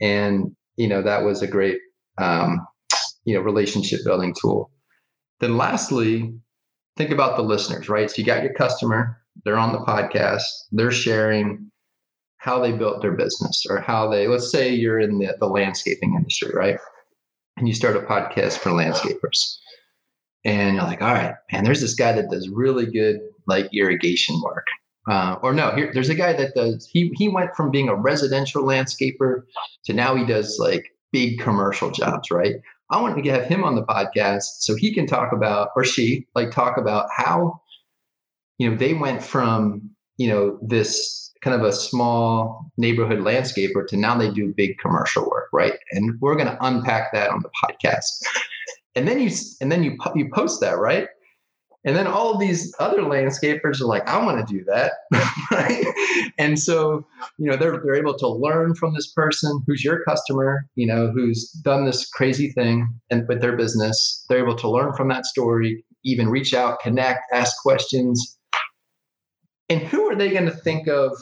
and 0.00 0.54
you 0.76 0.88
know 0.88 1.02
that 1.02 1.24
was 1.24 1.42
a 1.42 1.46
great 1.46 1.78
um, 2.18 2.66
you 3.24 3.34
know 3.34 3.40
relationship 3.40 4.00
building 4.04 4.34
tool. 4.40 4.70
Then 5.40 5.56
lastly, 5.56 6.34
think 6.96 7.10
about 7.10 7.36
the 7.36 7.42
listeners, 7.42 7.88
right? 7.88 8.10
So 8.10 8.16
you 8.18 8.24
got 8.24 8.42
your 8.42 8.54
customer, 8.54 9.18
they're 9.44 9.58
on 9.58 9.72
the 9.72 9.80
podcast, 9.80 10.44
they're 10.72 10.92
sharing 10.92 11.70
how 12.38 12.60
they 12.60 12.72
built 12.72 13.00
their 13.00 13.12
business 13.12 13.64
or 13.68 13.80
how 13.80 14.08
they 14.10 14.28
let's 14.28 14.50
say 14.50 14.72
you're 14.72 15.00
in 15.00 15.18
the, 15.18 15.34
the 15.40 15.46
landscaping 15.46 16.14
industry, 16.14 16.50
right? 16.54 16.78
And 17.56 17.68
you 17.68 17.74
start 17.74 17.96
a 17.96 18.00
podcast 18.00 18.58
for 18.58 18.70
landscapers. 18.70 19.58
And 20.44 20.76
you're 20.76 20.84
like, 20.84 21.00
all 21.00 21.14
right, 21.14 21.34
man, 21.50 21.64
there's 21.64 21.80
this 21.80 21.94
guy 21.94 22.12
that 22.12 22.30
does 22.30 22.50
really 22.50 22.86
good 22.86 23.20
like 23.46 23.70
irrigation 23.72 24.40
work. 24.42 24.66
Uh, 25.08 25.36
or 25.42 25.52
no, 25.52 25.70
here 25.74 25.90
there's 25.92 26.08
a 26.08 26.14
guy 26.14 26.32
that 26.32 26.54
does 26.54 26.88
he 26.90 27.12
he 27.14 27.28
went 27.28 27.54
from 27.54 27.70
being 27.70 27.88
a 27.88 27.94
residential 27.94 28.62
landscaper 28.62 29.42
to 29.84 29.92
now 29.92 30.14
he 30.14 30.24
does 30.24 30.58
like 30.58 30.90
big 31.12 31.38
commercial 31.38 31.90
jobs, 31.90 32.30
right? 32.30 32.56
I 32.90 33.00
want 33.00 33.22
to 33.22 33.30
have 33.30 33.44
him 33.44 33.64
on 33.64 33.74
the 33.74 33.84
podcast 33.84 34.44
so 34.60 34.74
he 34.74 34.92
can 34.94 35.06
talk 35.06 35.32
about 35.32 35.70
or 35.76 35.84
she 35.84 36.26
like 36.34 36.50
talk 36.50 36.76
about 36.78 37.08
how 37.14 37.60
you 38.58 38.70
know 38.70 38.76
they 38.76 38.94
went 38.94 39.22
from 39.22 39.90
you 40.16 40.28
know 40.28 40.58
this 40.62 41.24
kind 41.44 41.60
of 41.60 41.66
a 41.66 41.72
small 41.72 42.70
neighborhood 42.78 43.18
landscaper 43.18 43.86
to 43.86 43.96
now 43.98 44.16
they 44.16 44.30
do 44.30 44.54
big 44.56 44.78
commercial 44.78 45.28
work, 45.28 45.48
right? 45.52 45.74
And 45.92 46.18
we're 46.20 46.36
going 46.36 46.48
to 46.48 46.56
unpack 46.64 47.12
that 47.12 47.28
on 47.28 47.42
the 47.42 47.50
podcast. 47.62 48.06
And 48.96 49.06
then 49.06 49.20
you 49.20 49.30
and 49.60 49.70
then 49.70 49.82
you 49.82 49.98
you 50.14 50.30
post 50.32 50.60
that, 50.60 50.78
right? 50.78 51.08
And 51.84 51.94
then 51.94 52.06
all 52.06 52.38
these 52.38 52.74
other 52.78 53.02
landscapers 53.02 53.80
are 53.80 53.86
like, 53.86 54.08
I 54.08 54.24
want 54.24 54.46
to 54.46 54.54
do 54.54 54.64
that. 54.64 54.92
right. 55.50 55.84
And 56.38 56.58
so, 56.58 57.06
you 57.36 57.50
know, 57.50 57.56
they're, 57.56 57.78
they're 57.84 57.94
able 57.94 58.16
to 58.18 58.28
learn 58.28 58.74
from 58.74 58.94
this 58.94 59.12
person 59.12 59.62
who's 59.66 59.84
your 59.84 60.02
customer, 60.04 60.66
you 60.76 60.86
know, 60.86 61.10
who's 61.10 61.50
done 61.62 61.84
this 61.84 62.08
crazy 62.08 62.50
thing 62.52 62.88
and 63.10 63.28
with 63.28 63.42
their 63.42 63.56
business. 63.56 64.24
They're 64.28 64.42
able 64.42 64.56
to 64.56 64.70
learn 64.70 64.94
from 64.94 65.08
that 65.08 65.26
story, 65.26 65.84
even 66.04 66.30
reach 66.30 66.54
out, 66.54 66.80
connect, 66.80 67.20
ask 67.32 67.54
questions. 67.62 68.38
And 69.68 69.80
who 69.80 70.10
are 70.10 70.16
they 70.16 70.30
going 70.30 70.46
to 70.46 70.56
think 70.56 70.88
of 70.88 71.12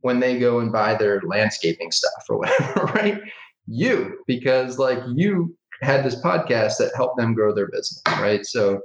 when 0.00 0.20
they 0.20 0.38
go 0.38 0.60
and 0.60 0.70
buy 0.70 0.94
their 0.94 1.20
landscaping 1.22 1.90
stuff 1.90 2.24
or 2.28 2.38
whatever, 2.38 2.84
right? 2.94 3.20
You, 3.66 4.18
because 4.28 4.78
like 4.78 5.00
you 5.14 5.56
had 5.82 6.04
this 6.04 6.16
podcast 6.20 6.78
that 6.78 6.92
helped 6.96 7.18
them 7.18 7.34
grow 7.34 7.54
their 7.54 7.68
business, 7.68 8.02
right? 8.18 8.44
So 8.46 8.80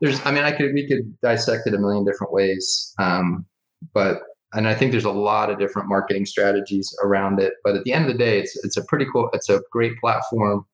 there's, 0.00 0.24
I 0.26 0.30
mean, 0.30 0.44
I 0.44 0.52
could 0.52 0.72
we 0.74 0.86
could 0.86 1.18
dissect 1.20 1.66
it 1.66 1.74
a 1.74 1.78
million 1.78 2.04
different 2.04 2.32
ways, 2.32 2.94
um, 2.98 3.46
but 3.92 4.22
and 4.54 4.68
I 4.68 4.74
think 4.74 4.92
there's 4.92 5.04
a 5.04 5.10
lot 5.10 5.50
of 5.50 5.58
different 5.58 5.88
marketing 5.88 6.26
strategies 6.26 6.96
around 7.02 7.40
it. 7.40 7.54
But 7.64 7.74
at 7.74 7.84
the 7.84 7.92
end 7.92 8.06
of 8.06 8.12
the 8.12 8.18
day, 8.18 8.38
it's 8.38 8.56
it's 8.64 8.76
a 8.76 8.84
pretty 8.84 9.06
cool, 9.12 9.30
it's 9.32 9.48
a 9.48 9.62
great 9.70 9.98
platform 9.98 10.64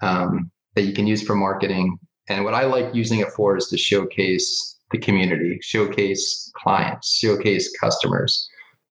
um, 0.00 0.50
that 0.74 0.82
you 0.82 0.92
can 0.92 1.06
use 1.06 1.22
for 1.22 1.34
marketing. 1.34 1.98
And 2.28 2.44
what 2.44 2.54
I 2.54 2.64
like 2.64 2.94
using 2.94 3.20
it 3.20 3.28
for 3.28 3.56
is 3.56 3.68
to 3.68 3.78
showcase 3.78 4.78
the 4.90 4.98
community, 4.98 5.58
showcase 5.62 6.50
clients, 6.56 7.14
showcase 7.14 7.76
customers, 7.78 8.48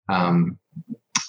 um, 0.09 0.57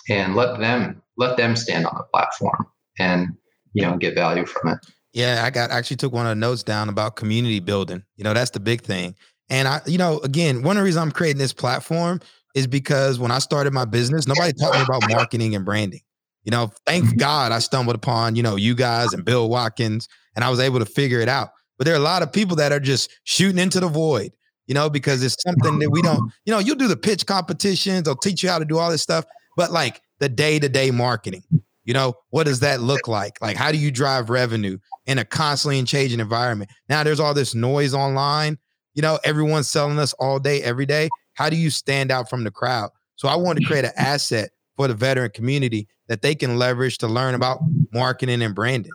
and 0.09 0.37
let 0.37 0.59
them 0.61 1.03
let 1.17 1.37
them 1.37 1.57
stand 1.57 1.87
on 1.87 1.95
the 1.97 2.05
platform 2.13 2.67
and 2.99 3.37
you 3.77 3.83
know 3.83 3.97
get 3.97 4.15
value 4.15 4.47
from 4.47 4.73
it. 4.73 4.79
Yeah, 5.13 5.43
I 5.45 5.51
got 5.51 5.71
actually 5.71 5.97
took 5.97 6.13
one 6.13 6.27
of 6.27 6.31
the 6.31 6.35
notes 6.35 6.63
down 6.63 6.89
about 6.89 7.17
community 7.17 7.61
building. 7.61 8.03
You 8.17 8.25
know, 8.25 8.35
that's 8.35 8.51
the 8.51 8.61
big 8.61 8.83
thing. 8.83 9.15
And 9.49 9.69
I, 9.69 9.81
you 9.87 9.99
know, 9.99 10.19
again, 10.21 10.63
one 10.63 10.77
of 10.77 10.81
the 10.81 10.85
reasons 10.85 11.03
I'm 11.03 11.13
creating 11.13 11.39
this 11.39 11.53
platform 11.53 12.21
is 12.55 12.67
because 12.67 13.19
when 13.19 13.31
I 13.31 13.39
started 13.39 13.73
my 13.73 13.85
business, 13.85 14.27
nobody 14.27 14.53
taught 14.53 14.75
me 14.75 14.83
about 14.83 15.09
marketing 15.11 15.55
and 15.55 15.65
branding. 15.65 16.01
You 16.45 16.51
know, 16.51 16.73
thank 16.87 17.05
mm-hmm. 17.05 17.17
God 17.17 17.53
I 17.53 17.59
stumbled 17.59 17.97
upon, 17.97 18.37
you 18.37 18.43
know, 18.43 18.57
you 18.57 18.75
guys 18.75 19.13
and 19.13 19.25
Bill 19.25 19.49
Watkins, 19.49 20.09
and 20.35 20.45
I 20.45 20.51
was 20.51 20.61
able 20.61 20.79
to 20.79 20.87
figure 20.87 21.21
it 21.21 21.29
out. 21.29 21.51
But 21.77 21.85
there 21.85 21.95
are 21.95 21.99
a 21.99 22.01
lot 22.01 22.23
of 22.23 22.33
people 22.33 22.57
that 22.57 22.73
are 22.73 22.81
just 22.81 23.11
shooting 23.25 23.59
into 23.59 23.81
the 23.81 23.89
void, 23.89 24.33
you 24.67 24.75
know, 24.75 24.89
because 24.89 25.23
it's 25.23 25.37
something 25.43 25.79
that 25.81 25.91
we 25.91 26.03
don't, 26.03 26.33
you 26.45 26.53
know, 26.53 26.59
you'll 26.59 26.77
do 26.77 26.89
the 26.89 26.97
pitch 26.97 27.27
competitions, 27.27 28.05
they'll 28.05 28.17
teach 28.17 28.43
you 28.43 28.49
how 28.49 28.59
to 28.59 28.65
do 28.65 28.79
all 28.79 28.91
this 28.91 29.03
stuff, 29.03 29.25
but 29.57 29.71
like 29.71 30.01
the 30.21 30.29
day 30.29 30.59
to 30.59 30.69
day 30.69 30.91
marketing, 30.91 31.43
you 31.87 31.95
know, 31.95 32.15
what 32.31 32.45
does 32.45 32.61
that 32.61 32.81
look 32.81 33.09
like? 33.09 33.41
Like, 33.41 33.57
how 33.57 33.71
do 33.71 33.79
you 33.79 33.91
drive 33.91 34.29
revenue 34.29 34.77
in 35.07 35.19
a 35.19 35.25
constantly 35.25 35.83
changing 35.85 36.19
environment? 36.19 36.71
Now, 36.89 37.05
there's 37.05 37.21
all 37.21 37.33
this 37.33 37.55
noise 37.55 37.95
online. 37.95 38.59
You 38.95 39.03
know, 39.03 39.21
everyone's 39.25 39.69
selling 39.69 39.99
us 39.99 40.13
all 40.15 40.41
day, 40.41 40.63
every 40.63 40.85
day. 40.85 41.09
How 41.35 41.49
do 41.49 41.57
you 41.57 41.71
stand 41.71 42.11
out 42.11 42.29
from 42.29 42.43
the 42.45 42.51
crowd? 42.51 42.91
So, 43.15 43.29
I 43.29 43.37
wanted 43.37 43.61
to 43.61 43.67
create 43.67 43.85
an 43.85 43.93
asset 43.97 44.51
for 44.77 44.89
the 44.89 44.95
veteran 44.95 45.31
community 45.31 45.87
that 46.09 46.23
they 46.23 46.35
can 46.35 46.59
leverage 46.59 46.99
to 46.99 47.07
learn 47.07 47.37
about 47.37 47.61
marketing 47.93 48.43
and 48.43 48.55
branding. 48.55 48.93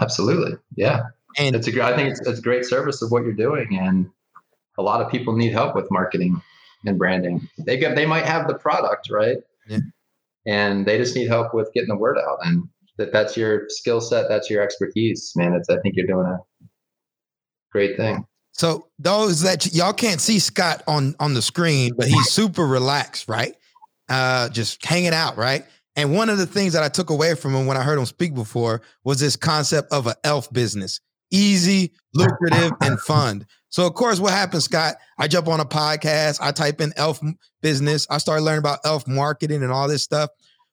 Absolutely. 0.00 0.56
Yeah. 0.74 1.02
And 1.36 1.54
it's 1.54 1.68
a, 1.68 1.84
I 1.84 1.94
think 1.94 2.10
it's, 2.10 2.20
it's 2.26 2.38
a 2.38 2.42
great 2.42 2.64
service 2.64 3.02
of 3.02 3.12
what 3.12 3.24
you're 3.24 3.32
doing. 3.32 3.78
And 3.78 4.10
a 4.78 4.82
lot 4.82 5.02
of 5.02 5.10
people 5.10 5.36
need 5.36 5.52
help 5.52 5.74
with 5.74 5.90
marketing 5.90 6.40
and 6.86 6.98
branding. 6.98 7.48
They 7.58 7.76
get, 7.76 7.94
they 7.94 8.06
might 8.06 8.24
have 8.24 8.48
the 8.48 8.54
product, 8.54 9.10
right? 9.10 9.38
Yeah 9.68 9.78
and 10.48 10.86
they 10.86 10.96
just 10.96 11.14
need 11.14 11.28
help 11.28 11.52
with 11.52 11.70
getting 11.74 11.90
the 11.90 11.96
word 11.96 12.16
out. 12.18 12.38
And 12.42 12.64
that 12.96 13.12
that's 13.12 13.36
your 13.36 13.68
skill 13.68 14.00
set, 14.00 14.28
that's 14.28 14.50
your 14.50 14.62
expertise, 14.62 15.32
man. 15.36 15.52
It's 15.52 15.68
I 15.68 15.78
think 15.80 15.94
you're 15.94 16.06
doing 16.06 16.26
a 16.26 16.38
great 17.70 17.96
thing. 17.96 18.24
So 18.52 18.88
those 18.98 19.42
that 19.42 19.72
y'all 19.72 19.92
can't 19.92 20.20
see 20.20 20.38
Scott 20.38 20.82
on 20.88 21.14
on 21.20 21.34
the 21.34 21.42
screen, 21.42 21.92
but 21.96 22.08
he's 22.08 22.30
super 22.30 22.66
relaxed, 22.66 23.28
right? 23.28 23.54
Uh, 24.08 24.48
just 24.48 24.84
hanging 24.84 25.12
out, 25.12 25.36
right? 25.36 25.64
And 25.94 26.14
one 26.14 26.30
of 26.30 26.38
the 26.38 26.46
things 26.46 26.72
that 26.72 26.82
I 26.82 26.88
took 26.88 27.10
away 27.10 27.34
from 27.34 27.54
him 27.54 27.66
when 27.66 27.76
I 27.76 27.82
heard 27.82 27.98
him 27.98 28.06
speak 28.06 28.34
before 28.34 28.80
was 29.04 29.20
this 29.20 29.36
concept 29.36 29.92
of 29.92 30.06
an 30.06 30.14
elf 30.24 30.50
business 30.52 31.00
easy, 31.30 31.92
lucrative, 32.14 32.72
and 32.80 32.98
fun. 33.00 33.46
So, 33.70 33.86
of 33.86 33.94
course, 33.94 34.18
what 34.18 34.32
happens, 34.32 34.64
Scott? 34.64 34.96
I 35.18 35.28
jump 35.28 35.48
on 35.48 35.60
a 35.60 35.64
podcast, 35.64 36.38
I 36.40 36.52
type 36.52 36.80
in 36.80 36.92
elf 36.96 37.20
business, 37.60 38.06
I 38.10 38.18
start 38.18 38.42
learning 38.42 38.60
about 38.60 38.80
elf 38.84 39.06
marketing 39.06 39.62
and 39.62 39.70
all 39.70 39.88
this 39.88 40.02
stuff. 40.02 40.30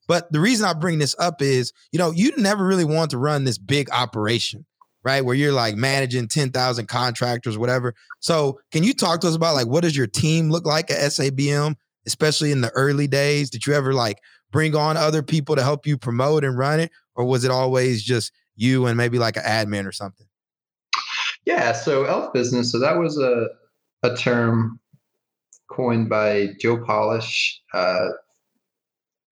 But 0.08 0.32
the 0.32 0.39
reason 0.39 0.68
I 0.68 0.74
bring 0.74 0.99
this 0.99 1.16
up 1.20 1.41
is, 1.41 1.74
you 1.91 1.99
know, 1.99 2.12
you 2.12 2.32
never 2.38 2.66
really 2.66 2.86
want 2.86 3.12
to 3.12 3.18
run 3.18 3.43
this 3.43 3.58
big 3.58 3.89
operation, 3.91 4.66
right? 5.03 5.24
Where 5.24 5.36
you're 5.36 5.51
like 5.51 5.76
managing 5.76 6.28
10,000 6.28 6.88
contractors, 6.88 7.58
whatever. 7.58 7.93
So, 8.20 8.60
can 8.72 8.84
you 8.84 8.93
talk 8.93 9.22
to 9.22 9.28
us 9.28 9.36
about 9.36 9.56
like 9.56 9.68
what 9.68 9.82
does 9.82 9.97
your 9.97 10.08
team 10.08 10.49
look 10.49 10.66
like 10.66 10.91
at 10.91 10.99
SABM, 10.99 11.76
especially 12.06 12.51
in 12.51 12.62
the 12.62 12.72
early 12.72 13.08
days? 13.08 13.49
Did 13.49 13.66
you 13.66 13.74
ever 13.74 13.93
like 13.93 14.20
bring 14.51 14.76
on 14.76 14.97
other 14.97 15.24
people 15.24 15.56
to 15.56 15.64
help 15.64 15.88
you 15.88 15.97
promote 15.97 16.43
and 16.43 16.58
run 16.58 16.80
it? 16.80 16.91
Or 17.16 17.26
was 17.26 17.43
it 17.43 17.51
always 17.51 18.03
just 18.03 18.32
you 18.56 18.86
and 18.86 18.97
maybe 18.97 19.20
like 19.20 19.38
an 19.38 19.43
admin 19.43 19.88
or 19.88 19.91
something? 19.91 20.28
Yeah, 21.45 21.74
so 21.74 22.06
elf 22.06 22.34
business. 22.34 22.72
So 22.72 22.80
that 22.80 22.97
was 22.97 23.18
a 23.18 23.47
a 24.03 24.16
term 24.16 24.80
coined 25.70 26.10
by 26.10 26.49
Joe 26.60 26.84
Polish. 26.84 27.62
Uh, 27.74 28.10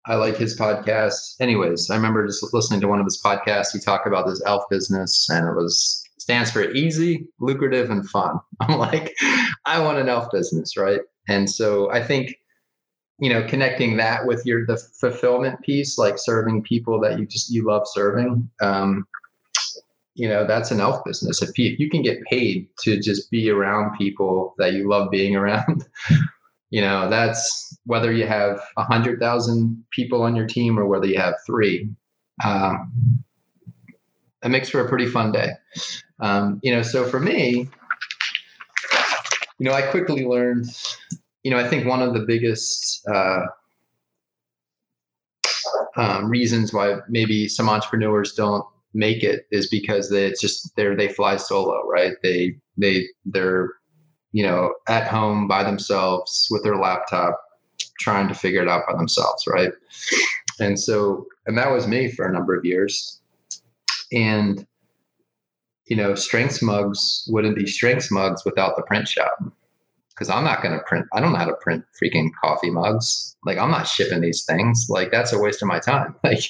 I 0.06 0.16
like 0.16 0.36
his 0.36 0.58
podcast. 0.58 1.36
Anyways, 1.40 1.90
I 1.90 1.96
remember 1.96 2.26
just 2.28 2.54
listening 2.54 2.82
to 2.82 2.88
one 2.88 3.00
of 3.00 3.06
his 3.06 3.22
podcasts. 3.22 3.72
He 3.72 3.80
talked 3.80 4.08
about 4.08 4.28
this 4.28 4.42
elf 4.46 4.64
business, 4.70 5.28
and 5.30 5.48
it 5.48 5.56
was 5.56 6.04
stands 6.18 6.52
for 6.52 6.72
easy, 6.72 7.28
lucrative, 7.40 7.90
and 7.90 8.10
fun. 8.10 8.40
I'm 8.62 8.78
like, 8.78 9.16
I 9.66 9.80
want 9.80 10.00
an 10.00 10.10
elf 10.10 10.28
business, 10.32 10.76
right? 10.78 11.02
And 11.28 11.50
so 11.50 11.90
I 11.92 12.04
think, 12.04 12.36
you 13.20 13.30
know, 13.30 13.46
connecting 13.48 13.98
that 13.98 14.26
with 14.26 14.46
your 14.46 14.66
the 14.66 14.78
fulfillment 14.78 15.62
piece, 15.62 15.98
like 15.98 16.16
serving 16.18 16.64
people 16.64 17.00
that 17.02 17.18
you 17.18 17.26
just 17.26 17.50
you 17.52 17.66
love 17.66 17.84
serving. 17.86 18.50
Um, 18.62 19.08
you 20.16 20.30
know 20.30 20.46
that's 20.46 20.70
an 20.70 20.80
elf 20.80 21.04
business 21.04 21.42
if 21.42 21.58
you, 21.58 21.72
if 21.72 21.80
you 21.80 21.90
can 21.90 22.04
get 22.04 22.22
paid 22.26 22.68
to 22.80 23.00
just 23.00 23.32
be 23.32 23.50
around 23.50 23.98
people 23.98 24.54
that 24.60 24.74
you 24.74 24.88
love 24.88 25.10
being 25.10 25.36
around 25.36 25.86
you 26.74 26.82
know 26.82 27.08
that's 27.08 27.78
whether 27.86 28.12
you 28.12 28.26
have 28.26 28.60
a 28.78 28.84
hundred 28.84 29.20
thousand 29.20 29.86
people 29.92 30.24
on 30.24 30.36
your 30.36 30.48
team 30.48 30.80
or 30.80 30.88
whether 30.88 31.06
you 31.06 31.20
have 31.20 31.36
three 31.46 31.88
um, 32.44 33.24
it 34.44 34.50
makes 34.50 34.70
for 34.70 34.82
a 34.84 34.90
pretty 34.90 35.06
fun 35.06 35.32
day 35.32 35.52
um, 36.20 36.60
you 36.64 36.76
know 36.76 36.82
so 36.82 37.06
for 37.06 37.20
me 37.20 37.70
you 39.60 39.70
know 39.70 39.72
i 39.72 39.84
quickly 39.84 40.26
learned 40.26 40.66
you 41.44 41.52
know 41.52 41.60
i 41.60 41.68
think 41.68 41.86
one 41.86 42.02
of 42.02 42.16
the 42.16 42.22
biggest 42.22 43.08
uh, 43.08 43.46
um, 45.96 46.28
reasons 46.28 46.74
why 46.74 46.96
maybe 47.08 47.48
some 47.48 47.70
entrepreneurs 47.70 48.34
don't 48.34 48.66
make 48.96 49.22
it 49.22 49.46
is 49.52 49.68
because 49.70 50.10
they, 50.10 50.26
it's 50.26 50.42
just 50.42 50.76
they're 50.76 50.96
they 50.96 51.08
fly 51.08 51.36
solo, 51.36 51.88
right? 51.88 52.14
They 52.22 52.56
they 52.78 53.06
they're 53.26 53.70
you 54.34 54.44
know 54.44 54.74
at 54.90 55.08
home 55.08 55.48
by 55.48 55.64
themselves 55.64 56.48
with 56.52 56.64
their 56.64 56.78
laptop 56.78 57.40
trying 58.00 58.28
to 58.28 58.34
figure 58.36 58.62
it 58.62 58.70
out 58.70 58.84
by 58.88 58.96
themselves, 58.98 59.46
right? 59.48 59.72
And 60.60 60.80
so 60.80 61.28
and 61.48 61.58
that 61.58 61.72
was 61.72 61.88
me 61.88 62.12
for 62.12 62.28
a 62.28 62.34
number 62.34 62.56
of 62.56 62.66
years. 62.66 63.22
And 64.12 64.68
you 65.88 65.98
know, 65.98 66.16
strengths 66.16 66.62
mugs 66.62 67.28
wouldn't 67.30 67.58
be 67.58 67.68
strengths 67.68 68.12
mugs 68.12 68.46
without 68.46 68.76
the 68.76 68.84
print 68.84 69.08
shop. 69.08 69.38
because 70.10 70.30
I'm 70.30 70.44
not 70.44 70.62
going 70.62 70.78
to 70.78 70.84
print. 70.86 71.08
I 71.14 71.20
don't 71.20 71.32
know 71.34 71.40
how 71.40 71.46
to 71.46 71.56
print 71.56 71.84
freaking 72.02 72.30
coffee 72.42 72.70
mugs. 72.70 73.36
Like 73.46 73.58
I'm 73.58 73.72
not 73.72 73.88
shipping 73.88 74.22
these 74.22 74.46
things. 74.46 74.88
Like 74.90 75.12
that's 75.12 75.34
a 75.34 75.40
waste 75.40 75.62
of 75.62 75.68
my 75.68 75.80
time. 75.80 76.16
Like 76.24 76.44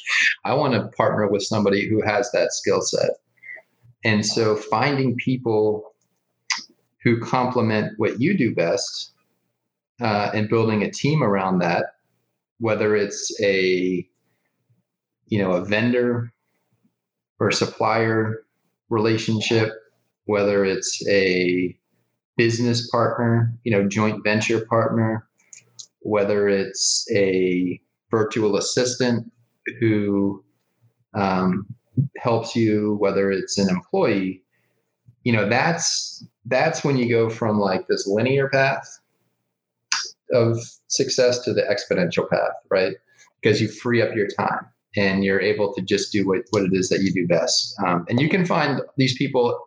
I 0.46 0.54
want 0.54 0.74
to 0.74 0.88
partner 0.98 1.28
with 1.30 1.44
somebody 1.44 1.88
who 1.90 2.02
has 2.04 2.30
that 2.34 2.54
skill 2.54 2.82
set. 2.82 3.12
And 4.06 4.26
so 4.26 4.56
finding 4.58 5.16
people 5.16 5.93
who 7.04 7.20
complement 7.20 7.94
what 7.98 8.22
you 8.22 8.38
do 8.38 8.54
best 8.56 9.12
uh, 10.02 10.32
and 10.34 10.50
building 10.50 10.84
a 10.84 10.92
team 10.92 11.24
around 11.24 11.60
that, 11.60 11.86
whether 12.60 12.96
it's 12.96 13.32
a 13.42 14.08
you 15.28 15.38
know 15.38 15.54
a 15.54 15.66
vendor 15.66 16.32
or 17.40 17.52
supplier 17.52 18.44
relationship, 18.90 19.74
whether 20.26 20.64
it's 20.64 21.06
a 21.08 21.76
business 22.38 22.90
partner, 22.90 23.54
you 23.64 23.72
know, 23.72 23.88
joint 23.88 24.24
venture 24.24 24.66
partner, 24.66 25.28
whether 26.00 26.48
it's 26.48 27.08
a 27.14 27.80
virtual 28.10 28.58
assistant 28.58 29.32
who 29.80 30.44
um, 31.14 31.66
helps 32.18 32.56
you, 32.56 32.96
whether 33.00 33.32
it's 33.32 33.58
an 33.58 33.70
employee, 33.70 34.43
you 35.24 35.32
know, 35.32 35.48
that's 35.48 36.26
that's 36.46 36.84
when 36.84 36.98
you 36.98 37.10
go 37.10 37.30
from 37.30 37.60
like 37.60 37.88
this 37.88 38.08
linear 38.08 38.50
path 38.50 39.00
of 40.34 40.58
success 40.88 41.40
to 41.40 41.54
the 41.54 41.62
exponential 41.62 42.30
path, 42.30 42.54
right? 42.70 42.96
Because 43.42 43.62
you 43.62 43.68
free 43.68 44.02
up 44.02 44.16
your 44.16 44.28
time 44.28 44.66
and 44.96 45.24
you're 45.24 45.40
able 45.40 45.74
to 45.74 45.82
just 45.82 46.12
do 46.12 46.28
what, 46.28 46.42
what 46.52 46.64
it 46.64 46.74
is 46.74 46.90
that 46.90 47.02
you 47.02 47.12
do 47.12 47.28
best. 47.28 47.76
Um, 47.86 48.06
and 48.10 48.20
you 48.20 48.30
can 48.30 48.46
find 48.46 48.82
these 48.98 49.18
people 49.18 49.58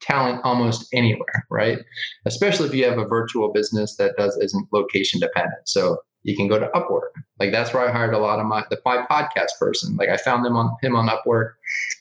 talent 0.00 0.40
almost 0.44 0.88
anywhere, 0.92 1.46
right? 1.50 1.78
Especially 2.26 2.68
if 2.68 2.74
you 2.74 2.84
have 2.84 2.98
a 2.98 3.06
virtual 3.06 3.52
business 3.52 3.96
that 3.96 4.16
does 4.16 4.36
isn't 4.36 4.68
location 4.72 5.20
dependent. 5.20 5.66
So 5.66 5.98
you 6.22 6.36
can 6.36 6.48
go 6.48 6.58
to 6.58 6.68
Upwork. 6.68 7.22
Like 7.40 7.52
that's 7.52 7.72
where 7.72 7.88
I 7.88 7.92
hired 7.92 8.14
a 8.14 8.18
lot 8.18 8.40
of 8.40 8.46
my 8.46 8.64
the 8.68 8.80
my 8.84 9.06
podcast 9.10 9.58
person. 9.58 9.96
Like 9.96 10.08
I 10.08 10.16
found 10.16 10.44
him 10.44 10.56
on 10.56 10.76
him 10.82 10.96
on 10.96 11.08
Upwork. 11.08 11.52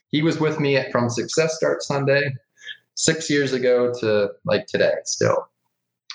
He 0.09 0.22
was 0.22 0.39
with 0.39 0.59
me 0.59 0.78
at, 0.78 0.91
from 0.91 1.09
Success 1.09 1.55
Starts 1.55 1.88
Sunday 1.88 2.34
six 2.96 3.30
years 3.30 3.54
ago 3.54 3.93
to 4.00 4.30
like 4.46 4.68
today. 4.68 4.93
Still, 5.06 5.48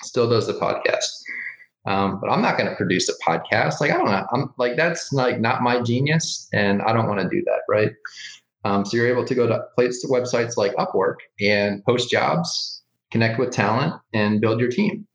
still 0.03 0.29
does 0.29 0.47
the 0.47 0.53
podcast. 0.53 1.09
Um, 1.85 2.19
but 2.21 2.29
I'm 2.29 2.41
not 2.41 2.57
going 2.57 2.69
to 2.69 2.75
produce 2.75 3.09
a 3.09 3.13
podcast. 3.27 3.81
Like 3.81 3.91
I 3.91 3.97
don't 3.97 4.05
know. 4.05 4.25
I'm 4.33 4.53
like 4.57 4.75
that's 4.75 5.11
like 5.11 5.39
not 5.39 5.63
my 5.63 5.81
genius, 5.81 6.47
and 6.53 6.81
I 6.83 6.93
don't 6.93 7.07
want 7.07 7.21
to 7.21 7.29
do 7.29 7.43
that. 7.45 7.61
Right. 7.67 7.91
Um, 8.63 8.85
so 8.85 8.95
you're 8.97 9.07
able 9.07 9.25
to 9.25 9.33
go 9.33 9.47
to 9.47 9.63
place 9.75 10.05
websites 10.05 10.57
like 10.57 10.75
Upwork 10.75 11.15
and 11.39 11.83
post 11.83 12.11
jobs, 12.11 12.83
connect 13.11 13.39
with 13.39 13.49
talent, 13.49 13.95
and 14.13 14.39
build 14.39 14.59
your 14.59 14.69
team. 14.69 15.07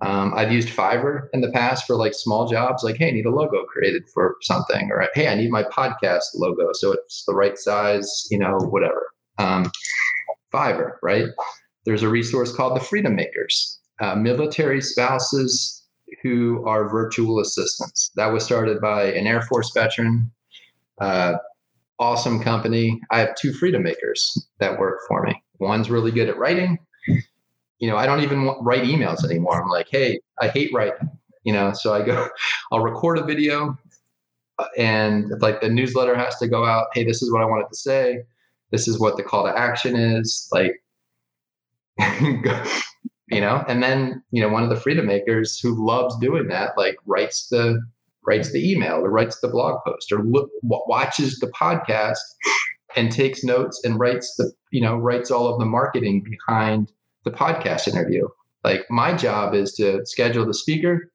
Um, 0.00 0.34
I've 0.34 0.50
used 0.50 0.68
Fiverr 0.68 1.28
in 1.32 1.42
the 1.42 1.52
past 1.52 1.86
for 1.86 1.94
like 1.94 2.12
small 2.12 2.48
jobs, 2.48 2.82
like 2.82 2.96
hey, 2.96 3.08
I 3.08 3.12
need 3.12 3.26
a 3.26 3.30
logo 3.30 3.64
created 3.66 4.02
for 4.12 4.36
something, 4.42 4.90
or 4.90 5.08
hey, 5.14 5.28
I 5.28 5.36
need 5.36 5.50
my 5.50 5.62
podcast 5.62 6.24
logo 6.34 6.70
so 6.72 6.90
it's 6.90 7.24
the 7.24 7.34
right 7.34 7.56
size, 7.56 8.26
you 8.28 8.38
know, 8.38 8.58
whatever. 8.58 9.06
Um, 9.38 9.70
Fiverr, 10.52 10.96
right? 11.02 11.26
There's 11.84 12.02
a 12.02 12.08
resource 12.08 12.54
called 12.54 12.76
the 12.76 12.84
Freedom 12.84 13.14
Makers, 13.14 13.80
uh, 14.00 14.14
military 14.14 14.80
spouses 14.80 15.82
who 16.22 16.64
are 16.66 16.88
virtual 16.88 17.40
assistants. 17.40 18.10
That 18.16 18.32
was 18.32 18.44
started 18.44 18.80
by 18.80 19.04
an 19.04 19.26
Air 19.26 19.42
Force 19.42 19.72
veteran. 19.74 20.30
Uh, 21.00 21.34
awesome 21.98 22.42
company. 22.42 23.00
I 23.10 23.20
have 23.20 23.34
two 23.36 23.52
freedom 23.52 23.82
makers 23.82 24.46
that 24.58 24.78
work 24.78 25.00
for 25.08 25.22
me. 25.22 25.42
One's 25.58 25.90
really 25.90 26.10
good 26.10 26.28
at 26.28 26.36
writing. 26.36 26.78
You 27.78 27.88
know, 27.88 27.96
I 27.96 28.06
don't 28.06 28.22
even 28.22 28.46
write 28.60 28.82
emails 28.82 29.24
anymore. 29.24 29.60
I'm 29.60 29.68
like, 29.68 29.88
hey, 29.90 30.20
I 30.40 30.48
hate 30.48 30.72
writing. 30.72 31.10
You 31.44 31.52
know, 31.52 31.72
so 31.72 31.92
I 31.94 32.02
go, 32.04 32.28
I'll 32.72 32.80
record 32.82 33.18
a 33.18 33.24
video, 33.24 33.76
uh, 34.58 34.66
and 34.78 35.32
like 35.40 35.60
the 35.60 35.68
newsletter 35.68 36.16
has 36.16 36.36
to 36.38 36.48
go 36.48 36.64
out. 36.64 36.88
Hey, 36.94 37.04
this 37.04 37.22
is 37.22 37.32
what 37.32 37.42
I 37.42 37.46
wanted 37.46 37.68
to 37.68 37.76
say. 37.76 38.22
This 38.72 38.88
is 38.88 38.98
what 38.98 39.16
the 39.16 39.22
call 39.22 39.44
to 39.44 39.56
action 39.56 39.94
is. 39.94 40.48
Like, 40.50 40.72
you 43.30 43.40
know, 43.40 43.64
and 43.68 43.82
then 43.82 44.22
you 44.32 44.42
know, 44.42 44.48
one 44.48 44.64
of 44.64 44.70
the 44.70 44.80
freedom 44.80 45.06
makers 45.06 45.60
who 45.60 45.86
loves 45.86 46.18
doing 46.18 46.48
that, 46.48 46.76
like, 46.76 46.96
writes 47.06 47.48
the 47.48 47.80
writes 48.26 48.52
the 48.52 48.72
email 48.72 49.04
or 49.04 49.10
writes 49.10 49.40
the 49.40 49.48
blog 49.48 49.80
post 49.84 50.12
or 50.12 50.22
look, 50.22 50.50
watches 50.62 51.38
the 51.38 51.48
podcast 51.48 52.18
and 52.96 53.10
takes 53.10 53.44
notes 53.44 53.80
and 53.84 53.98
writes 53.98 54.36
the 54.36 54.52
you 54.70 54.80
know 54.80 54.96
writes 54.96 55.30
all 55.30 55.52
of 55.52 55.58
the 55.58 55.64
marketing 55.64 56.22
behind 56.22 56.92
the 57.24 57.30
podcast 57.30 57.88
interview 57.88 58.26
like 58.64 58.84
my 58.90 59.14
job 59.14 59.54
is 59.54 59.72
to 59.72 60.04
schedule 60.04 60.46
the 60.46 60.54
speaker 60.54 61.10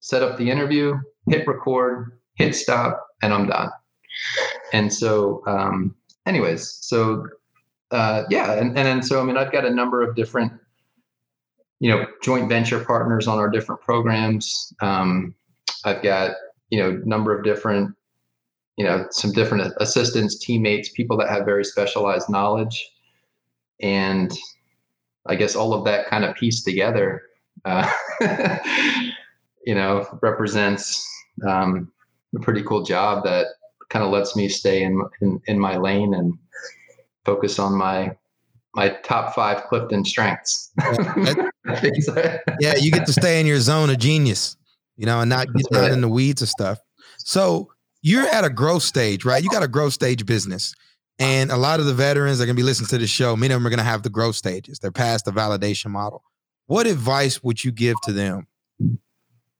set 0.00 0.22
up 0.22 0.36
the 0.36 0.50
interview 0.50 0.94
hit 1.28 1.46
record 1.46 2.18
hit 2.34 2.54
stop 2.54 3.06
and 3.22 3.32
i'm 3.32 3.46
done 3.46 3.70
and 4.72 4.92
so 4.92 5.42
um 5.46 5.94
anyways 6.26 6.78
so 6.80 7.26
uh 7.90 8.24
yeah 8.30 8.52
and, 8.52 8.68
and 8.68 8.86
then 8.86 9.02
so 9.02 9.20
i 9.20 9.24
mean 9.24 9.36
i've 9.36 9.52
got 9.52 9.64
a 9.64 9.70
number 9.70 10.02
of 10.02 10.16
different 10.16 10.52
you 11.80 11.90
know 11.90 12.06
joint 12.22 12.48
venture 12.48 12.82
partners 12.84 13.26
on 13.28 13.38
our 13.38 13.48
different 13.50 13.80
programs 13.80 14.72
um 14.80 15.34
I've 15.84 16.02
got, 16.02 16.32
you 16.70 16.78
know, 16.78 17.00
number 17.04 17.36
of 17.36 17.44
different, 17.44 17.94
you 18.76 18.84
know, 18.84 19.06
some 19.10 19.32
different 19.32 19.72
assistants, 19.78 20.38
teammates, 20.38 20.88
people 20.90 21.16
that 21.18 21.28
have 21.28 21.44
very 21.44 21.64
specialized 21.64 22.28
knowledge. 22.28 22.90
And 23.80 24.32
I 25.26 25.34
guess 25.36 25.54
all 25.54 25.74
of 25.74 25.84
that 25.84 26.06
kind 26.06 26.24
of 26.24 26.34
pieced 26.34 26.64
together, 26.64 27.22
uh, 27.64 27.88
you 29.66 29.74
know, 29.74 30.06
represents 30.22 31.06
um, 31.46 31.92
a 32.34 32.40
pretty 32.40 32.62
cool 32.62 32.82
job 32.82 33.24
that 33.24 33.46
kind 33.94 34.04
of 34.04 34.10
lets 34.10 34.36
me 34.36 34.48
stay 34.48 34.82
in, 34.82 35.02
in, 35.22 35.40
in 35.46 35.58
my 35.58 35.78
lane 35.78 36.12
and 36.12 36.36
focus 37.24 37.58
on 37.58 37.72
my 37.74 38.14
my 38.76 38.88
top 39.04 39.36
five 39.36 39.62
Clifton 39.68 40.04
strengths. 40.04 40.72
yeah, 42.58 42.74
you 42.80 42.90
get 42.90 43.06
to 43.06 43.12
stay 43.12 43.38
in 43.38 43.46
your 43.46 43.60
zone 43.60 43.88
of 43.88 43.98
genius 43.98 44.56
you 44.96 45.06
know, 45.06 45.20
and 45.20 45.28
not 45.28 45.52
get 45.52 45.66
right. 45.72 45.92
in 45.92 46.00
the 46.00 46.08
weeds 46.08 46.42
of 46.42 46.48
stuff. 46.48 46.78
So 47.18 47.72
you're 48.02 48.26
at 48.26 48.44
a 48.44 48.50
growth 48.50 48.82
stage, 48.82 49.24
right? 49.24 49.42
You 49.42 49.48
got 49.50 49.62
a 49.62 49.68
growth 49.68 49.92
stage 49.92 50.24
business. 50.26 50.74
And 51.18 51.52
a 51.52 51.56
lot 51.56 51.78
of 51.78 51.86
the 51.86 51.94
veterans 51.94 52.38
that 52.38 52.44
are 52.44 52.46
going 52.46 52.56
to 52.56 52.60
be 52.60 52.64
listening 52.64 52.88
to 52.88 52.98
the 52.98 53.06
show. 53.06 53.36
Many 53.36 53.54
of 53.54 53.60
them 53.60 53.66
are 53.68 53.70
going 53.70 53.78
to 53.78 53.84
have 53.84 54.02
the 54.02 54.10
growth 54.10 54.34
stages. 54.34 54.80
They're 54.80 54.90
past 54.90 55.24
the 55.24 55.30
validation 55.30 55.90
model. 55.90 56.24
What 56.66 56.88
advice 56.88 57.42
would 57.42 57.62
you 57.62 57.70
give 57.70 57.94
to 58.02 58.12
them 58.12 58.48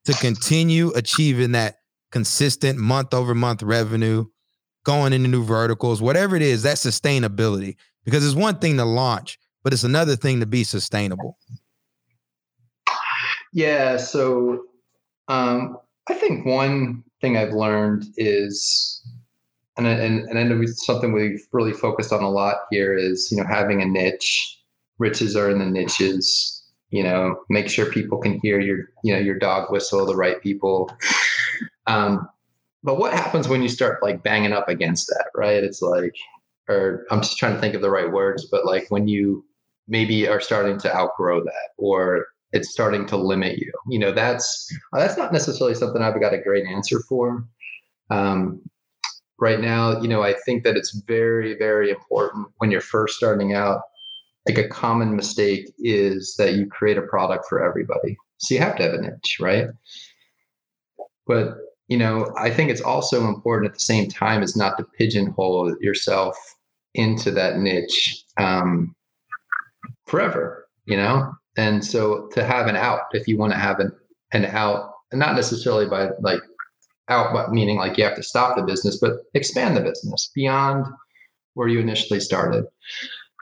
to 0.03 0.13
continue 0.13 0.89
achieving 0.89 1.53
that 1.53 1.77
consistent 2.15 2.79
month 2.79 3.13
over 3.13 3.35
month 3.35 3.61
revenue, 3.61 4.23
going 4.85 5.11
into 5.11 5.27
new 5.27 5.43
verticals, 5.43 6.01
whatever 6.01 6.37
it 6.37 6.41
is, 6.41 6.63
that 6.63 6.77
sustainability? 6.77 7.75
Because 8.05 8.25
it's 8.25 8.33
one 8.33 8.57
thing 8.59 8.77
to 8.77 8.85
launch, 8.85 9.37
but 9.65 9.73
it's 9.73 9.83
another 9.83 10.15
thing 10.15 10.39
to 10.39 10.45
be 10.45 10.63
sustainable. 10.63 11.37
Yeah. 13.51 13.97
So 13.97 14.63
um, 15.27 15.77
I 16.07 16.13
think 16.13 16.45
one 16.45 17.03
thing 17.19 17.35
I've 17.35 17.51
learned 17.51 18.05
is, 18.15 19.05
and 19.75 19.85
and 19.85 20.21
and 20.29 20.39
I 20.39 20.43
know 20.43 20.63
something 20.67 21.11
we've 21.11 21.45
really 21.51 21.73
focused 21.73 22.13
on 22.13 22.23
a 22.23 22.29
lot 22.29 22.59
here 22.71 22.97
is 22.97 23.29
you 23.29 23.37
know 23.37 23.45
having 23.45 23.81
a 23.81 23.85
niche. 23.85 24.57
Riches 24.99 25.35
are 25.35 25.49
in 25.49 25.59
the 25.59 25.65
niches. 25.65 26.63
You 26.91 27.03
know, 27.03 27.41
make 27.49 27.67
sure 27.67 27.91
people 27.91 28.19
can 28.19 28.39
hear 28.39 28.61
your 28.61 28.85
you 29.03 29.13
know 29.13 29.19
your 29.19 29.37
dog 29.37 29.69
whistle, 29.69 30.05
the 30.05 30.15
right 30.15 30.41
people. 30.41 30.89
Um, 31.87 32.27
but 32.83 32.97
what 32.97 33.13
happens 33.13 33.47
when 33.47 33.61
you 33.61 33.69
start 33.69 34.03
like 34.03 34.23
banging 34.23 34.53
up 34.53 34.69
against 34.69 35.07
that, 35.07 35.27
right? 35.35 35.63
It's 35.63 35.81
like, 35.81 36.15
or 36.69 37.05
I'm 37.11 37.21
just 37.21 37.37
trying 37.37 37.53
to 37.55 37.59
think 37.59 37.75
of 37.75 37.81
the 37.81 37.89
right 37.89 38.11
words, 38.11 38.47
but 38.51 38.65
like 38.65 38.85
when 38.89 39.07
you 39.07 39.43
maybe 39.87 40.27
are 40.27 40.41
starting 40.41 40.77
to 40.79 40.95
outgrow 40.95 41.43
that, 41.43 41.69
or 41.77 42.27
it's 42.51 42.71
starting 42.71 43.05
to 43.07 43.17
limit 43.17 43.57
you. 43.57 43.71
You 43.89 43.99
know, 43.99 44.11
that's 44.11 44.71
that's 44.93 45.17
not 45.17 45.33
necessarily 45.33 45.75
something 45.75 46.01
I've 46.01 46.19
got 46.19 46.33
a 46.33 46.41
great 46.41 46.65
answer 46.65 46.99
for. 47.01 47.45
Um, 48.09 48.61
right 49.39 49.59
now, 49.59 49.99
you 50.01 50.07
know, 50.07 50.23
I 50.23 50.33
think 50.45 50.63
that 50.63 50.77
it's 50.77 51.01
very, 51.07 51.57
very 51.57 51.89
important 51.89 52.47
when 52.57 52.71
you're 52.71 52.81
first 52.81 53.17
starting 53.17 53.53
out. 53.53 53.81
Like 54.47 54.57
a 54.59 54.69
common 54.69 55.15
mistake 55.15 55.73
is 55.79 56.35
that 56.37 56.53
you 56.53 56.67
create 56.67 56.97
a 56.97 57.01
product 57.01 57.45
for 57.49 57.63
everybody. 57.63 58.15
So 58.37 58.53
you 58.53 58.61
have 58.61 58.75
to 58.77 58.83
have 58.83 58.93
a 58.93 59.01
niche, 59.01 59.37
right? 59.39 59.67
But 61.25 61.55
you 61.87 61.97
know, 61.97 62.33
I 62.37 62.49
think 62.49 62.69
it's 62.69 62.81
also 62.81 63.27
important 63.27 63.69
at 63.69 63.73
the 63.73 63.79
same 63.79 64.09
time 64.09 64.41
is 64.41 64.55
not 64.55 64.77
to 64.77 64.83
pigeonhole 64.83 65.75
yourself 65.81 66.37
into 66.93 67.31
that 67.31 67.57
niche 67.57 68.23
um, 68.37 68.95
forever. 70.07 70.67
You 70.85 70.97
know, 70.97 71.33
and 71.57 71.83
so 71.83 72.27
to 72.33 72.43
have 72.43 72.67
an 72.67 72.75
out, 72.75 73.01
if 73.11 73.27
you 73.27 73.37
want 73.37 73.53
to 73.53 73.59
have 73.59 73.79
an, 73.79 73.91
an 74.33 74.45
out, 74.45 74.91
and 75.11 75.19
not 75.19 75.35
necessarily 75.35 75.87
by 75.87 76.09
like 76.19 76.41
out, 77.09 77.33
but 77.33 77.51
meaning 77.51 77.77
like 77.77 77.97
you 77.97 78.03
have 78.03 78.15
to 78.15 78.23
stop 78.23 78.55
the 78.55 78.63
business, 78.63 78.97
but 78.99 79.17
expand 79.33 79.75
the 79.75 79.81
business 79.81 80.31
beyond 80.33 80.85
where 81.53 81.67
you 81.67 81.79
initially 81.79 82.19
started. 82.19 82.65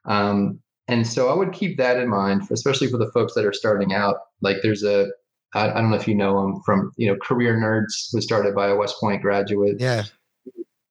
Um, 0.06 0.60
and 0.88 1.08
so 1.08 1.30
I 1.30 1.36
would 1.36 1.54
keep 1.54 1.78
that 1.78 1.98
in 1.98 2.10
mind, 2.10 2.44
especially 2.52 2.90
for 2.90 2.98
the 2.98 3.12
folks 3.12 3.34
that 3.34 3.46
are 3.46 3.54
starting 3.54 3.94
out. 3.94 4.18
Like 4.42 4.58
there's 4.62 4.84
a, 4.84 5.08
I, 5.54 5.70
I 5.70 5.82
don't 5.82 5.90
know 5.90 5.98
if 5.98 6.08
you 6.08 6.16
know 6.16 6.44
him 6.44 6.62
from, 6.66 6.92
you 6.98 7.08
know, 7.08 7.18
Career 7.22 7.56
Nerds 7.56 8.14
was 8.14 8.24
started 8.24 8.56
by 8.56 8.68
a 8.68 8.76
West 8.76 8.96
Point 9.00 9.22
graduate. 9.22 9.78
Yeah. 9.80 10.04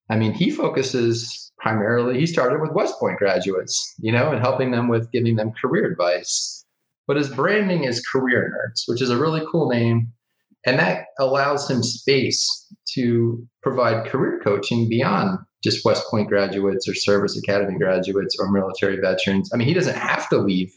I 0.08 0.16
mean, 0.16 0.32
he 0.32 0.50
focuses 0.50 1.52
primarily, 1.58 2.18
he 2.18 2.26
started 2.26 2.60
with 2.60 2.72
West 2.72 2.94
Point 2.98 3.18
graduates, 3.18 3.94
you 3.98 4.12
know, 4.12 4.30
and 4.30 4.40
helping 4.40 4.70
them 4.70 4.88
with 4.88 5.10
giving 5.10 5.36
them 5.36 5.52
career 5.52 5.90
advice. 5.90 6.64
But 7.06 7.16
his 7.16 7.28
branding 7.28 7.84
is 7.84 8.04
Career 8.12 8.52
Nerds, 8.52 8.82
which 8.86 9.02
is 9.02 9.10
a 9.10 9.18
really 9.18 9.42
cool 9.50 9.68
name. 9.68 10.12
And 10.64 10.78
that 10.78 11.06
allows 11.18 11.68
him 11.68 11.82
space 11.82 12.72
to 12.94 13.44
provide 13.62 14.06
career 14.06 14.40
coaching 14.44 14.88
beyond 14.88 15.38
just 15.64 15.84
West 15.84 16.04
Point 16.10 16.28
graduates 16.28 16.88
or 16.88 16.94
Service 16.94 17.36
Academy 17.36 17.78
graduates 17.78 18.36
or 18.38 18.50
military 18.50 19.00
veterans. 19.00 19.50
I 19.52 19.56
mean, 19.56 19.66
he 19.66 19.74
doesn't 19.74 19.96
have 19.96 20.28
to 20.28 20.38
leave 20.38 20.72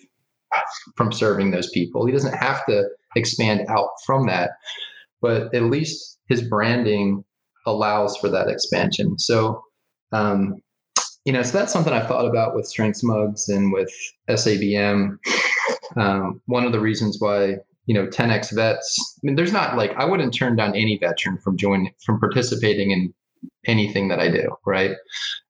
from 0.95 1.11
serving 1.11 1.51
those 1.51 1.69
people. 1.71 2.05
He 2.05 2.11
doesn't 2.13 2.33
have 2.33 2.65
to 2.67 2.87
expand 3.15 3.65
out 3.69 3.89
from 4.05 4.27
that, 4.27 4.51
but 5.21 5.53
at 5.53 5.63
least 5.63 6.19
his 6.27 6.41
branding 6.41 7.23
allows 7.65 8.17
for 8.17 8.29
that 8.29 8.47
expansion. 8.47 9.17
So, 9.17 9.61
um, 10.11 10.55
you 11.25 11.33
know, 11.33 11.41
so 11.41 11.57
that's 11.57 11.73
something 11.73 11.93
I've 11.93 12.07
thought 12.07 12.27
about 12.27 12.55
with 12.55 12.67
Strengths 12.67 13.03
Mugs 13.03 13.49
and 13.49 13.73
with 13.73 13.91
SABM. 14.29 15.17
Um, 15.97 16.41
one 16.45 16.65
of 16.65 16.71
the 16.71 16.79
reasons 16.79 17.17
why 17.19 17.55
you 17.85 17.93
know 17.93 18.07
10x 18.07 18.53
vets. 18.53 19.17
I 19.17 19.19
mean, 19.23 19.35
there's 19.35 19.53
not 19.53 19.77
like 19.77 19.91
I 19.95 20.05
wouldn't 20.05 20.33
turn 20.33 20.55
down 20.55 20.75
any 20.75 20.97
veteran 20.97 21.37
from 21.37 21.57
joining 21.57 21.91
from 22.05 22.19
participating 22.19 22.91
in 22.91 23.13
anything 23.65 24.07
that 24.09 24.19
I 24.19 24.29
do, 24.29 24.55
right? 24.65 24.95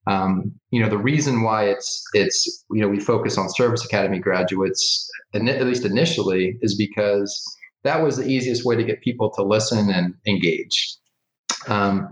Um, 0.08 0.52
you 0.72 0.82
know, 0.82 0.90
the 0.90 0.98
reason 0.98 1.42
why 1.42 1.66
it's 1.66 2.04
it's 2.14 2.66
you 2.72 2.82
know 2.82 2.88
we 2.88 3.00
focus 3.00 3.38
on 3.38 3.50
service 3.50 3.84
academy 3.84 4.20
graduates, 4.20 5.10
at 5.34 5.42
least 5.42 5.86
initially, 5.86 6.58
is 6.62 6.76
because 6.76 7.44
that 7.84 8.02
was 8.02 8.18
the 8.18 8.28
easiest 8.28 8.66
way 8.66 8.76
to 8.76 8.84
get 8.84 9.02
people 9.02 9.32
to 9.32 9.44
listen 9.44 9.90
and 9.90 10.14
engage. 10.28 10.98
Um, 11.68 12.10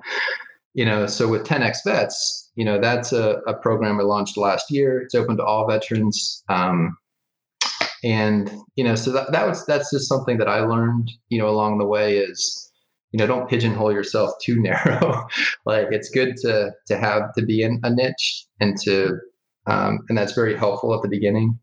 you 0.73 0.85
know, 0.85 1.05
so 1.05 1.27
with 1.27 1.43
10x 1.43 1.77
Vets, 1.85 2.51
you 2.55 2.65
know, 2.65 2.79
that's 2.79 3.11
a, 3.11 3.41
a 3.47 3.53
program 3.55 3.97
we 3.97 4.03
launched 4.03 4.37
last 4.37 4.71
year. 4.71 5.01
It's 5.01 5.15
open 5.15 5.37
to 5.37 5.43
all 5.43 5.67
veterans. 5.67 6.43
Um, 6.49 6.97
and 8.03 8.51
you 8.75 8.83
know, 8.83 8.95
so 8.95 9.11
that, 9.11 9.31
that 9.31 9.47
was 9.47 9.65
that's 9.65 9.91
just 9.91 10.09
something 10.09 10.37
that 10.37 10.49
I 10.49 10.59
learned, 10.59 11.09
you 11.29 11.39
know, 11.39 11.47
along 11.47 11.77
the 11.77 11.85
way 11.85 12.17
is 12.17 12.71
you 13.13 13.19
know 13.19 13.27
don't 13.27 13.47
pigeonhole 13.47 13.93
yourself 13.93 14.31
too 14.41 14.59
narrow. 14.59 15.25
Like 15.65 15.87
it's 15.91 16.09
good 16.09 16.35
to 16.37 16.71
to 16.87 16.97
have 16.97 17.33
to 17.35 17.45
be 17.45 17.61
in 17.61 17.79
a 17.83 17.89
niche 17.89 18.45
and 18.59 18.75
to 18.81 19.17
um, 19.65 19.99
and 20.09 20.17
that's 20.17 20.33
very 20.33 20.57
helpful 20.57 20.93
at 20.93 21.01
the 21.01 21.07
beginning. 21.07 21.57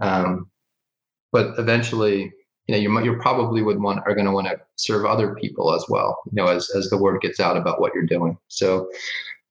Um, 0.00 0.50
but 1.30 1.58
eventually 1.58 2.32
you 2.66 2.74
know 2.74 2.78
you, 2.78 3.04
you 3.04 3.18
probably 3.20 3.62
would 3.62 3.80
want 3.80 4.00
are 4.06 4.14
going 4.14 4.26
to 4.26 4.32
want 4.32 4.48
to 4.48 4.58
serve 4.76 5.04
other 5.04 5.34
people 5.34 5.74
as 5.74 5.84
well 5.88 6.18
you 6.26 6.42
know 6.42 6.48
as, 6.48 6.70
as 6.74 6.88
the 6.88 6.98
word 6.98 7.20
gets 7.20 7.38
out 7.38 7.56
about 7.56 7.80
what 7.80 7.92
you're 7.94 8.06
doing. 8.06 8.36
So 8.48 8.90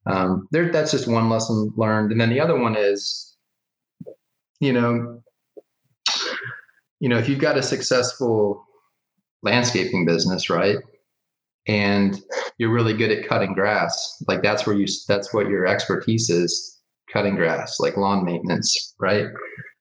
um, 0.06 0.48
there 0.50 0.70
that's 0.70 0.90
just 0.90 1.06
one 1.06 1.30
lesson 1.30 1.72
learned. 1.76 2.12
And 2.12 2.20
then 2.20 2.30
the 2.30 2.40
other 2.40 2.58
one 2.58 2.76
is 2.76 3.36
you 4.60 4.72
know 4.72 5.22
you 6.98 7.08
know 7.08 7.18
if 7.18 7.28
you've 7.28 7.38
got 7.38 7.56
a 7.56 7.62
successful 7.62 8.64
landscaping 9.44 10.04
business 10.04 10.50
right 10.50 10.78
and 11.68 12.20
you're 12.56 12.72
really 12.72 12.94
good 12.94 13.12
at 13.12 13.28
cutting 13.28 13.54
grass. 13.54 14.22
Like 14.26 14.42
that's 14.42 14.66
where 14.66 14.74
you 14.74 14.86
that's 15.06 15.32
what 15.32 15.48
your 15.48 15.66
expertise 15.66 16.30
is 16.30 16.76
cutting 17.12 17.36
grass 17.36 17.78
like 17.80 17.96
lawn 17.96 18.24
maintenance 18.24 18.94
right? 18.98 19.26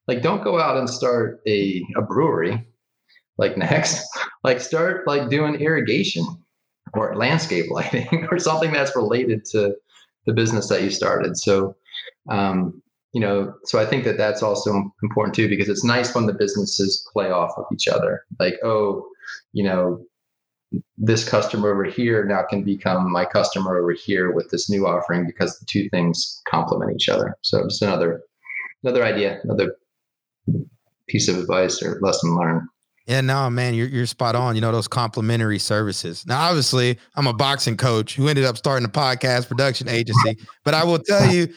Like 0.08 0.22
don't 0.22 0.44
go 0.44 0.60
out 0.60 0.78
and 0.78 0.90
start 0.90 1.42
a, 1.48 1.84
a 1.98 2.02
brewery 2.02 2.66
like 3.38 3.58
next 3.58 4.08
like 4.44 4.62
start 4.62 5.08
like 5.08 5.30
doing 5.30 5.56
irrigation 5.56 6.26
or 6.94 7.16
landscape 7.16 7.66
lighting 7.72 8.28
or 8.32 8.40
something 8.40 8.72
that's 8.72 8.96
related 8.96 9.46
to 9.46 9.76
the 10.26 10.34
business 10.34 10.70
that 10.70 10.84
you 10.84 10.90
started. 10.90 11.38
So 11.38 11.76
um, 12.30 12.82
you 13.14 13.22
know 13.22 13.54
so 13.64 13.80
i 13.80 13.86
think 13.86 14.04
that 14.04 14.18
that's 14.18 14.44
also 14.44 14.92
important 15.02 15.34
too 15.34 15.48
because 15.48 15.70
it's 15.70 15.84
nice 15.84 16.14
when 16.14 16.26
the 16.26 16.34
businesses 16.34 17.10
play 17.14 17.32
off 17.32 17.52
of 17.58 17.66
each 17.74 17.88
other. 17.88 18.24
Like 18.40 18.56
oh 18.64 19.08
you 19.54 19.64
know 19.64 20.06
this 20.98 21.28
customer 21.28 21.72
over 21.72 21.86
here 21.86 22.26
now 22.26 22.44
can 22.50 22.64
become 22.64 23.12
my 23.12 23.26
customer 23.26 23.78
over 23.78 23.94
here 23.94 24.32
with 24.32 24.50
this 24.50 24.70
new 24.70 24.86
offering 24.86 25.26
because 25.26 25.58
the 25.60 25.66
two 25.66 25.90
things 25.90 26.42
complement 26.50 26.92
each 26.94 27.10
other. 27.10 27.36
So 27.42 27.64
just 27.64 27.82
another 27.82 28.22
another 28.84 29.04
idea, 29.04 29.40
another 29.44 29.76
piece 31.08 31.28
of 31.28 31.38
advice 31.38 31.82
or 31.82 32.00
lesson 32.02 32.36
learned. 32.36 32.68
Yeah, 33.06 33.22
no, 33.22 33.50
man, 33.50 33.74
you're 33.74 33.88
you're 33.88 34.06
spot 34.06 34.36
on. 34.36 34.56
You 34.56 34.62
know 34.62 34.74
those 34.74 34.90
complementary 34.90 35.60
services. 35.60 36.26
Now, 36.28 36.42
obviously, 36.50 36.98
I'm 37.16 37.28
a 37.28 37.34
boxing 37.34 37.78
coach 37.78 38.16
who 38.16 38.28
ended 38.28 38.44
up 38.44 38.58
starting 38.58 38.86
a 38.86 38.92
podcast 38.92 39.48
production 39.48 39.88
agency, 39.88 40.38
but 40.66 40.74
I 40.74 40.84
will 40.84 41.00
tell 41.00 41.34
you, 41.34 41.54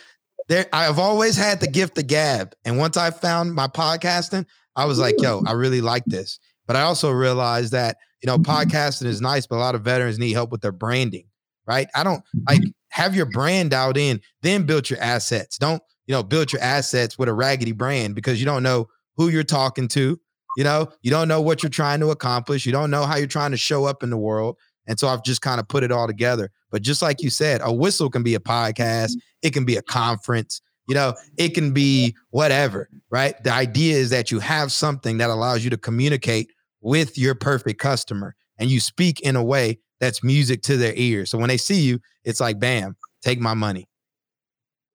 there 0.48 0.66
I've 0.72 1.00
always 1.00 1.36
had 1.36 1.58
the 1.60 1.66
gift 1.66 1.98
of 1.98 2.06
gab, 2.06 2.54
and 2.64 2.78
once 2.78 2.96
I 2.96 3.10
found 3.10 3.52
my 3.54 3.66
podcasting, 3.66 4.46
I 4.76 4.84
was 4.84 5.00
like, 5.00 5.16
yo, 5.18 5.42
I 5.44 5.52
really 5.52 5.80
like 5.80 6.04
this. 6.06 6.38
But 6.70 6.76
I 6.76 6.82
also 6.82 7.10
realized 7.10 7.72
that 7.72 7.96
you 8.22 8.28
know, 8.28 8.38
mm-hmm. 8.38 8.48
podcasting 8.48 9.06
is 9.06 9.20
nice, 9.20 9.44
but 9.44 9.56
a 9.56 9.58
lot 9.58 9.74
of 9.74 9.82
veterans 9.82 10.20
need 10.20 10.32
help 10.34 10.52
with 10.52 10.60
their 10.60 10.70
branding, 10.70 11.24
right? 11.66 11.88
I 11.96 12.04
don't 12.04 12.22
like 12.48 12.60
have 12.90 13.16
your 13.16 13.26
brand 13.26 13.74
out 13.74 13.96
in, 13.96 14.20
then 14.42 14.66
build 14.66 14.88
your 14.88 15.00
assets. 15.00 15.58
Don't, 15.58 15.82
you 16.06 16.14
know, 16.14 16.22
build 16.22 16.52
your 16.52 16.62
assets 16.62 17.18
with 17.18 17.28
a 17.28 17.32
raggedy 17.32 17.72
brand 17.72 18.14
because 18.14 18.38
you 18.38 18.46
don't 18.46 18.62
know 18.62 18.86
who 19.16 19.30
you're 19.30 19.42
talking 19.42 19.88
to. 19.88 20.20
You 20.56 20.62
know, 20.62 20.92
you 21.02 21.10
don't 21.10 21.26
know 21.26 21.40
what 21.40 21.64
you're 21.64 21.70
trying 21.70 21.98
to 22.00 22.10
accomplish. 22.10 22.66
You 22.66 22.72
don't 22.72 22.92
know 22.92 23.04
how 23.04 23.16
you're 23.16 23.26
trying 23.26 23.50
to 23.50 23.56
show 23.56 23.84
up 23.84 24.04
in 24.04 24.10
the 24.10 24.16
world. 24.16 24.56
And 24.86 24.96
so 24.96 25.08
I've 25.08 25.24
just 25.24 25.42
kind 25.42 25.58
of 25.58 25.66
put 25.66 25.82
it 25.82 25.90
all 25.90 26.06
together. 26.06 26.50
But 26.70 26.82
just 26.82 27.02
like 27.02 27.20
you 27.20 27.30
said, 27.30 27.62
a 27.64 27.72
whistle 27.72 28.10
can 28.10 28.22
be 28.22 28.36
a 28.36 28.40
podcast, 28.40 29.10
it 29.42 29.52
can 29.52 29.64
be 29.64 29.76
a 29.76 29.82
conference, 29.82 30.60
you 30.88 30.94
know, 30.94 31.14
it 31.36 31.50
can 31.50 31.72
be 31.72 32.16
whatever, 32.30 32.88
right? 33.10 33.42
The 33.44 33.52
idea 33.52 33.96
is 33.96 34.10
that 34.10 34.30
you 34.30 34.40
have 34.40 34.72
something 34.72 35.18
that 35.18 35.30
allows 35.30 35.62
you 35.64 35.70
to 35.70 35.76
communicate 35.76 36.50
with 36.80 37.18
your 37.18 37.34
perfect 37.34 37.80
customer 37.80 38.34
and 38.58 38.70
you 38.70 38.80
speak 38.80 39.20
in 39.20 39.36
a 39.36 39.42
way 39.42 39.78
that's 40.00 40.22
music 40.22 40.62
to 40.62 40.76
their 40.76 40.94
ears. 40.96 41.30
So 41.30 41.38
when 41.38 41.48
they 41.48 41.56
see 41.56 41.80
you, 41.80 42.00
it's 42.24 42.40
like, 42.40 42.58
bam, 42.58 42.96
take 43.22 43.40
my 43.40 43.54
money. 43.54 43.88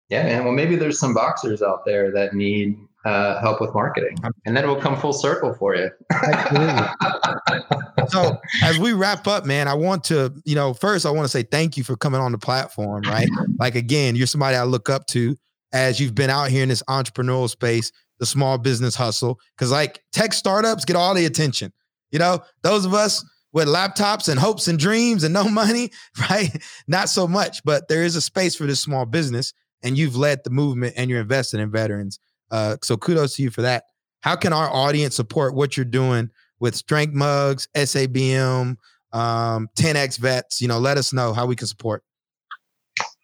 Yeah, 0.09 0.23
man. 0.23 0.43
Well, 0.43 0.53
maybe 0.53 0.75
there's 0.75 0.99
some 0.99 1.13
boxers 1.13 1.61
out 1.61 1.85
there 1.85 2.11
that 2.11 2.33
need 2.33 2.77
uh, 3.05 3.39
help 3.39 3.61
with 3.61 3.73
marketing, 3.73 4.17
and 4.45 4.55
then 4.55 4.63
it 4.63 4.67
will 4.67 4.81
come 4.81 4.99
full 4.99 5.13
circle 5.13 5.53
for 5.55 5.75
you. 5.75 5.89
so, 8.07 8.37
as 8.63 8.77
we 8.79 8.93
wrap 8.93 9.27
up, 9.27 9.45
man, 9.45 9.67
I 9.67 9.73
want 9.73 10.03
to, 10.05 10.33
you 10.43 10.55
know, 10.55 10.73
first 10.73 11.07
I 11.07 11.11
want 11.11 11.25
to 11.25 11.29
say 11.29 11.41
thank 11.43 11.75
you 11.77 11.83
for 11.83 11.95
coming 11.95 12.21
on 12.21 12.31
the 12.31 12.37
platform. 12.37 13.03
Right, 13.03 13.27
like 13.59 13.73
again, 13.75 14.15
you're 14.15 14.27
somebody 14.27 14.57
I 14.57 14.63
look 14.63 14.89
up 14.89 15.07
to 15.07 15.35
as 15.73 15.99
you've 15.99 16.15
been 16.15 16.29
out 16.29 16.49
here 16.49 16.63
in 16.63 16.69
this 16.69 16.83
entrepreneurial 16.87 17.49
space 17.49 17.91
the 18.25 18.29
small 18.29 18.57
business 18.57 18.95
hustle 18.95 19.39
because 19.55 19.71
like 19.71 20.03
tech 20.11 20.33
startups 20.33 20.83
get 20.83 20.95
all 20.95 21.13
the 21.13 21.25
attention. 21.25 21.71
You 22.11 22.19
know, 22.19 22.39
those 22.63 22.85
of 22.85 22.93
us 22.93 23.23
with 23.53 23.67
laptops 23.67 24.27
and 24.27 24.39
hopes 24.39 24.67
and 24.67 24.79
dreams 24.79 25.23
and 25.23 25.33
no 25.33 25.43
money, 25.49 25.91
right? 26.29 26.51
Not 26.87 27.09
so 27.09 27.27
much, 27.27 27.63
but 27.63 27.87
there 27.87 28.03
is 28.03 28.15
a 28.15 28.21
space 28.21 28.55
for 28.55 28.65
this 28.65 28.81
small 28.81 29.05
business, 29.05 29.53
and 29.83 29.97
you've 29.97 30.15
led 30.15 30.43
the 30.43 30.49
movement 30.49 30.95
and 30.97 31.09
you're 31.09 31.21
investing 31.21 31.59
in 31.59 31.71
veterans. 31.71 32.19
Uh, 32.51 32.77
so 32.83 32.97
kudos 32.97 33.35
to 33.35 33.43
you 33.43 33.51
for 33.51 33.61
that. 33.61 33.83
How 34.21 34.35
can 34.35 34.53
our 34.53 34.69
audience 34.69 35.15
support 35.15 35.53
what 35.53 35.77
you're 35.77 35.85
doing 35.85 36.31
with 36.59 36.75
Strengths 36.75 37.15
Mugs, 37.15 37.67
SABM, 37.75 38.77
um, 39.13 39.69
10x 39.77 40.17
Vets? 40.17 40.61
You 40.61 40.67
know, 40.67 40.79
let 40.79 40.97
us 40.97 41.13
know 41.13 41.31
how 41.31 41.45
we 41.45 41.55
can 41.55 41.67
support. 41.67 42.03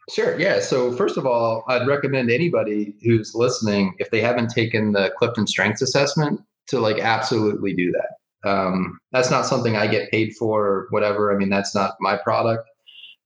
Sure. 0.10 0.38
Yeah. 0.40 0.60
So 0.60 0.92
first 0.96 1.18
of 1.18 1.26
all, 1.26 1.64
I'd 1.68 1.88
recommend 1.88 2.32
anybody 2.32 2.96
who's 3.04 3.34
listening, 3.36 3.94
if 4.00 4.10
they 4.10 4.22
haven't 4.22 4.50
taken 4.50 4.92
the 4.92 5.12
Clifton 5.18 5.48
Strengths 5.48 5.82
Assessment, 5.82 6.42
to 6.68 6.80
like 6.80 7.00
absolutely 7.00 7.74
do 7.74 7.92
that. 7.92 8.50
Um, 8.50 8.98
that's 9.12 9.30
not 9.30 9.46
something 9.46 9.76
I 9.76 9.88
get 9.88 10.10
paid 10.10 10.36
for 10.36 10.66
or 10.66 10.88
whatever. 10.90 11.34
I 11.34 11.38
mean, 11.38 11.50
that's 11.50 11.76
not 11.76 11.96
my 12.00 12.18
product. 12.18 12.68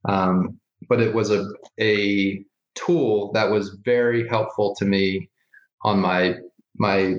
Um, 0.05 0.59
but 0.89 1.01
it 1.01 1.13
was 1.13 1.32
a 1.32 1.47
a 1.80 2.43
tool 2.76 3.32
that 3.34 3.49
was 3.49 3.78
very 3.86 4.28
helpful 4.28 4.76
to 4.76 4.86
me 4.86 5.30
on 5.84 5.99
my 5.99 6.36
my 6.78 7.15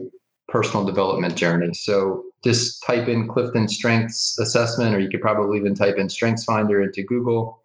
personal 0.49 0.85
development 0.85 1.35
journey. 1.37 1.73
So 1.75 2.25
just 2.45 2.83
type 2.85 3.09
in 3.09 3.27
Clifton 3.27 3.69
Strengths 3.69 4.39
Assessment, 4.39 4.95
or 4.95 5.01
you 5.01 5.09
could 5.09 5.23
probably 5.23 5.59
even 5.59 5.75
type 5.75 5.97
in 5.97 6.09
Strengths 6.09 6.45
Finder 6.45 6.83
into 6.83 7.03
Google 7.03 7.61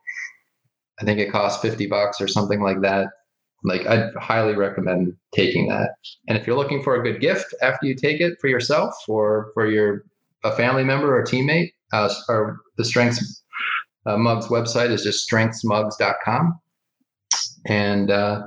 I 1.01 1.05
think 1.05 1.19
it 1.19 1.31
costs 1.31 1.61
50 1.61 1.87
bucks 1.87 2.21
or 2.21 2.27
something 2.27 2.61
like 2.61 2.81
that. 2.81 3.07
Like 3.63 3.85
I'd 3.87 4.13
highly 4.15 4.55
recommend 4.55 5.13
taking 5.33 5.67
that. 5.67 5.91
And 6.27 6.37
if 6.37 6.45
you're 6.45 6.57
looking 6.57 6.83
for 6.83 6.95
a 6.95 7.03
good 7.03 7.21
gift 7.21 7.53
after 7.61 7.85
you 7.85 7.95
take 7.95 8.21
it 8.21 8.37
for 8.39 8.47
yourself 8.47 8.93
or 9.07 9.51
for 9.53 9.69
your 9.69 10.03
a 10.43 10.55
family 10.55 10.83
member 10.83 11.15
or 11.15 11.23
teammate, 11.23 11.71
uh, 11.93 12.11
or 12.27 12.57
the 12.77 12.85
Strengths 12.85 13.43
uh, 14.05 14.17
Mugs 14.17 14.47
website 14.47 14.89
is 14.89 15.03
just 15.03 15.29
strengthsmugs.com. 15.29 16.59
And 17.67 18.09
uh, 18.09 18.41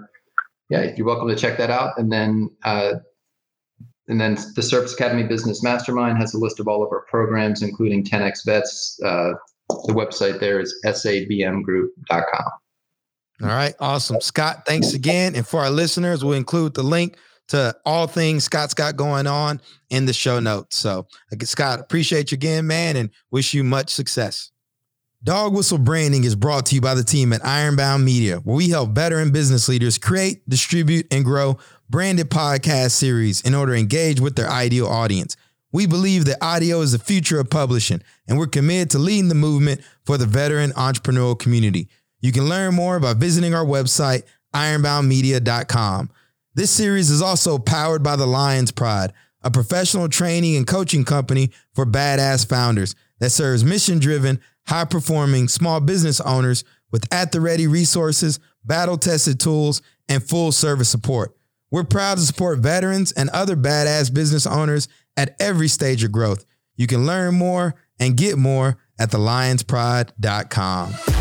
yeah, 0.70 0.92
you're 0.96 1.07
welcome 1.07 1.28
to 1.28 1.36
check 1.36 1.59
that 1.59 1.70
out. 1.70 1.92
And 1.96 2.11
then 2.11 2.50
uh, 2.64 2.94
and 4.09 4.20
then 4.20 4.36
the 4.55 4.62
Service 4.62 4.92
Academy 4.92 5.22
Business 5.22 5.62
Mastermind 5.62 6.18
has 6.18 6.34
a 6.34 6.38
list 6.38 6.61
of 6.61 6.68
all 6.68 6.82
of 6.84 6.90
our 6.92 7.05
programs, 7.09 7.62
including 7.62 8.05
10x 8.05 8.44
Vets. 8.44 9.00
Uh, 9.02 9.32
the 9.69 9.93
website 9.93 10.41
there 10.41 10.61
is 10.61 10.75
sabmgroup.com. 10.85 12.53
All 13.43 13.49
right, 13.49 13.75
awesome. 13.81 14.21
Scott, 14.21 14.62
thanks 14.67 14.95
again. 14.95 15.35
And 15.35 15.47
for 15.47 15.61
our 15.61 15.71
listeners, 15.71 16.25
we'll 16.25 16.35
include 16.35 16.75
the 16.75 16.85
link 16.85 17.17
to 17.49 17.75
all 17.85 18.07
things 18.07 18.45
Scott's 18.45 18.75
got 18.75 18.97
going 18.97 19.27
on 19.27 19.61
in 19.91 20.07
the 20.07 20.12
show 20.12 20.41
notes. 20.41 20.77
So, 20.77 21.07
Scott, 21.43 21.81
appreciate 21.81 22.31
you 22.31 22.37
again, 22.37 22.67
man, 22.67 22.97
and 22.97 23.11
wish 23.31 23.53
you 23.53 23.65
much 23.65 23.91
success. 23.91 24.51
Dog 25.23 25.55
Whistle 25.55 25.79
Branding 25.79 26.25
is 26.25 26.37
brought 26.37 26.67
to 26.67 26.75
you 26.75 26.83
by 26.83 26.95
the 26.95 27.03
team 27.03 27.33
at 27.33 27.45
Ironbound 27.45 28.05
Media, 28.05 28.37
where 28.39 28.57
we 28.57 28.69
help 28.69 28.91
veteran 28.91 29.33
business 29.33 29.69
leaders 29.69 29.97
create, 29.97 30.47
distribute, 30.49 31.07
and 31.11 31.25
grow 31.25 31.59
branded 31.89 32.31
podcast 32.31 32.91
series 32.91 33.41
in 33.41 33.55
order 33.55 33.73
to 33.73 33.79
engage 33.79 34.21
with 34.21 34.37
their 34.37 34.51
ideal 34.51 34.87
audience. 34.87 35.37
We 35.75 35.87
believe 35.87 36.25
that 36.27 36.39
audio 36.41 36.83
is 36.83 36.93
the 36.93 37.01
future 37.01 37.41
of 37.41 37.51
publishing, 37.51 38.01
and 38.29 38.39
we're 38.39 38.47
committed 38.47 38.91
to 38.91 39.01
leading 39.01 39.29
the 39.29 39.35
movement 39.35 39.81
for 40.05 40.16
the 40.16 40.25
veteran 40.25 40.70
entrepreneurial 40.70 41.37
community. 41.37 41.89
You 42.20 42.31
can 42.31 42.49
learn 42.49 42.77
more 42.77 43.01
by 43.01 43.14
visiting 43.14 43.55
our 43.55 43.64
website, 43.64 44.22
ironboundmedia.com. 44.55 46.11
This 46.55 46.70
series 46.70 47.11
is 47.11 47.20
also 47.20 47.59
powered 47.59 48.05
by 48.05 48.14
the 48.14 48.25
Lions 48.25 48.70
Pride, 48.70 49.12
a 49.43 49.51
professional 49.51 50.09
training 50.09 50.55
and 50.55 50.64
coaching 50.64 51.05
company 51.05 51.51
for 51.75 51.85
badass 51.85 52.49
founders 52.49 52.95
that 53.18 53.31
serves 53.31 53.64
mission 53.64 53.99
driven, 53.99 54.39
high 54.68 54.85
performing 54.85 55.49
small 55.49 55.81
business 55.81 56.20
owners 56.20 56.62
with 56.93 57.12
at 57.12 57.33
the 57.33 57.41
ready 57.41 57.66
resources, 57.66 58.39
battle 58.64 58.97
tested 58.97 59.41
tools, 59.41 59.83
and 60.09 60.22
full 60.22 60.53
service 60.53 60.89
support. 60.89 61.37
We're 61.72 61.83
proud 61.83 62.18
to 62.18 62.20
support 62.22 62.61
veterans 62.61 63.11
and 63.11 63.29
other 63.31 63.57
badass 63.57 64.14
business 64.14 64.47
owners 64.47 64.87
at 65.17 65.37
every 65.41 65.69
stage 65.69 66.05
of 66.05 66.12
growth. 66.12 66.45
You 66.77 66.87
can 66.87 67.07
learn 67.07 67.35
more 67.35 67.75
and 67.99 68.17
get 68.17 68.37
more 68.37 68.79
at 68.99 69.11
thelionspride.com. 69.11 71.14